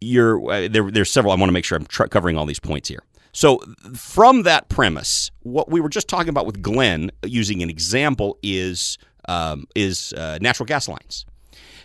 you're 0.00 0.50
uh, 0.50 0.68
there. 0.68 0.90
There's 0.90 1.10
several. 1.10 1.32
I 1.32 1.36
want 1.36 1.48
to 1.48 1.52
make 1.52 1.64
sure 1.64 1.76
I'm 1.76 1.86
tr- 1.86 2.04
covering 2.04 2.36
all 2.36 2.46
these 2.46 2.60
points 2.60 2.88
here. 2.88 3.02
So, 3.32 3.58
from 3.94 4.44
that 4.44 4.68
premise, 4.68 5.30
what 5.40 5.70
we 5.70 5.80
were 5.80 5.88
just 5.88 6.08
talking 6.08 6.28
about 6.28 6.46
with 6.46 6.62
Glenn, 6.62 7.10
using 7.24 7.62
an 7.62 7.70
example, 7.70 8.38
is 8.42 8.96
um, 9.28 9.66
is 9.74 10.12
uh, 10.12 10.38
natural 10.40 10.66
gas 10.66 10.88
lines 10.88 11.26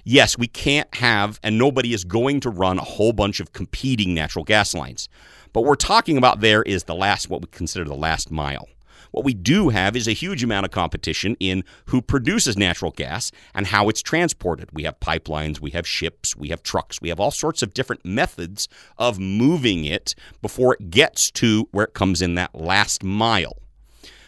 yes, 0.03 0.37
we 0.37 0.47
can't 0.47 0.93
have, 0.95 1.39
and 1.43 1.57
nobody 1.57 1.93
is 1.93 2.03
going 2.03 2.39
to 2.41 2.49
run 2.49 2.77
a 2.77 2.83
whole 2.83 3.13
bunch 3.13 3.39
of 3.39 3.53
competing 3.53 4.13
natural 4.13 4.45
gas 4.45 4.73
lines. 4.73 5.09
But 5.51 5.61
what 5.61 5.69
we're 5.69 5.75
talking 5.75 6.17
about 6.17 6.41
there 6.41 6.63
is 6.63 6.85
the 6.85 6.95
last, 6.95 7.29
what 7.29 7.41
we 7.41 7.47
consider 7.47 7.85
the 7.85 7.95
last 7.95 8.31
mile. 8.31 8.67
What 9.11 9.25
we 9.25 9.35
do 9.35 9.69
have 9.69 9.95
is 9.95 10.07
a 10.07 10.13
huge 10.13 10.43
amount 10.43 10.65
of 10.65 10.71
competition 10.71 11.37
in 11.39 11.63
who 11.85 12.01
produces 12.01 12.57
natural 12.57 12.89
gas 12.89 13.31
and 13.53 13.67
how 13.67 13.87
it's 13.87 14.01
transported. 14.01 14.69
We 14.73 14.83
have 14.83 14.99
pipelines, 14.99 15.59
we 15.59 15.69
have 15.69 15.87
ships, 15.87 16.35
we 16.35 16.49
have 16.49 16.63
trucks, 16.63 16.99
we 16.99 17.09
have 17.09 17.19
all 17.19 17.29
sorts 17.29 17.61
of 17.61 17.75
different 17.75 18.03
methods 18.03 18.67
of 18.97 19.19
moving 19.19 19.85
it 19.85 20.15
before 20.41 20.73
it 20.73 20.89
gets 20.89 21.29
to 21.31 21.69
where 21.71 21.85
it 21.85 21.93
comes 21.93 22.23
in 22.23 22.33
that 22.35 22.55
last 22.55 23.03
mile. 23.03 23.59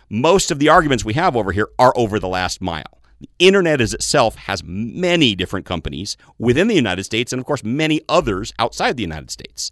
Most 0.07 0.51
of 0.51 0.59
the 0.59 0.69
arguments 0.69 1.03
we 1.03 1.13
have 1.13 1.35
over 1.35 1.51
here 1.51 1.69
are 1.79 1.93
over 1.97 2.19
the 2.19 2.27
last 2.27 2.61
mile. 2.61 2.94
The 3.19 3.29
internet 3.39 3.81
as 3.81 3.93
itself 3.93 4.35
has 4.35 4.63
many 4.63 5.35
different 5.35 5.65
companies 5.65 6.17
within 6.37 6.67
the 6.67 6.75
United 6.75 7.03
States 7.03 7.31
and, 7.31 7.39
of 7.39 7.45
course, 7.45 7.63
many 7.63 8.01
others 8.09 8.53
outside 8.59 8.97
the 8.97 9.03
United 9.03 9.31
States. 9.31 9.71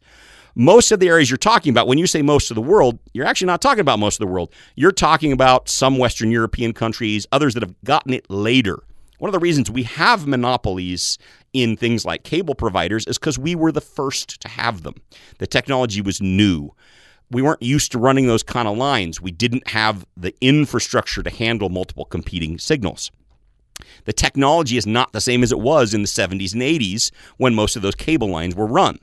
Most 0.55 0.91
of 0.91 0.99
the 0.99 1.09
areas 1.09 1.29
you're 1.29 1.37
talking 1.37 1.71
about, 1.71 1.87
when 1.87 1.97
you 1.97 2.05
say 2.07 2.21
most 2.21 2.51
of 2.51 2.55
the 2.55 2.61
world, 2.61 2.99
you're 3.13 3.25
actually 3.25 3.47
not 3.47 3.61
talking 3.61 3.81
about 3.81 3.99
most 3.99 4.15
of 4.15 4.27
the 4.27 4.31
world. 4.31 4.53
You're 4.75 4.91
talking 4.91 5.31
about 5.31 5.67
some 5.67 5.97
Western 5.97 6.31
European 6.31 6.73
countries, 6.73 7.25
others 7.31 7.55
that 7.55 7.63
have 7.63 7.75
gotten 7.83 8.13
it 8.13 8.29
later. 8.29 8.83
One 9.17 9.29
of 9.29 9.33
the 9.33 9.39
reasons 9.39 9.71
we 9.71 9.83
have 9.83 10.27
monopolies 10.27 11.17
in 11.53 11.75
things 11.75 12.05
like 12.05 12.23
cable 12.23 12.55
providers 12.55 13.05
is 13.07 13.17
because 13.17 13.39
we 13.39 13.55
were 13.55 13.71
the 13.71 13.81
first 13.81 14.39
to 14.41 14.47
have 14.47 14.83
them. 14.83 14.95
The 15.39 15.47
technology 15.47 16.01
was 16.01 16.21
new 16.21 16.71
we 17.33 17.41
weren't 17.41 17.61
used 17.61 17.91
to 17.91 17.97
running 17.97 18.27
those 18.27 18.43
kind 18.43 18.67
of 18.67 18.77
lines. 18.77 19.19
We 19.19 19.31
didn't 19.31 19.67
have 19.69 20.05
the 20.15 20.33
infrastructure 20.39 21.23
to 21.23 21.29
handle 21.29 21.69
multiple 21.69 22.05
competing 22.05 22.59
signals. 22.59 23.11
The 24.05 24.13
technology 24.13 24.77
is 24.77 24.85
not 24.85 25.13
the 25.13 25.21
same 25.21 25.43
as 25.43 25.51
it 25.51 25.59
was 25.59 25.93
in 25.93 26.01
the 26.01 26.07
70s 26.07 26.53
and 26.53 26.61
80s 26.61 27.11
when 27.37 27.55
most 27.55 27.75
of 27.75 27.81
those 27.81 27.95
cable 27.95 28.27
lines 28.27 28.55
were 28.55 28.67
run. 28.67 28.99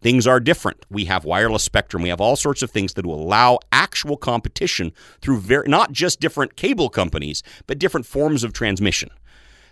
Things 0.00 0.26
are 0.26 0.40
different. 0.40 0.84
We 0.90 1.06
have 1.06 1.24
wireless 1.24 1.62
spectrum. 1.62 2.02
We 2.02 2.10
have 2.10 2.20
all 2.20 2.36
sorts 2.36 2.62
of 2.62 2.70
things 2.70 2.94
that 2.94 3.06
will 3.06 3.22
allow 3.22 3.58
actual 3.72 4.16
competition 4.16 4.92
through 5.20 5.40
very, 5.40 5.68
not 5.68 5.92
just 5.92 6.20
different 6.20 6.56
cable 6.56 6.90
companies, 6.90 7.42
but 7.66 7.78
different 7.78 8.06
forms 8.06 8.44
of 8.44 8.52
transmission. 8.52 9.08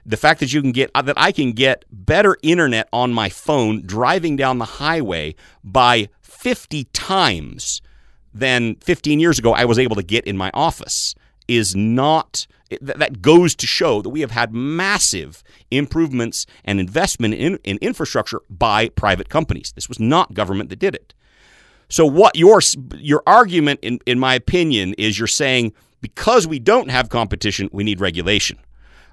The 0.05 0.17
fact 0.17 0.41
that 0.41 0.53
you 0.53 0.63
can 0.63 0.73
get 0.73 0.91
that 0.95 1.19
I 1.19 1.33
can 1.33 1.53
get 1.53 1.85
better 1.91 2.37
internet 2.43 2.89
on 2.93 3.13
my 3.13 3.29
phone 3.29 3.83
driving 3.87 4.37
down 4.37 4.59
the 4.59 4.65
highway 4.65 5.37
by 5.63 6.09
50 6.23 6.85
times 6.93 7.83
than 8.35 8.77
15 8.77 9.21
years 9.21 9.39
ago 9.39 9.53
I 9.53 9.65
was 9.65 9.79
able 9.79 9.97
to 9.97 10.03
get 10.03 10.27
in 10.27 10.37
my 10.37 10.51
office 10.55 11.15
is 11.47 11.77
not 11.77 12.47
that 12.81 13.23
goes 13.23 13.55
to 13.57 13.67
show 13.67 14.03
that 14.03 14.11
we 14.11 14.21
have 14.21 14.31
had 14.31 14.53
massive 14.53 15.43
improvements 15.71 16.47
and 16.65 16.81
investment 16.81 17.35
in, 17.35 17.59
in 17.65 17.79
infrastructure 17.79 18.41
by 18.49 18.89
private 18.91 19.29
companies. 19.29 19.73
This 19.75 19.89
was 19.89 20.01
not 20.01 20.35
government 20.35 20.71
that 20.71 20.79
did 20.79 20.95
it. 20.95 21.15
So 21.89 22.07
what 22.07 22.37
your 22.37 22.61
your 22.97 23.23
argument 23.27 23.81
in, 23.83 24.01
in 24.07 24.19
my 24.19 24.35
opinion 24.35 24.95
is 24.95 25.19
you're 25.19 25.27
saying 25.27 25.73
because 26.01 26.47
we 26.47 26.59
don't 26.59 26.91
have 26.91 27.09
competition, 27.09 27.69
we 27.73 27.85
need 27.85 28.01
regulation. 28.01 28.59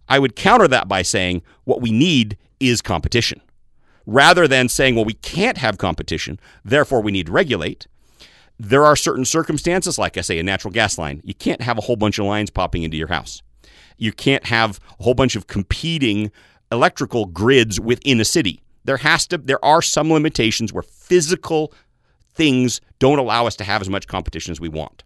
I 0.08 0.18
would 0.20 0.36
counter 0.36 0.68
that 0.68 0.88
by 0.88 1.02
saying 1.02 1.44
what 1.66 1.82
we 1.82 1.92
need 1.92 2.38
is 2.60 2.82
competition. 2.82 3.42
Rather 4.06 4.48
than 4.48 4.70
saying, 4.70 4.96
well, 4.96 5.06
we 5.06 5.14
can't 5.14 5.58
have 5.58 5.78
competition, 5.78 6.40
therefore 6.66 7.02
we 7.02 7.12
need 7.12 7.28
to 7.28 7.32
regulate 7.32 7.86
there 8.60 8.86
are 8.86 8.96
certain 8.96 9.24
circumstances, 9.24 9.98
like 9.98 10.18
I 10.18 10.22
say, 10.22 10.38
a 10.38 10.44
natural 10.44 10.74
gas 10.74 10.98
line. 10.98 11.22
You 11.24 11.34
can't 11.34 11.62
have 11.62 11.78
a 11.78 11.82
whole 11.82 11.96
bunch 11.96 12.20
of 12.20 12.26
lines 12.26 12.50
popping 12.50 12.84
into 12.84 12.98
your 12.98 13.08
house. 13.08 13.42
You 13.98 14.12
can't 14.12 14.46
have 14.46 14.80
a 15.00 15.04
whole 15.04 15.14
bunch 15.14 15.36
of 15.36 15.48
competing 15.48 16.32
electrical 16.72 17.26
grids 17.26 17.80
within 17.80 18.20
a 18.20 18.26
city. 18.26 18.62
There 18.86 18.98
has 18.98 19.28
to 19.28 19.38
there 19.38 19.64
are 19.64 19.82
some 19.82 20.12
limitations 20.12 20.72
where 20.72 20.84
physical 20.84 21.74
things 22.34 22.80
don't 23.00 23.20
allow 23.20 23.46
us 23.46 23.56
to 23.58 23.64
have 23.64 23.82
as 23.82 23.90
much 23.90 24.08
competition 24.08 24.52
as 24.52 24.60
we 24.60 24.70
want. 24.70 25.04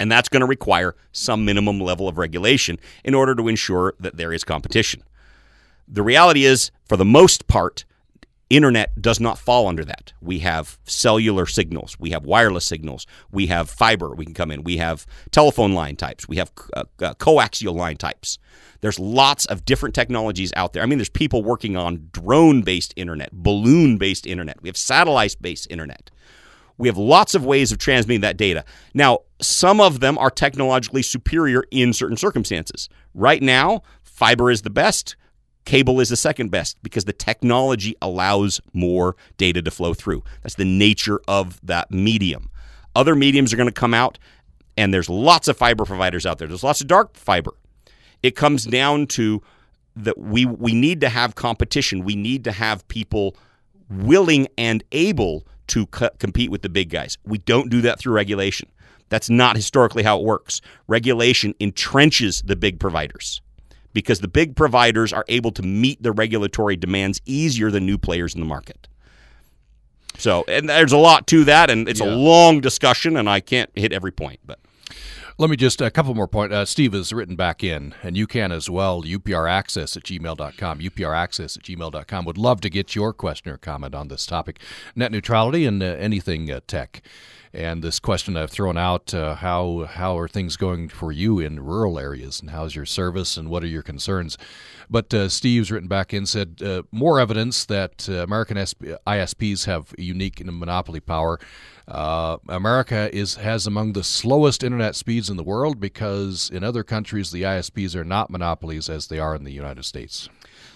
And 0.00 0.10
that's 0.10 0.28
going 0.28 0.40
to 0.40 0.46
require 0.46 0.94
some 1.12 1.44
minimum 1.44 1.80
level 1.80 2.08
of 2.08 2.18
regulation 2.18 2.78
in 3.04 3.14
order 3.14 3.34
to 3.34 3.48
ensure 3.48 3.94
that 3.98 4.16
there 4.16 4.32
is 4.32 4.44
competition. 4.44 5.02
The 5.88 6.02
reality 6.02 6.44
is, 6.44 6.70
for 6.84 6.96
the 6.96 7.04
most 7.04 7.48
part, 7.48 7.84
Internet 8.50 9.00
does 9.02 9.20
not 9.20 9.38
fall 9.38 9.66
under 9.66 9.84
that. 9.84 10.14
We 10.22 10.38
have 10.38 10.78
cellular 10.84 11.44
signals, 11.44 11.98
we 11.98 12.10
have 12.10 12.24
wireless 12.24 12.64
signals, 12.64 13.06
we 13.30 13.48
have 13.48 13.68
fiber. 13.68 14.14
We 14.14 14.24
can 14.24 14.34
come 14.34 14.50
in. 14.50 14.64
We 14.64 14.78
have 14.78 15.06
telephone 15.30 15.72
line 15.74 15.96
types. 15.96 16.28
We 16.28 16.36
have 16.36 16.50
uh, 16.74 16.84
uh, 17.00 17.14
coaxial 17.14 17.74
line 17.74 17.96
types. 17.96 18.38
There's 18.80 18.98
lots 18.98 19.44
of 19.46 19.64
different 19.64 19.94
technologies 19.94 20.52
out 20.56 20.72
there. 20.72 20.82
I 20.82 20.86
mean, 20.86 20.98
there's 20.98 21.08
people 21.08 21.42
working 21.42 21.76
on 21.76 22.08
drone-based 22.12 22.94
internet, 22.96 23.32
balloon-based 23.32 24.26
internet. 24.26 24.62
We 24.62 24.68
have 24.68 24.76
satellite-based 24.76 25.66
internet. 25.70 26.10
We 26.78 26.86
have 26.88 26.96
lots 26.96 27.34
of 27.34 27.44
ways 27.44 27.72
of 27.72 27.78
transmitting 27.78 28.20
that 28.20 28.36
data. 28.36 28.64
Now, 28.94 29.20
some 29.40 29.80
of 29.80 30.00
them 30.00 30.16
are 30.16 30.30
technologically 30.30 31.02
superior 31.02 31.64
in 31.70 31.92
certain 31.92 32.16
circumstances. 32.16 32.88
Right 33.14 33.42
now, 33.42 33.82
fiber 34.02 34.50
is 34.50 34.62
the 34.62 34.70
best. 34.70 35.16
Cable 35.68 36.00
is 36.00 36.08
the 36.08 36.16
second 36.16 36.50
best 36.50 36.82
because 36.82 37.04
the 37.04 37.12
technology 37.12 37.94
allows 38.00 38.58
more 38.72 39.16
data 39.36 39.60
to 39.60 39.70
flow 39.70 39.92
through. 39.92 40.24
That's 40.42 40.54
the 40.54 40.64
nature 40.64 41.20
of 41.28 41.60
that 41.62 41.90
medium. 41.90 42.48
Other 42.96 43.14
mediums 43.14 43.52
are 43.52 43.58
going 43.58 43.68
to 43.68 43.80
come 43.80 43.92
out, 43.92 44.18
and 44.78 44.94
there's 44.94 45.10
lots 45.10 45.46
of 45.46 45.58
fiber 45.58 45.84
providers 45.84 46.24
out 46.24 46.38
there. 46.38 46.48
There's 46.48 46.64
lots 46.64 46.80
of 46.80 46.86
dark 46.86 47.18
fiber. 47.18 47.52
It 48.22 48.34
comes 48.34 48.64
down 48.64 49.08
to 49.08 49.42
that 49.94 50.16
we 50.16 50.46
we 50.46 50.72
need 50.72 51.02
to 51.02 51.10
have 51.10 51.34
competition. 51.34 52.02
We 52.02 52.16
need 52.16 52.44
to 52.44 52.52
have 52.52 52.88
people 52.88 53.36
willing 53.90 54.48
and 54.56 54.82
able 54.92 55.46
to 55.66 55.84
co- 55.88 56.08
compete 56.18 56.50
with 56.50 56.62
the 56.62 56.70
big 56.70 56.88
guys. 56.88 57.18
We 57.26 57.36
don't 57.36 57.68
do 57.68 57.82
that 57.82 57.98
through 57.98 58.14
regulation. 58.14 58.70
That's 59.10 59.28
not 59.28 59.54
historically 59.54 60.02
how 60.02 60.18
it 60.18 60.24
works. 60.24 60.62
Regulation 60.86 61.52
entrenches 61.60 62.42
the 62.46 62.56
big 62.56 62.80
providers 62.80 63.42
because 63.92 64.20
the 64.20 64.28
big 64.28 64.56
providers 64.56 65.12
are 65.12 65.24
able 65.28 65.50
to 65.52 65.62
meet 65.62 66.02
the 66.02 66.12
regulatory 66.12 66.76
demands 66.76 67.20
easier 67.26 67.70
than 67.70 67.86
new 67.86 67.98
players 67.98 68.34
in 68.34 68.40
the 68.40 68.46
market. 68.46 68.88
So, 70.18 70.44
and 70.48 70.68
there's 70.68 70.92
a 70.92 70.98
lot 70.98 71.26
to 71.28 71.44
that, 71.44 71.70
and 71.70 71.88
it's 71.88 72.00
yeah. 72.00 72.06
a 72.06 72.10
long 72.10 72.60
discussion, 72.60 73.16
and 73.16 73.28
I 73.28 73.40
can't 73.40 73.70
hit 73.74 73.92
every 73.92 74.12
point, 74.12 74.40
but. 74.44 74.58
Let 75.40 75.50
me 75.50 75.56
just 75.56 75.80
a 75.80 75.88
couple 75.88 76.16
more 76.16 76.26
points. 76.26 76.52
Uh, 76.52 76.64
Steve 76.64 76.94
has 76.94 77.12
written 77.12 77.36
back 77.36 77.62
in, 77.62 77.94
and 78.02 78.16
you 78.16 78.26
can 78.26 78.50
as 78.50 78.68
well. 78.68 79.04
UPRaccess 79.04 79.96
at 79.96 80.02
gmail.com. 80.02 80.80
UPRaccess 80.80 81.56
at 81.56 81.62
gmail.com. 81.62 82.24
Would 82.24 82.38
love 82.38 82.60
to 82.60 82.68
get 82.68 82.96
your 82.96 83.12
question 83.12 83.52
or 83.52 83.56
comment 83.56 83.94
on 83.94 84.08
this 84.08 84.26
topic 84.26 84.58
net 84.96 85.12
neutrality 85.12 85.64
and 85.64 85.80
uh, 85.80 85.86
anything 85.86 86.50
uh, 86.50 86.58
tech. 86.66 87.02
And 87.52 87.84
this 87.84 88.00
question 88.00 88.36
I've 88.36 88.50
thrown 88.50 88.76
out: 88.76 89.14
uh, 89.14 89.36
how 89.36 89.84
how 89.88 90.18
are 90.18 90.26
things 90.26 90.56
going 90.56 90.88
for 90.88 91.12
you 91.12 91.38
in 91.38 91.64
rural 91.64 92.00
areas, 92.00 92.40
and 92.40 92.50
how's 92.50 92.74
your 92.74 92.84
service, 92.84 93.36
and 93.36 93.48
what 93.48 93.62
are 93.62 93.68
your 93.68 93.84
concerns? 93.84 94.36
But 94.90 95.14
uh, 95.14 95.28
Steve's 95.28 95.70
written 95.70 95.88
back 95.88 96.12
in 96.12 96.26
said 96.26 96.60
uh, 96.64 96.82
more 96.90 97.20
evidence 97.20 97.64
that 97.66 98.08
American 98.08 98.56
ISPs 98.56 99.66
have 99.66 99.94
unique 99.96 100.44
monopoly 100.44 101.00
power. 101.00 101.38
Uh, 101.88 102.36
America 102.50 103.08
is 103.16 103.36
has 103.36 103.66
among 103.66 103.94
the 103.94 104.04
slowest 104.04 104.62
internet 104.62 104.94
speeds 104.94 105.30
in 105.30 105.38
the 105.38 105.42
world 105.42 105.80
because 105.80 106.50
in 106.52 106.62
other 106.62 106.84
countries 106.84 107.30
the 107.30 107.42
ISPs 107.42 107.96
are 107.96 108.04
not 108.04 108.28
monopolies 108.28 108.90
as 108.90 109.06
they 109.06 109.18
are 109.18 109.34
in 109.34 109.44
the 109.44 109.52
United 109.52 109.84
States. 109.84 110.28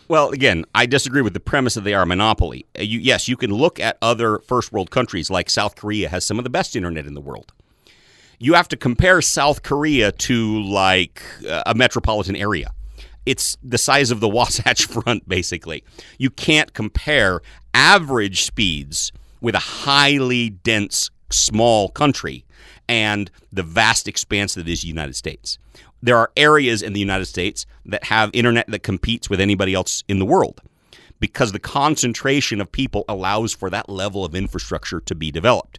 Well, 0.08 0.30
again, 0.30 0.64
I 0.74 0.86
disagree 0.86 1.20
with 1.20 1.34
the 1.34 1.40
premise 1.40 1.74
that 1.74 1.82
they 1.82 1.92
are 1.92 2.02
a 2.02 2.06
monopoly. 2.06 2.64
Uh, 2.78 2.82
you, 2.82 2.98
yes, 2.98 3.28
you 3.28 3.36
can 3.36 3.52
look 3.52 3.78
at 3.78 3.98
other 4.00 4.38
first 4.38 4.72
world 4.72 4.90
countries 4.90 5.28
like 5.28 5.50
South 5.50 5.76
Korea 5.76 6.08
has 6.08 6.24
some 6.24 6.38
of 6.38 6.44
the 6.44 6.50
best 6.50 6.74
internet 6.74 7.06
in 7.06 7.12
the 7.12 7.20
world. 7.20 7.52
You 8.38 8.54
have 8.54 8.68
to 8.68 8.76
compare 8.76 9.20
South 9.20 9.62
Korea 9.62 10.12
to 10.12 10.62
like 10.62 11.22
uh, 11.46 11.62
a 11.66 11.74
metropolitan 11.74 12.36
area. 12.36 12.72
It's 13.26 13.56
the 13.62 13.78
size 13.78 14.10
of 14.10 14.20
the 14.20 14.28
Wasatch 14.30 14.86
Front, 14.86 15.28
basically. 15.28 15.84
You 16.18 16.30
can't 16.30 16.72
compare 16.72 17.42
average 17.74 18.44
speeds 18.44 19.12
with 19.43 19.55
a 19.55 19.59
highly 19.59 20.49
dense, 20.51 21.11
small 21.30 21.90
country 21.90 22.47
and 22.88 23.30
the 23.53 23.62
vast 23.62 24.09
expanse 24.09 24.55
that 24.55 24.68
is 24.68 24.80
the 24.80 24.88
United 24.88 25.14
States 25.14 25.59
there 26.03 26.18
are 26.18 26.32
areas 26.36 26.82
in 26.82 26.93
the 26.93 27.01
United 27.01 27.26
States 27.26 27.64
that 27.86 28.05
have 28.05 28.30
internet 28.32 28.66
that 28.68 28.82
competes 28.82 29.30
with 29.30 29.40
anybody 29.40 29.72
else 29.72 30.03
in 30.09 30.18
the 30.18 30.26
world 30.26 30.61
because 31.20 31.53
the 31.53 31.61
concentration 31.61 32.61
of 32.61 32.72
people 32.72 33.05
allows 33.09 33.55
for 33.55 33.70
that 33.70 33.88
level 33.88 34.24
of 34.24 34.34
infrastructure 34.34 35.01
to 35.01 35.14
be 35.14 35.30
developed. 35.30 35.78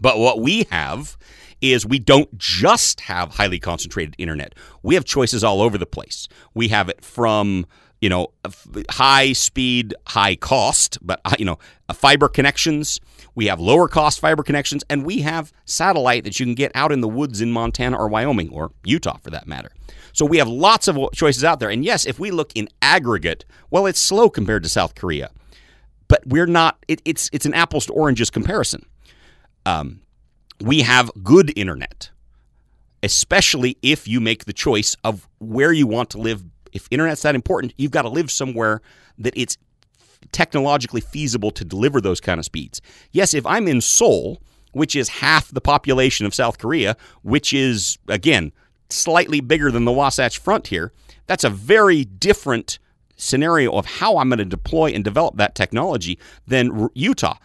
But 0.00 0.18
what 0.18 0.40
we 0.40 0.66
have 0.70 1.16
is 1.60 1.86
we 1.86 2.00
don't 2.00 2.36
just 2.36 3.02
have 3.02 3.34
highly 3.34 3.60
concentrated 3.60 4.16
internet. 4.18 4.54
We 4.82 4.96
have 4.96 5.04
choices 5.04 5.44
all 5.44 5.62
over 5.62 5.78
the 5.78 5.86
place. 5.86 6.28
We 6.54 6.68
have 6.68 6.88
it 6.88 7.04
from 7.04 7.66
you 8.00 8.08
know 8.08 8.28
high 8.90 9.32
speed, 9.32 9.94
high 10.06 10.36
cost, 10.36 10.98
but 11.02 11.20
you 11.38 11.44
know 11.44 11.58
fiber 11.92 12.28
connections 12.28 13.00
we 13.38 13.46
have 13.46 13.60
lower 13.60 13.86
cost 13.86 14.18
fiber 14.18 14.42
connections, 14.42 14.82
and 14.90 15.06
we 15.06 15.20
have 15.20 15.52
satellite 15.64 16.24
that 16.24 16.40
you 16.40 16.46
can 16.46 16.56
get 16.56 16.72
out 16.74 16.90
in 16.90 17.02
the 17.02 17.08
woods 17.08 17.40
in 17.40 17.52
Montana 17.52 17.96
or 17.96 18.08
Wyoming 18.08 18.50
or 18.50 18.72
Utah 18.82 19.18
for 19.18 19.30
that 19.30 19.46
matter. 19.46 19.70
So 20.12 20.26
we 20.26 20.38
have 20.38 20.48
lots 20.48 20.88
of 20.88 20.98
choices 21.14 21.44
out 21.44 21.60
there. 21.60 21.70
And 21.70 21.84
yes, 21.84 22.04
if 22.04 22.18
we 22.18 22.32
look 22.32 22.50
in 22.56 22.68
aggregate, 22.82 23.44
well, 23.70 23.86
it's 23.86 24.00
slow 24.00 24.28
compared 24.28 24.64
to 24.64 24.68
South 24.68 24.96
Korea, 24.96 25.30
but 26.08 26.26
we're 26.26 26.46
not. 26.48 26.84
It, 26.88 27.00
it's 27.04 27.30
it's 27.32 27.46
an 27.46 27.54
apples 27.54 27.86
to 27.86 27.92
oranges 27.92 28.28
comparison. 28.28 28.84
Um, 29.64 30.00
we 30.60 30.80
have 30.80 31.08
good 31.22 31.56
internet, 31.56 32.10
especially 33.04 33.78
if 33.82 34.08
you 34.08 34.20
make 34.20 34.46
the 34.46 34.52
choice 34.52 34.96
of 35.04 35.28
where 35.38 35.72
you 35.72 35.86
want 35.86 36.10
to 36.10 36.18
live. 36.18 36.42
If 36.72 36.88
internet's 36.90 37.22
that 37.22 37.34
important, 37.34 37.74
you've 37.76 37.90
got 37.90 38.02
to 38.02 38.08
live 38.08 38.30
somewhere 38.30 38.80
that 39.18 39.34
it's 39.36 39.56
technologically 40.32 41.00
feasible 41.00 41.50
to 41.52 41.64
deliver 41.64 42.00
those 42.00 42.20
kind 42.20 42.38
of 42.38 42.44
speeds. 42.44 42.80
Yes, 43.12 43.34
if 43.34 43.46
I'm 43.46 43.68
in 43.68 43.80
Seoul, 43.80 44.42
which 44.72 44.94
is 44.96 45.08
half 45.08 45.50
the 45.50 45.60
population 45.60 46.26
of 46.26 46.34
South 46.34 46.58
Korea, 46.58 46.96
which 47.22 47.52
is, 47.52 47.98
again, 48.08 48.52
slightly 48.90 49.40
bigger 49.40 49.70
than 49.70 49.84
the 49.84 49.92
Wasatch 49.92 50.38
Front 50.38 50.68
here, 50.68 50.92
that's 51.26 51.44
a 51.44 51.50
very 51.50 52.04
different 52.04 52.78
scenario 53.16 53.72
of 53.72 53.84
how 53.84 54.18
I'm 54.18 54.28
going 54.28 54.38
to 54.38 54.44
deploy 54.44 54.90
and 54.90 55.02
develop 55.02 55.36
that 55.36 55.54
technology 55.54 56.18
than 56.46 56.88
Utah. 56.94 57.36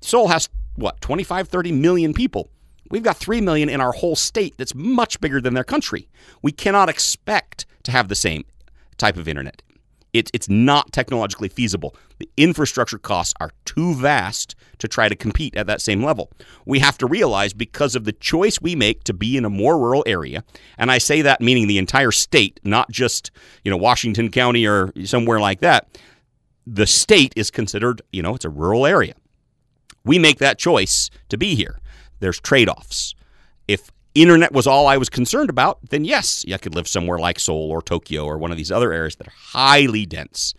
Seoul 0.00 0.28
has, 0.28 0.48
what, 0.74 1.00
25, 1.00 1.48
30 1.48 1.72
million 1.72 2.12
people. 2.12 2.50
We've 2.90 3.02
got 3.02 3.16
3 3.16 3.40
million 3.40 3.68
in 3.68 3.80
our 3.80 3.92
whole 3.92 4.16
state 4.16 4.54
that's 4.58 4.74
much 4.74 5.20
bigger 5.20 5.40
than 5.40 5.54
their 5.54 5.64
country. 5.64 6.08
We 6.42 6.52
cannot 6.52 6.88
expect 6.88 7.64
to 7.84 7.90
have 7.90 8.08
the 8.08 8.14
same 8.14 8.44
type 8.98 9.16
of 9.16 9.28
internet. 9.28 9.62
It, 10.12 10.30
it's 10.34 10.48
not 10.48 10.92
technologically 10.92 11.48
feasible. 11.48 11.96
The 12.18 12.28
infrastructure 12.36 12.98
costs 12.98 13.32
are 13.40 13.50
too 13.64 13.94
vast 13.94 14.54
to 14.78 14.86
try 14.86 15.08
to 15.08 15.16
compete 15.16 15.56
at 15.56 15.66
that 15.68 15.80
same 15.80 16.04
level. 16.04 16.30
We 16.66 16.80
have 16.80 16.98
to 16.98 17.06
realize 17.06 17.54
because 17.54 17.96
of 17.96 18.04
the 18.04 18.12
choice 18.12 18.60
we 18.60 18.76
make 18.76 19.04
to 19.04 19.14
be 19.14 19.36
in 19.36 19.44
a 19.46 19.50
more 19.50 19.78
rural 19.78 20.04
area, 20.06 20.44
and 20.76 20.90
I 20.90 20.98
say 20.98 21.22
that 21.22 21.40
meaning 21.40 21.66
the 21.66 21.78
entire 21.78 22.12
state, 22.12 22.60
not 22.62 22.90
just 22.90 23.30
you 23.64 23.70
know 23.70 23.76
Washington 23.76 24.30
County 24.30 24.66
or 24.66 24.92
somewhere 25.04 25.40
like 25.40 25.60
that. 25.60 25.98
The 26.66 26.86
state 26.86 27.32
is 27.34 27.50
considered, 27.50 28.02
you 28.12 28.22
know, 28.22 28.36
it's 28.36 28.44
a 28.44 28.50
rural 28.50 28.86
area. 28.86 29.14
We 30.04 30.18
make 30.18 30.38
that 30.38 30.58
choice 30.58 31.10
to 31.28 31.36
be 31.36 31.56
here. 31.56 31.80
There's 32.20 32.38
trade 32.38 32.68
offs. 32.68 33.14
If 33.66 33.90
internet 34.14 34.52
was 34.52 34.66
all 34.66 34.86
I 34.86 34.96
was 34.96 35.08
concerned 35.08 35.50
about, 35.50 35.78
then 35.90 36.04
yes, 36.04 36.44
I 36.52 36.58
could 36.58 36.74
live 36.74 36.88
somewhere 36.88 37.18
like 37.18 37.38
Seoul 37.38 37.70
or 37.70 37.82
Tokyo 37.82 38.24
or 38.24 38.38
one 38.38 38.50
of 38.50 38.56
these 38.56 38.70
other 38.72 38.92
areas 38.92 39.16
that 39.16 39.28
are 39.28 39.34
highly 39.34 40.06
dense. 40.06 40.54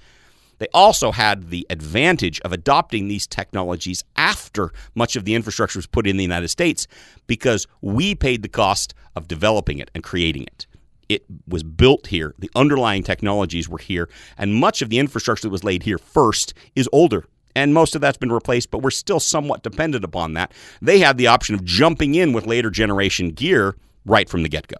They 0.59 0.67
also 0.73 1.11
had 1.11 1.49
the 1.49 1.65
advantage 1.69 2.39
of 2.41 2.53
adopting 2.53 3.07
these 3.07 3.27
technologies 3.27 4.03
after 4.15 4.71
much 4.95 5.15
of 5.15 5.25
the 5.25 5.35
infrastructure 5.35 5.77
was 5.77 5.87
put 5.87 6.07
in 6.07 6.17
the 6.17 6.23
United 6.23 6.47
States 6.47 6.87
because 7.27 7.67
we 7.81 8.15
paid 8.15 8.43
the 8.43 8.49
cost 8.49 8.93
of 9.15 9.27
developing 9.27 9.79
it 9.79 9.91
and 9.93 10.03
creating 10.03 10.43
it. 10.43 10.65
It 11.09 11.25
was 11.47 11.63
built 11.63 12.07
here, 12.07 12.33
the 12.39 12.49
underlying 12.55 13.03
technologies 13.03 13.67
were 13.67 13.77
here, 13.77 14.09
and 14.37 14.55
much 14.55 14.81
of 14.81 14.89
the 14.89 14.99
infrastructure 14.99 15.47
that 15.47 15.51
was 15.51 15.63
laid 15.63 15.83
here 15.83 15.97
first 15.97 16.53
is 16.75 16.87
older 16.93 17.25
and 17.55 17.73
most 17.73 17.95
of 17.95 18.01
that's 18.01 18.17
been 18.17 18.31
replaced, 18.31 18.71
but 18.71 18.79
we're 18.79 18.91
still 18.91 19.19
somewhat 19.19 19.63
dependent 19.63 20.03
upon 20.03 20.33
that. 20.33 20.51
They 20.81 20.99
have 20.99 21.17
the 21.17 21.27
option 21.27 21.55
of 21.55 21.63
jumping 21.63 22.15
in 22.15 22.33
with 22.33 22.45
later 22.45 22.69
generation 22.69 23.29
gear 23.29 23.75
right 24.05 24.29
from 24.29 24.43
the 24.43 24.49
get 24.49 24.67
go. 24.67 24.77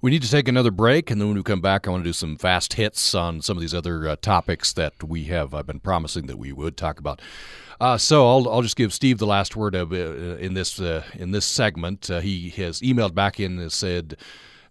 We 0.00 0.10
need 0.10 0.22
to 0.22 0.30
take 0.30 0.48
another 0.48 0.70
break, 0.70 1.10
and 1.10 1.18
then 1.18 1.28
when 1.28 1.36
we 1.38 1.42
come 1.42 1.62
back, 1.62 1.88
I 1.88 1.90
want 1.90 2.04
to 2.04 2.08
do 2.08 2.12
some 2.12 2.36
fast 2.36 2.74
hits 2.74 3.14
on 3.14 3.40
some 3.40 3.56
of 3.56 3.62
these 3.62 3.72
other 3.72 4.06
uh, 4.06 4.16
topics 4.20 4.72
that 4.74 5.02
we 5.02 5.24
have. 5.24 5.54
I've 5.54 5.66
been 5.66 5.80
promising 5.80 6.26
that 6.26 6.36
we 6.36 6.52
would 6.52 6.76
talk 6.76 6.98
about. 6.98 7.22
Uh, 7.80 7.96
so 7.96 8.28
I'll, 8.28 8.48
I'll 8.50 8.62
just 8.62 8.76
give 8.76 8.92
Steve 8.92 9.18
the 9.18 9.26
last 9.26 9.56
word 9.56 9.74
of, 9.74 9.92
uh, 9.92 10.36
in 10.36 10.52
this 10.52 10.78
uh, 10.78 11.04
in 11.14 11.30
this 11.30 11.46
segment. 11.46 12.10
Uh, 12.10 12.20
he 12.20 12.50
has 12.50 12.80
emailed 12.82 13.14
back 13.14 13.40
in 13.40 13.58
and 13.58 13.72
said 13.72 14.16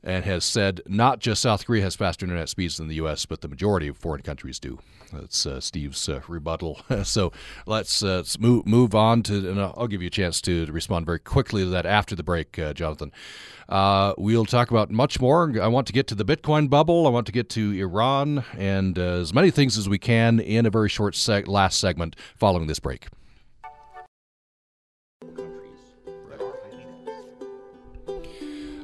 and 0.03 0.25
has 0.25 0.43
said 0.43 0.81
not 0.87 1.19
just 1.19 1.41
South 1.41 1.65
Korea 1.65 1.83
has 1.83 1.95
faster 1.95 2.25
internet 2.25 2.49
speeds 2.49 2.77
than 2.77 2.87
the 2.87 2.95
U.S., 2.95 3.25
but 3.25 3.41
the 3.41 3.47
majority 3.47 3.87
of 3.87 3.97
foreign 3.97 4.21
countries 4.21 4.59
do. 4.59 4.79
That's 5.11 5.45
uh, 5.45 5.61
Steve's 5.61 6.09
uh, 6.09 6.21
rebuttal. 6.27 6.81
so 7.03 7.31
let's, 7.65 8.03
uh, 8.03 8.17
let's 8.17 8.39
move 8.39 8.65
move 8.65 8.95
on 8.95 9.21
to, 9.23 9.49
and 9.49 9.59
I'll 9.59 9.87
give 9.87 10.01
you 10.01 10.07
a 10.07 10.11
chance 10.11 10.41
to, 10.41 10.65
respond 10.65 11.05
very 11.05 11.19
quickly 11.19 11.63
to 11.63 11.69
that 11.69 11.85
after 11.85 12.15
the 12.15 12.23
break, 12.23 12.57
uh, 12.57 12.73
Jonathan. 12.73 13.11
Uh, 13.69 14.13
we'll 14.17 14.45
talk 14.45 14.71
about 14.71 14.91
much 14.91 15.19
more. 15.19 15.53
I 15.61 15.67
want 15.67 15.87
to 15.87 15.93
get 15.93 16.07
to 16.07 16.15
the 16.15 16.25
Bitcoin 16.25 16.69
bubble. 16.69 17.07
I 17.07 17.09
want 17.09 17.25
to 17.27 17.31
get 17.31 17.49
to 17.51 17.71
Iran 17.71 18.43
and 18.57 18.97
uh, 18.97 19.01
as 19.01 19.33
many 19.33 19.51
things 19.51 19.77
as 19.77 19.87
we 19.87 19.99
can 19.99 20.39
in 20.39 20.65
a 20.65 20.69
very 20.69 20.89
short 20.89 21.13
seg- 21.13 21.47
last 21.47 21.79
segment 21.79 22.15
following 22.35 22.67
this 22.67 22.79
break. 22.79 23.07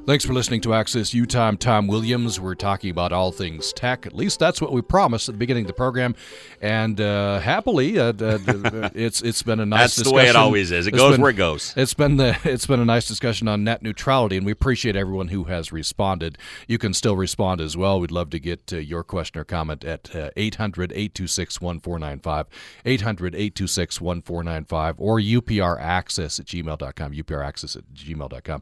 Thanks 0.09 0.25
for 0.25 0.33
listening 0.33 0.61
to 0.61 0.73
Access 0.73 1.13
U 1.13 1.27
Time. 1.27 1.55
Tom 1.55 1.85
Williams. 1.85 2.39
We're 2.39 2.55
talking 2.55 2.89
about 2.89 3.11
all 3.11 3.31
things 3.31 3.71
tech. 3.71 4.07
At 4.07 4.15
least 4.15 4.39
that's 4.39 4.59
what 4.59 4.71
we 4.71 4.81
promised 4.81 5.29
at 5.29 5.33
the 5.33 5.37
beginning 5.37 5.65
of 5.65 5.67
the 5.67 5.73
program. 5.73 6.15
And 6.63 6.99
uh, 6.99 7.37
happily, 7.37 7.99
uh, 7.99 8.13
uh, 8.19 8.39
it's 8.95 9.21
it's 9.21 9.43
been 9.43 9.59
a 9.59 9.67
nice. 9.67 9.81
That's 9.81 9.95
discussion. 9.97 10.11
the 10.11 10.15
way 10.15 10.27
it 10.27 10.35
always 10.35 10.71
is. 10.71 10.87
It 10.87 10.95
It's 10.95 10.97
goes 10.97 11.11
been- 11.11 11.21
where 11.21 11.29
it 11.29 11.35
goes. 11.35 11.75
It's 11.77 11.93
been 11.93 12.17
the 12.17 12.35
it's 12.43 12.65
been 12.65 12.79
a 12.79 12.85
nice 12.85 13.07
discussion 13.07 13.47
on 13.47 13.63
net 13.63 13.83
neutrality, 13.83 14.35
and 14.35 14.47
we 14.47 14.51
appreciate 14.51 14.95
everyone 14.95 15.27
who 15.27 15.43
has 15.43 15.71
responded. 15.71 16.39
You 16.67 16.79
can 16.79 16.95
still 16.95 17.15
respond 17.15 17.61
as 17.61 17.77
well. 17.77 17.99
We'd 17.99 18.09
love 18.09 18.31
to 18.31 18.39
get 18.39 18.73
uh, 18.73 18.77
your 18.77 19.03
question 19.03 19.39
or 19.39 19.43
comment 19.43 19.85
at 19.85 20.15
uh, 20.15 20.31
800 20.35 20.91
826 20.91 21.61
1495, 21.61 22.47
800 22.83 23.35
826 23.35 24.01
1495, 24.01 24.95
or 24.97 25.19
upraccess 25.19 26.39
at 26.39 26.47
gmail.com, 26.47 27.11
upraccess 27.13 27.77
at 27.77 27.83
gmail.com. 27.93 28.61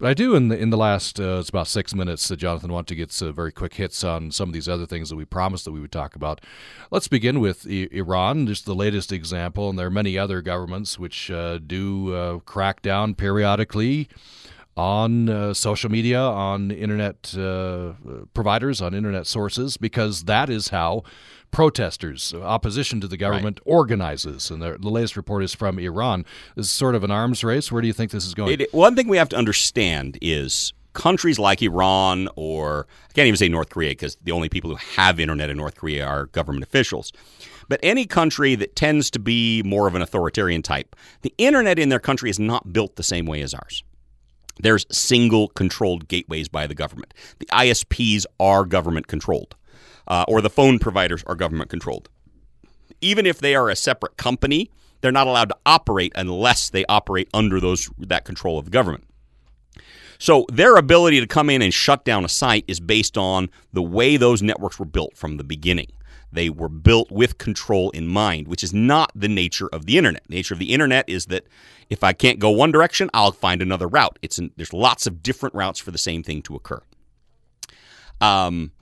But 0.00 0.08
I 0.08 0.14
do, 0.14 0.34
in 0.34 0.48
the, 0.48 0.58
in 0.58 0.70
the 0.70 0.76
last, 0.76 0.87
uh, 0.94 1.38
it's 1.40 1.48
about 1.48 1.68
six 1.68 1.94
minutes, 1.94 2.30
uh, 2.30 2.36
Jonathan, 2.36 2.72
want 2.72 2.86
to 2.88 2.94
get 2.94 3.12
some 3.12 3.32
very 3.32 3.52
quick 3.52 3.74
hits 3.74 4.02
on 4.04 4.30
some 4.30 4.48
of 4.48 4.52
these 4.52 4.68
other 4.68 4.86
things 4.86 5.10
that 5.10 5.16
we 5.16 5.24
promised 5.24 5.64
that 5.64 5.72
we 5.72 5.80
would 5.80 5.92
talk 5.92 6.16
about. 6.16 6.40
Let's 6.90 7.08
begin 7.08 7.40
with 7.40 7.66
I- 7.68 7.88
Iran, 7.92 8.46
just 8.46 8.64
the 8.64 8.74
latest 8.74 9.12
example, 9.12 9.70
and 9.70 9.78
there 9.78 9.86
are 9.86 9.90
many 9.90 10.18
other 10.18 10.42
governments 10.42 10.98
which 10.98 11.30
uh, 11.30 11.58
do 11.58 12.14
uh, 12.14 12.38
crack 12.40 12.82
down 12.82 13.14
periodically 13.14 14.08
on 14.76 15.28
uh, 15.28 15.52
social 15.52 15.90
media, 15.90 16.20
on 16.20 16.70
internet 16.70 17.34
uh, 17.36 17.92
providers, 18.32 18.80
on 18.80 18.94
internet 18.94 19.26
sources, 19.26 19.76
because 19.76 20.24
that 20.24 20.48
is 20.48 20.68
how 20.68 21.02
protesters, 21.50 22.32
opposition 22.34 23.00
to 23.00 23.08
the 23.08 23.16
government, 23.16 23.58
organizes. 23.64 24.50
And 24.50 24.62
the, 24.62 24.78
the 24.78 24.88
latest 24.88 25.16
report 25.16 25.42
is 25.42 25.54
from 25.54 25.78
Iran. 25.78 26.24
This 26.54 26.66
is 26.66 26.72
sort 26.72 26.94
of 26.94 27.02
an 27.02 27.10
arms 27.10 27.42
race. 27.42 27.72
Where 27.72 27.82
do 27.82 27.88
you 27.88 27.92
think 27.92 28.12
this 28.12 28.26
is 28.26 28.34
going? 28.34 28.60
It, 28.60 28.72
one 28.72 28.94
thing 28.94 29.08
we 29.08 29.16
have 29.16 29.30
to 29.30 29.36
understand 29.36 30.18
is 30.22 30.72
countries 30.98 31.38
like 31.38 31.62
Iran 31.62 32.28
or 32.34 32.88
I 33.08 33.12
can't 33.12 33.28
even 33.28 33.38
say 33.38 33.48
North 33.48 33.70
Korea 33.70 33.92
because 33.92 34.16
the 34.16 34.32
only 34.32 34.48
people 34.48 34.68
who 34.68 34.76
have 34.96 35.20
internet 35.20 35.48
in 35.48 35.56
North 35.56 35.76
Korea 35.76 36.04
are 36.04 36.26
government 36.26 36.64
officials. 36.64 37.12
But 37.68 37.78
any 37.84 38.04
country 38.04 38.56
that 38.56 38.74
tends 38.74 39.08
to 39.12 39.20
be 39.20 39.62
more 39.62 39.86
of 39.86 39.94
an 39.94 40.02
authoritarian 40.02 40.60
type, 40.60 40.96
the 41.22 41.32
internet 41.38 41.78
in 41.78 41.88
their 41.88 42.00
country 42.00 42.30
is 42.30 42.40
not 42.40 42.72
built 42.72 42.96
the 42.96 43.04
same 43.04 43.26
way 43.26 43.42
as 43.42 43.54
ours. 43.54 43.84
There's 44.58 44.86
single 44.90 45.48
controlled 45.48 46.08
gateways 46.08 46.48
by 46.48 46.66
the 46.66 46.74
government. 46.74 47.14
The 47.38 47.46
ISPs 47.46 48.26
are 48.40 48.64
government 48.64 49.06
controlled, 49.06 49.54
uh, 50.08 50.24
or 50.26 50.40
the 50.40 50.50
phone 50.50 50.80
providers 50.80 51.22
are 51.28 51.36
government 51.36 51.70
controlled. 51.70 52.08
Even 53.00 53.24
if 53.24 53.38
they 53.38 53.54
are 53.54 53.70
a 53.70 53.76
separate 53.76 54.16
company, 54.16 54.68
they're 55.00 55.12
not 55.12 55.28
allowed 55.28 55.50
to 55.50 55.56
operate 55.64 56.12
unless 56.16 56.70
they 56.70 56.84
operate 56.86 57.28
under 57.32 57.60
those 57.60 57.88
that 57.98 58.24
control 58.24 58.58
of 58.58 58.64
the 58.64 58.72
government. 58.72 59.04
So 60.18 60.46
their 60.52 60.76
ability 60.76 61.20
to 61.20 61.26
come 61.26 61.48
in 61.48 61.62
and 61.62 61.72
shut 61.72 62.04
down 62.04 62.24
a 62.24 62.28
site 62.28 62.64
is 62.66 62.80
based 62.80 63.16
on 63.16 63.50
the 63.72 63.82
way 63.82 64.16
those 64.16 64.42
networks 64.42 64.78
were 64.78 64.84
built 64.84 65.16
from 65.16 65.36
the 65.36 65.44
beginning. 65.44 65.88
They 66.30 66.50
were 66.50 66.68
built 66.68 67.10
with 67.10 67.38
control 67.38 67.90
in 67.90 68.06
mind, 68.06 68.48
which 68.48 68.62
is 68.62 68.74
not 68.74 69.10
the 69.14 69.28
nature 69.28 69.68
of 69.72 69.86
the 69.86 69.96
internet. 69.96 70.24
The 70.28 70.34
nature 70.34 70.54
of 70.54 70.60
the 70.60 70.74
internet 70.74 71.08
is 71.08 71.26
that 71.26 71.46
if 71.88 72.04
I 72.04 72.12
can't 72.12 72.38
go 72.38 72.50
one 72.50 72.70
direction, 72.70 73.08
I'll 73.14 73.32
find 73.32 73.62
another 73.62 73.88
route. 73.88 74.18
It's 74.20 74.38
an, 74.38 74.52
there's 74.56 74.74
lots 74.74 75.06
of 75.06 75.22
different 75.22 75.54
routes 75.54 75.78
for 75.78 75.90
the 75.90 75.98
same 75.98 76.22
thing 76.22 76.42
to 76.42 76.54
occur. 76.54 76.82
Um, 78.20 78.72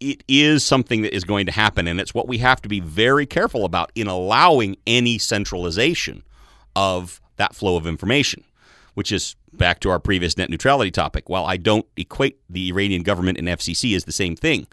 it 0.00 0.22
is 0.28 0.64
something 0.64 1.02
that 1.02 1.14
is 1.14 1.24
going 1.24 1.46
to 1.46 1.52
happen, 1.52 1.86
and 1.86 2.00
it's 2.00 2.14
what 2.14 2.28
we 2.28 2.38
have 2.38 2.62
to 2.62 2.68
be 2.68 2.80
very 2.80 3.26
careful 3.26 3.64
about 3.64 3.92
in 3.94 4.06
allowing 4.06 4.76
any 4.86 5.18
centralization 5.18 6.22
of 6.74 7.20
that 7.36 7.54
flow 7.54 7.76
of 7.76 7.86
information, 7.86 8.44
which 8.94 9.12
is 9.12 9.36
back 9.52 9.80
to 9.80 9.90
our 9.90 9.98
previous 9.98 10.36
net 10.36 10.50
neutrality 10.50 10.90
topic. 10.90 11.28
While 11.28 11.44
I 11.44 11.56
don't 11.56 11.86
equate 11.96 12.38
the 12.48 12.68
Iranian 12.70 13.02
government 13.02 13.38
and 13.38 13.48
FCC 13.48 13.94
as 13.94 14.04
the 14.04 14.12
same 14.12 14.36
thing, 14.36 14.66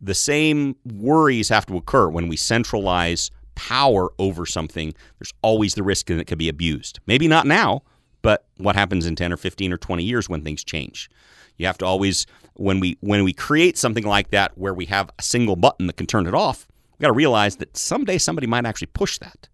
the 0.00 0.14
same 0.14 0.76
worries 0.84 1.48
have 1.48 1.66
to 1.66 1.76
occur 1.76 2.08
when 2.08 2.28
we 2.28 2.36
centralize 2.36 3.30
power 3.54 4.10
over 4.18 4.46
something. 4.46 4.94
There's 5.18 5.32
always 5.42 5.74
the 5.74 5.82
risk 5.82 6.06
that 6.06 6.18
it 6.18 6.26
could 6.26 6.38
be 6.38 6.48
abused. 6.48 7.00
Maybe 7.06 7.26
not 7.26 7.46
now, 7.46 7.82
but 8.22 8.46
what 8.58 8.76
happens 8.76 9.06
in 9.06 9.16
10 9.16 9.32
or 9.32 9.36
15 9.36 9.72
or 9.72 9.78
20 9.78 10.04
years 10.04 10.28
when 10.28 10.42
things 10.42 10.62
change? 10.62 11.10
You 11.56 11.66
have 11.66 11.78
to 11.78 11.86
always 11.86 12.26
when 12.54 12.80
we 12.80 12.96
when 13.00 13.24
we 13.24 13.32
create 13.32 13.78
something 13.78 14.04
like 14.04 14.30
that 14.30 14.56
where 14.56 14.74
we 14.74 14.86
have 14.86 15.10
a 15.18 15.22
single 15.22 15.56
button 15.56 15.86
that 15.86 15.96
can 15.96 16.06
turn 16.06 16.26
it 16.26 16.34
off, 16.34 16.66
we 16.98 17.02
got 17.02 17.08
to 17.08 17.14
realize 17.14 17.56
that 17.56 17.76
someday 17.76 18.18
somebody 18.18 18.46
might 18.46 18.66
actually 18.66 18.88
push 18.88 19.18
that. 19.18 19.48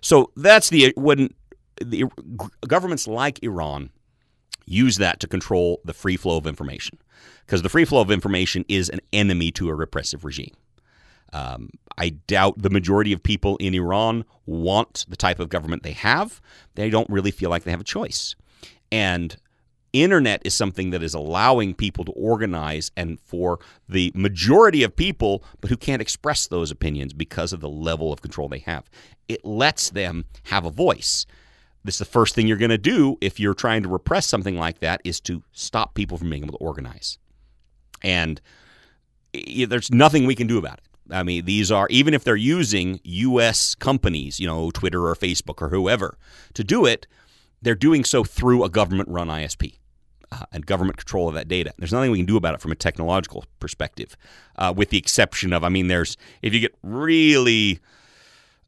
So 0.00 0.30
that's 0.36 0.70
the 0.70 0.92
when 0.96 1.30
the 1.84 2.04
governments 2.66 3.06
like 3.06 3.42
Iran 3.42 3.90
use 4.66 4.96
that 4.96 5.20
to 5.20 5.28
control 5.28 5.80
the 5.84 5.94
free 5.94 6.16
flow 6.16 6.36
of 6.36 6.46
information 6.46 6.98
because 7.44 7.62
the 7.62 7.68
free 7.68 7.84
flow 7.84 8.00
of 8.00 8.10
information 8.10 8.64
is 8.68 8.88
an 8.88 9.00
enemy 9.12 9.50
to 9.52 9.68
a 9.68 9.74
repressive 9.74 10.24
regime. 10.24 10.54
Um, 11.32 11.70
I 11.98 12.10
doubt 12.10 12.62
the 12.62 12.70
majority 12.70 13.12
of 13.12 13.22
people 13.22 13.56
in 13.58 13.74
Iran 13.74 14.24
want 14.46 15.06
the 15.08 15.16
type 15.16 15.38
of 15.40 15.48
government 15.48 15.82
they 15.82 15.92
have. 15.92 16.40
They 16.74 16.90
don't 16.90 17.08
really 17.10 17.30
feel 17.30 17.50
like 17.50 17.64
they 17.64 17.70
have 17.70 17.80
a 17.80 17.84
choice. 17.84 18.34
And 18.92 19.36
internet 19.92 20.42
is 20.44 20.54
something 20.54 20.90
that 20.90 21.02
is 21.02 21.14
allowing 21.14 21.74
people 21.74 22.04
to 22.04 22.12
organize 22.12 22.90
and 22.96 23.18
for 23.20 23.58
the 23.88 24.12
majority 24.14 24.82
of 24.82 24.94
people 24.94 25.42
but 25.60 25.70
who 25.70 25.76
can't 25.76 26.02
express 26.02 26.46
those 26.46 26.70
opinions 26.70 27.12
because 27.12 27.52
of 27.52 27.60
the 27.60 27.68
level 27.68 28.12
of 28.12 28.20
control 28.20 28.48
they 28.48 28.58
have 28.58 28.90
it 29.28 29.42
lets 29.44 29.90
them 29.90 30.24
have 30.44 30.66
a 30.66 30.70
voice 30.70 31.24
this 31.86 31.96
is 31.96 32.00
the 32.00 32.04
first 32.04 32.34
thing 32.34 32.46
you're 32.46 32.56
going 32.56 32.70
to 32.70 32.78
do 32.78 33.16
if 33.20 33.40
you're 33.40 33.54
trying 33.54 33.82
to 33.82 33.88
repress 33.88 34.26
something 34.26 34.56
like 34.56 34.80
that 34.80 35.00
is 35.04 35.20
to 35.20 35.42
stop 35.52 35.94
people 35.94 36.18
from 36.18 36.30
being 36.30 36.42
able 36.42 36.58
to 36.58 36.64
organize 36.64 37.18
and 38.02 38.40
there's 39.32 39.90
nothing 39.90 40.26
we 40.26 40.34
can 40.34 40.46
do 40.46 40.58
about 40.58 40.78
it 40.78 40.86
I 41.10 41.22
mean, 41.22 41.44
these 41.44 41.70
are 41.70 41.86
even 41.90 42.14
if 42.14 42.24
they're 42.24 42.36
using 42.36 43.00
U.S. 43.04 43.74
companies, 43.74 44.40
you 44.40 44.46
know, 44.46 44.70
Twitter 44.70 45.06
or 45.06 45.14
Facebook 45.14 45.62
or 45.62 45.68
whoever, 45.68 46.18
to 46.54 46.64
do 46.64 46.84
it, 46.84 47.06
they're 47.62 47.74
doing 47.74 48.04
so 48.04 48.24
through 48.24 48.64
a 48.64 48.68
government-run 48.68 49.28
ISP 49.28 49.78
uh, 50.32 50.44
and 50.52 50.66
government 50.66 50.96
control 50.96 51.28
of 51.28 51.34
that 51.34 51.48
data. 51.48 51.72
There's 51.78 51.92
nothing 51.92 52.10
we 52.10 52.18
can 52.18 52.26
do 52.26 52.36
about 52.36 52.54
it 52.54 52.60
from 52.60 52.72
a 52.72 52.76
technological 52.76 53.44
perspective, 53.60 54.16
uh, 54.56 54.72
with 54.76 54.90
the 54.90 54.98
exception 54.98 55.52
of, 55.52 55.64
I 55.64 55.68
mean, 55.68 55.88
there's 55.88 56.16
if 56.42 56.52
you 56.52 56.60
get 56.60 56.74
really 56.82 57.80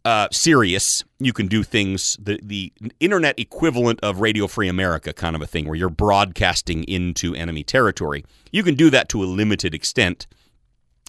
uh, 0.04 0.28
serious, 0.30 1.04
you 1.18 1.32
can 1.32 1.48
do 1.48 1.62
things 1.62 2.16
the 2.20 2.40
the 2.42 2.72
internet 3.00 3.38
equivalent 3.38 4.00
of 4.02 4.20
Radio 4.20 4.46
Free 4.46 4.68
America 4.68 5.12
kind 5.12 5.36
of 5.36 5.42
a 5.42 5.46
thing, 5.46 5.66
where 5.66 5.74
you're 5.74 5.90
broadcasting 5.90 6.84
into 6.84 7.34
enemy 7.34 7.64
territory. 7.64 8.24
You 8.52 8.62
can 8.62 8.74
do 8.74 8.90
that 8.90 9.08
to 9.10 9.22
a 9.22 9.26
limited 9.26 9.74
extent, 9.74 10.26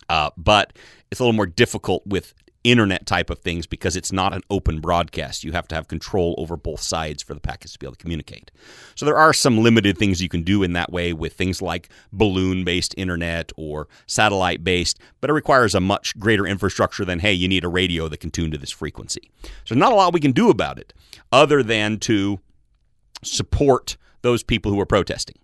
uh, 0.10 0.32
but 0.36 0.74
it's 1.12 1.20
a 1.20 1.24
little 1.24 1.34
more 1.34 1.46
difficult 1.46 2.06
with 2.06 2.34
internet 2.64 3.06
type 3.06 3.30
of 3.30 3.40
things 3.40 3.66
because 3.66 3.96
it's 3.96 4.12
not 4.12 4.34
an 4.34 4.42
open 4.50 4.80
broadcast. 4.80 5.44
You 5.44 5.54
have 5.54 5.68
to 5.70 5.76
have 5.76 5.88
control 5.88 6.36
over 6.38 6.58
both 6.58 6.82
sides 6.82 7.24
for 7.24 7.34
the 7.34 7.40
packets 7.40 7.74
to 7.74 7.80
be 7.80 7.86
able 7.86 7.96
to 7.96 8.02
communicate. 8.02 8.52
So 8.96 9.06
there 9.06 9.18
are 9.18 9.34
some 9.34 9.60
limited 9.60 9.98
things 9.98 10.22
you 10.22 10.30
can 10.30 10.44
do 10.44 10.62
in 10.64 10.74
that 10.74 10.92
way 10.92 11.14
with 11.14 11.34
things 11.34 11.62
like 11.62 11.90
balloon 12.12 12.66
based 12.66 12.94
internet 12.98 13.52
or 13.56 13.88
satellite 14.08 14.64
based, 14.64 15.00
but 15.22 15.30
it 15.30 15.34
requires 15.34 15.74
a 15.74 15.80
much 15.80 16.18
greater 16.20 16.46
infrastructure 16.46 17.06
than, 17.06 17.20
hey, 17.20 17.34
you 17.34 17.48
need 17.48 17.64
a 17.64 17.70
radio 17.70 18.08
that 18.10 18.20
can 18.20 18.32
tune 18.32 18.52
to 18.52 18.58
this 18.58 18.72
frequency. 18.72 19.32
So 19.64 19.76
not 19.76 19.92
a 19.92 19.96
lot 19.96 20.14
we 20.14 20.20
can 20.20 20.34
do 20.34 20.50
about 20.50 20.78
it 20.80 20.94
other 21.32 21.64
than 21.64 21.98
to 22.00 22.40
support 23.24 23.98
those 24.22 24.44
people 24.44 24.72
who 24.72 24.80
are 24.80 24.86
protesting. 24.86 25.38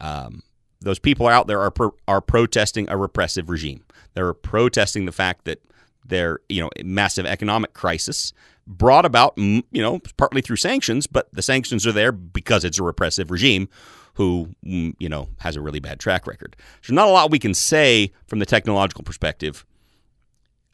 Um, 0.00 0.42
those 0.80 0.98
people 0.98 1.26
out 1.26 1.46
there 1.46 1.60
are 1.60 1.70
pro- 1.70 1.94
are 2.06 2.20
protesting 2.20 2.88
a 2.88 2.96
repressive 2.96 3.48
regime. 3.48 3.84
They're 4.14 4.34
protesting 4.34 5.06
the 5.06 5.12
fact 5.12 5.44
that 5.44 5.60
their 6.08 6.40
you 6.48 6.62
know 6.62 6.70
massive 6.84 7.26
economic 7.26 7.74
crisis 7.74 8.32
brought 8.66 9.04
about 9.04 9.34
you 9.36 9.62
know 9.72 10.00
partly 10.16 10.40
through 10.40 10.56
sanctions, 10.56 11.06
but 11.06 11.28
the 11.32 11.42
sanctions 11.42 11.86
are 11.86 11.92
there 11.92 12.12
because 12.12 12.64
it's 12.64 12.78
a 12.78 12.82
repressive 12.82 13.30
regime 13.30 13.68
who 14.14 14.48
mm, 14.64 14.94
you 14.98 15.08
know 15.08 15.28
has 15.38 15.56
a 15.56 15.60
really 15.60 15.80
bad 15.80 16.00
track 16.00 16.26
record. 16.26 16.56
so 16.82 16.94
not 16.94 17.08
a 17.08 17.10
lot 17.10 17.30
we 17.30 17.38
can 17.38 17.54
say 17.54 18.12
from 18.26 18.38
the 18.38 18.46
technological 18.46 19.04
perspective. 19.04 19.64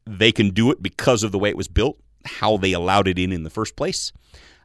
They 0.04 0.32
can 0.32 0.50
do 0.50 0.70
it 0.72 0.82
because 0.82 1.22
of 1.22 1.30
the 1.30 1.38
way 1.38 1.48
it 1.48 1.56
was 1.56 1.68
built, 1.68 1.96
how 2.24 2.56
they 2.56 2.72
allowed 2.72 3.06
it 3.06 3.18
in 3.18 3.30
in 3.32 3.44
the 3.44 3.50
first 3.50 3.76
place. 3.76 4.12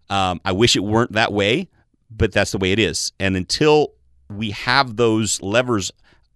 Um, 0.10 0.42
I 0.46 0.52
wish 0.52 0.76
it 0.76 0.84
weren't 0.84 1.12
that 1.12 1.32
way, 1.32 1.70
but 2.10 2.32
that's 2.32 2.52
the 2.52 2.58
way 2.58 2.72
it 2.72 2.80
is. 2.80 3.12
And 3.20 3.36
until 3.36 3.94
we 4.30 4.52
have 4.52 4.96
those 4.96 5.42
levers 5.42 5.92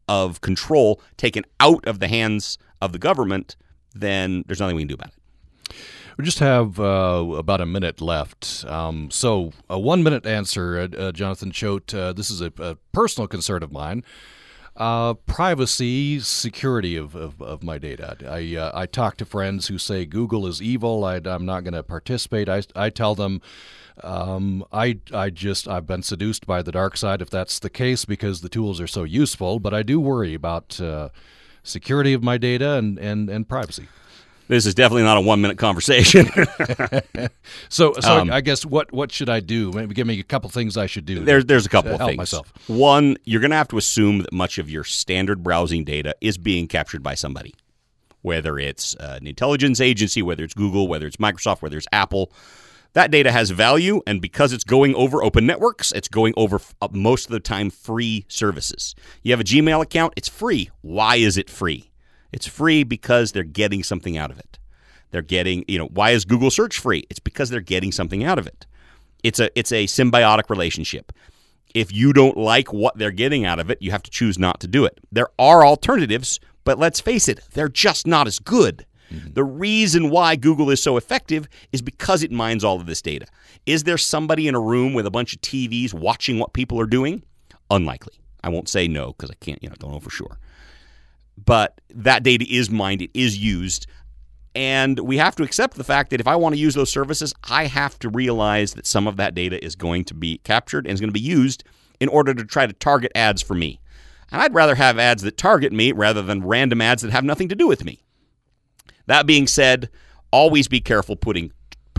of 0.07 0.41
control 0.41 1.01
taken 1.17 1.45
out 1.59 1.86
of 1.88 1.99
the 1.99 2.07
hands 2.07 2.57
of 2.82 2.91
the 2.91 2.99
government, 2.99 3.55
then 3.93 4.43
there's 4.47 4.59
nothing 4.59 4.75
we 4.75 4.83
can 4.83 4.87
do 4.87 4.95
about 4.95 5.09
it. 5.09 5.75
We 6.17 6.25
just 6.25 6.39
have 6.39 6.79
uh, 6.79 7.25
about 7.37 7.61
a 7.61 7.65
minute 7.65 8.01
left. 8.01 8.65
Um, 8.67 9.09
so, 9.11 9.53
a 9.69 9.79
one 9.79 10.03
minute 10.03 10.25
answer, 10.25 10.77
uh, 10.77 10.95
uh, 10.95 11.11
Jonathan 11.11 11.51
Choate. 11.51 11.93
Uh, 11.93 12.13
this 12.13 12.29
is 12.29 12.41
a, 12.41 12.51
a, 12.59 12.75
personal 12.91 13.27
concern 13.27 13.63
of 13.63 13.71
mine. 13.71 14.03
Uh, 14.75 15.13
privacy, 15.13 16.19
security 16.19 16.95
of, 16.95 17.15
of, 17.15 17.41
of, 17.41 17.63
my 17.63 17.77
data. 17.77 18.17
I, 18.29 18.55
uh, 18.55 18.71
I 18.73 18.85
talk 18.85 19.17
to 19.17 19.25
friends 19.25 19.67
who 19.67 19.77
say 19.77 20.05
Google 20.05 20.47
is 20.47 20.61
evil. 20.61 21.03
I, 21.03 21.17
am 21.25 21.45
not 21.45 21.63
going 21.63 21.73
to 21.73 21.83
participate. 21.83 22.47
I, 22.47 22.63
I 22.75 22.89
tell 22.89 23.15
them 23.15 23.41
um, 24.03 24.63
I, 24.71 24.99
I 25.13 25.29
just 25.29 25.67
I've 25.67 25.87
been 25.87 26.03
seduced 26.03 26.45
by 26.45 26.61
the 26.61 26.71
dark 26.71 26.97
side 26.97 27.21
if 27.21 27.29
that's 27.29 27.59
the 27.59 27.69
case 27.69 28.05
because 28.05 28.41
the 28.41 28.49
tools 28.49 28.79
are 28.79 28.87
so 28.87 29.03
useful. 29.03 29.59
But 29.59 29.73
I 29.73 29.83
do 29.83 29.99
worry 29.99 30.33
about 30.33 30.79
security 31.64 32.14
of 32.14 32.24
my 32.24 32.38
data 32.38 32.74
and, 32.74 32.97
and, 32.99 33.30
and 33.30 33.47
privacy. 33.47 33.88
This 34.51 34.66
is 34.66 34.76
definitely 34.76 35.03
not 35.03 35.16
a 35.16 35.22
one 35.22 35.39
minute 35.39 35.57
conversation. 35.57 36.26
so, 37.70 37.93
so 37.93 38.20
um, 38.20 38.32
I 38.32 38.41
guess 38.41 38.66
what 38.66 38.91
what 38.91 39.09
should 39.09 39.30
I 39.30 39.39
do? 39.39 39.72
Maybe 39.72 39.95
give 39.95 40.05
me 40.05 40.20
a 40.20 40.24
couple 40.24 40.49
things 40.49 40.76
I 40.76 40.88
should 40.88 41.05
do. 41.05 41.24
There's 41.24 41.45
there's 41.45 41.66
a 41.66 41.70
couple 41.70 41.93
of 41.93 41.99
help 41.99 42.09
things. 42.09 42.18
Myself. 42.18 42.51
One, 42.68 43.16
you're 43.24 43.39
going 43.39 43.51
to 43.51 43.57
have 43.57 43.70
to 43.70 43.78
assume 43.78 44.18
that 44.18 44.34
much 44.34 44.57
of 44.57 44.70
your 44.70 44.84
standard 44.84 45.41
browsing 45.41 45.86
data 45.86 46.16
is 46.20 46.38
being 46.38 46.68
captured 46.68 47.01
by 47.01 47.16
somebody, 47.16 47.55
whether 48.24 48.59
it's 48.59 48.93
uh, 48.97 49.18
an 49.22 49.26
intelligence 49.26 49.80
agency, 49.80 50.22
whether 50.22 50.43
it's 50.43 50.53
Google, 50.53 50.89
whether 50.89 51.07
it's 51.07 51.16
Microsoft, 51.16 51.62
whether 51.62 51.78
it's 51.78 51.88
Apple. 51.93 52.34
That 52.93 53.09
data 53.09 53.31
has 53.31 53.51
value, 53.51 54.01
and 54.05 54.21
because 54.21 54.51
it's 54.51 54.65
going 54.65 54.95
over 54.95 55.23
open 55.23 55.45
networks, 55.45 55.93
it's 55.93 56.09
going 56.09 56.33
over 56.35 56.59
uh, 56.81 56.89
most 56.91 57.25
of 57.25 57.31
the 57.31 57.39
time 57.39 57.69
free 57.69 58.25
services. 58.27 58.95
You 59.23 59.31
have 59.31 59.39
a 59.39 59.45
Gmail 59.45 59.81
account, 59.81 60.13
it's 60.17 60.27
free. 60.27 60.69
Why 60.81 61.15
is 61.15 61.37
it 61.37 61.49
free? 61.49 61.89
It's 62.33 62.47
free 62.47 62.83
because 62.83 63.31
they're 63.31 63.43
getting 63.43 63.81
something 63.81 64.17
out 64.17 64.29
of 64.29 64.39
it. 64.39 64.59
They're 65.11 65.21
getting, 65.21 65.63
you 65.67 65.77
know, 65.77 65.87
why 65.87 66.11
is 66.11 66.25
Google 66.25 66.51
search 66.51 66.79
free? 66.79 67.05
It's 67.09 67.19
because 67.19 67.49
they're 67.49 67.61
getting 67.61 67.91
something 67.91 68.23
out 68.23 68.39
of 68.39 68.47
it. 68.47 68.65
It's 69.23 69.39
a 69.39 69.57
it's 69.57 69.71
a 69.71 69.85
symbiotic 69.85 70.49
relationship. 70.49 71.11
If 71.73 71.93
you 71.93 72.11
don't 72.11 72.37
like 72.37 72.73
what 72.73 72.97
they're 72.97 73.11
getting 73.11 73.45
out 73.45 73.59
of 73.59 73.69
it, 73.69 73.81
you 73.81 73.91
have 73.91 74.03
to 74.03 74.11
choose 74.11 74.37
not 74.37 74.59
to 74.61 74.67
do 74.67 74.83
it. 74.83 74.99
There 75.11 75.29
are 75.39 75.65
alternatives, 75.65 76.39
but 76.65 76.77
let's 76.77 76.99
face 76.99 77.29
it, 77.29 77.39
they're 77.53 77.69
just 77.69 78.05
not 78.05 78.27
as 78.27 78.39
good. 78.39 78.85
Mm-hmm. 79.12 79.34
The 79.34 79.43
reason 79.43 80.09
why 80.09 80.36
Google 80.36 80.70
is 80.70 80.82
so 80.82 80.97
effective 80.97 81.47
is 81.72 81.82
because 81.82 82.24
it 82.24 82.32
mines 82.32 82.64
all 82.64 82.80
of 82.80 82.86
this 82.86 83.01
data. 83.01 83.28
Is 83.66 83.84
there 83.84 83.97
somebody 83.97 84.47
in 84.47 84.55
a 84.55 84.59
room 84.59 84.93
with 84.93 85.05
a 85.05 85.12
bunch 85.12 85.34
of 85.34 85.41
TVs 85.41 85.93
watching 85.93 86.39
what 86.39 86.53
people 86.53 86.80
are 86.80 86.88
doing? 86.88 87.24
Unlikely. 87.70 88.14
I 88.43 88.49
won't 88.49 88.70
say 88.70 88.88
no 88.88 89.07
because 89.07 89.30
I 89.30 89.36
can't, 89.36 89.62
you 89.62 89.70
know, 89.70 89.76
don't 89.78 89.91
know 89.91 89.99
for 89.99 90.09
sure 90.09 90.39
but 91.45 91.80
that 91.93 92.24
data 92.24 92.45
is 92.49 92.70
mined, 92.70 93.01
it 93.01 93.12
is 93.14 93.38
used. 93.38 93.88
And 94.53 94.99
we 94.99 95.18
have 95.18 95.36
to 95.38 95.43
accept 95.43 95.78
the 95.78 95.84
fact 95.84 96.09
that 96.09 96.20
if 96.20 96.28
I 96.28 96.36
want 96.36 96.55
to 96.55 96.62
use 96.62 96.76
those 96.76 96.91
services, 96.91 97.34
I 97.49 97.68
have 97.68 97.97
to 97.99 98.09
realize 98.09 98.74
that 98.74 98.86
some 98.86 99.07
of 99.07 99.16
that 99.18 99.34
data 99.34 99.64
is 99.64 99.76
going 99.76 100.03
to 100.05 100.14
be 100.14 100.39
captured 100.39 100.86
and 100.86 100.93
is 100.93 100.99
going 100.99 101.09
to 101.09 101.14
be 101.14 101.22
used 101.22 101.64
in 101.99 102.09
order 102.09 102.34
to 102.34 102.43
try 102.43 102.66
to 102.66 102.74
target 102.74 103.12
ads 103.16 103.41
for 103.41 103.53
me. 103.53 103.80
And 104.32 104.41
I'd 104.41 104.53
rather 104.53 104.76
have 104.76 104.99
ads 104.99 105.24
that 105.24 105.38
target 105.38 105.72
me 105.72 105.91
rather 105.93 106.22
than 106.22 106.45
random 106.45 106.82
ads 106.82 107.01
that 107.01 107.12
have 107.12 107.24
nothing 107.24 107.47
to 107.49 107.55
do 107.55 107.68
with 107.68 107.86
me. 107.86 108.01
That 109.08 109.26
being 109.26 109.47
said, 109.47 109.89
always 110.32 110.68
be 110.68 110.80
careful 110.80 111.16
putting 111.16 111.52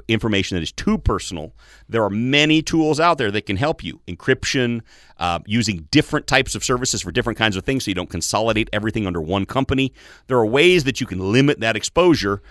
information 0.08 0.56
that 0.56 0.62
is 0.62 0.72
too 0.72 0.98
personal. 0.98 1.54
There 1.88 2.02
are 2.04 2.10
many 2.10 2.62
tools 2.62 3.00
out 3.00 3.18
there 3.18 3.30
that 3.30 3.46
can 3.46 3.56
help 3.56 3.84
you. 3.84 4.00
Encryption, 4.08 4.82
uh, 5.18 5.40
using 5.46 5.88
different 5.90 6.26
types 6.26 6.54
of 6.54 6.64
services 6.64 7.02
for 7.02 7.12
different 7.12 7.38
kinds 7.38 7.56
of 7.56 7.64
things 7.64 7.84
so 7.84 7.90
you 7.90 7.94
don't 7.94 8.10
consolidate 8.10 8.68
everything 8.72 9.06
under 9.06 9.20
one 9.20 9.46
company. 9.46 9.92
There 10.26 10.38
are 10.38 10.46
ways 10.46 10.84
that 10.84 11.00
you 11.00 11.06
can 11.06 11.32
limit 11.32 11.60
that 11.60 11.76
exposure. 11.76 12.42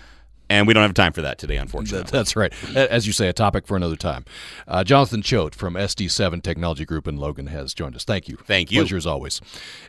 And 0.49 0.67
we 0.67 0.73
don't 0.73 0.83
have 0.83 0.93
time 0.93 1.13
for 1.13 1.21
that 1.21 1.37
today, 1.37 1.55
unfortunately. 1.55 2.09
That's 2.11 2.35
right. 2.35 2.51
As 2.75 3.07
you 3.07 3.13
say, 3.13 3.29
a 3.29 3.33
topic 3.33 3.65
for 3.65 3.77
another 3.77 3.95
time. 3.95 4.25
Uh, 4.67 4.83
Jonathan 4.83 5.21
Choate 5.21 5.55
from 5.55 5.75
SD7 5.75 6.43
Technology 6.43 6.83
Group 6.83 7.07
in 7.07 7.15
Logan 7.15 7.47
has 7.47 7.73
joined 7.73 7.95
us. 7.95 8.03
Thank 8.03 8.27
you. 8.27 8.35
Thank 8.35 8.69
you. 8.69 8.81
Pleasure 8.81 8.97
as 8.97 9.07
always. 9.07 9.39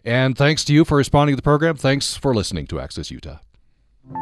And 0.04 0.38
thanks 0.38 0.64
to 0.66 0.72
you 0.72 0.84
for 0.84 0.96
responding 0.96 1.32
to 1.32 1.36
the 1.36 1.42
program. 1.42 1.74
Thanks 1.74 2.16
for 2.16 2.32
listening 2.32 2.68
to 2.68 2.78
Access 2.78 3.10
Utah. 3.10 3.38
Thank 4.04 4.16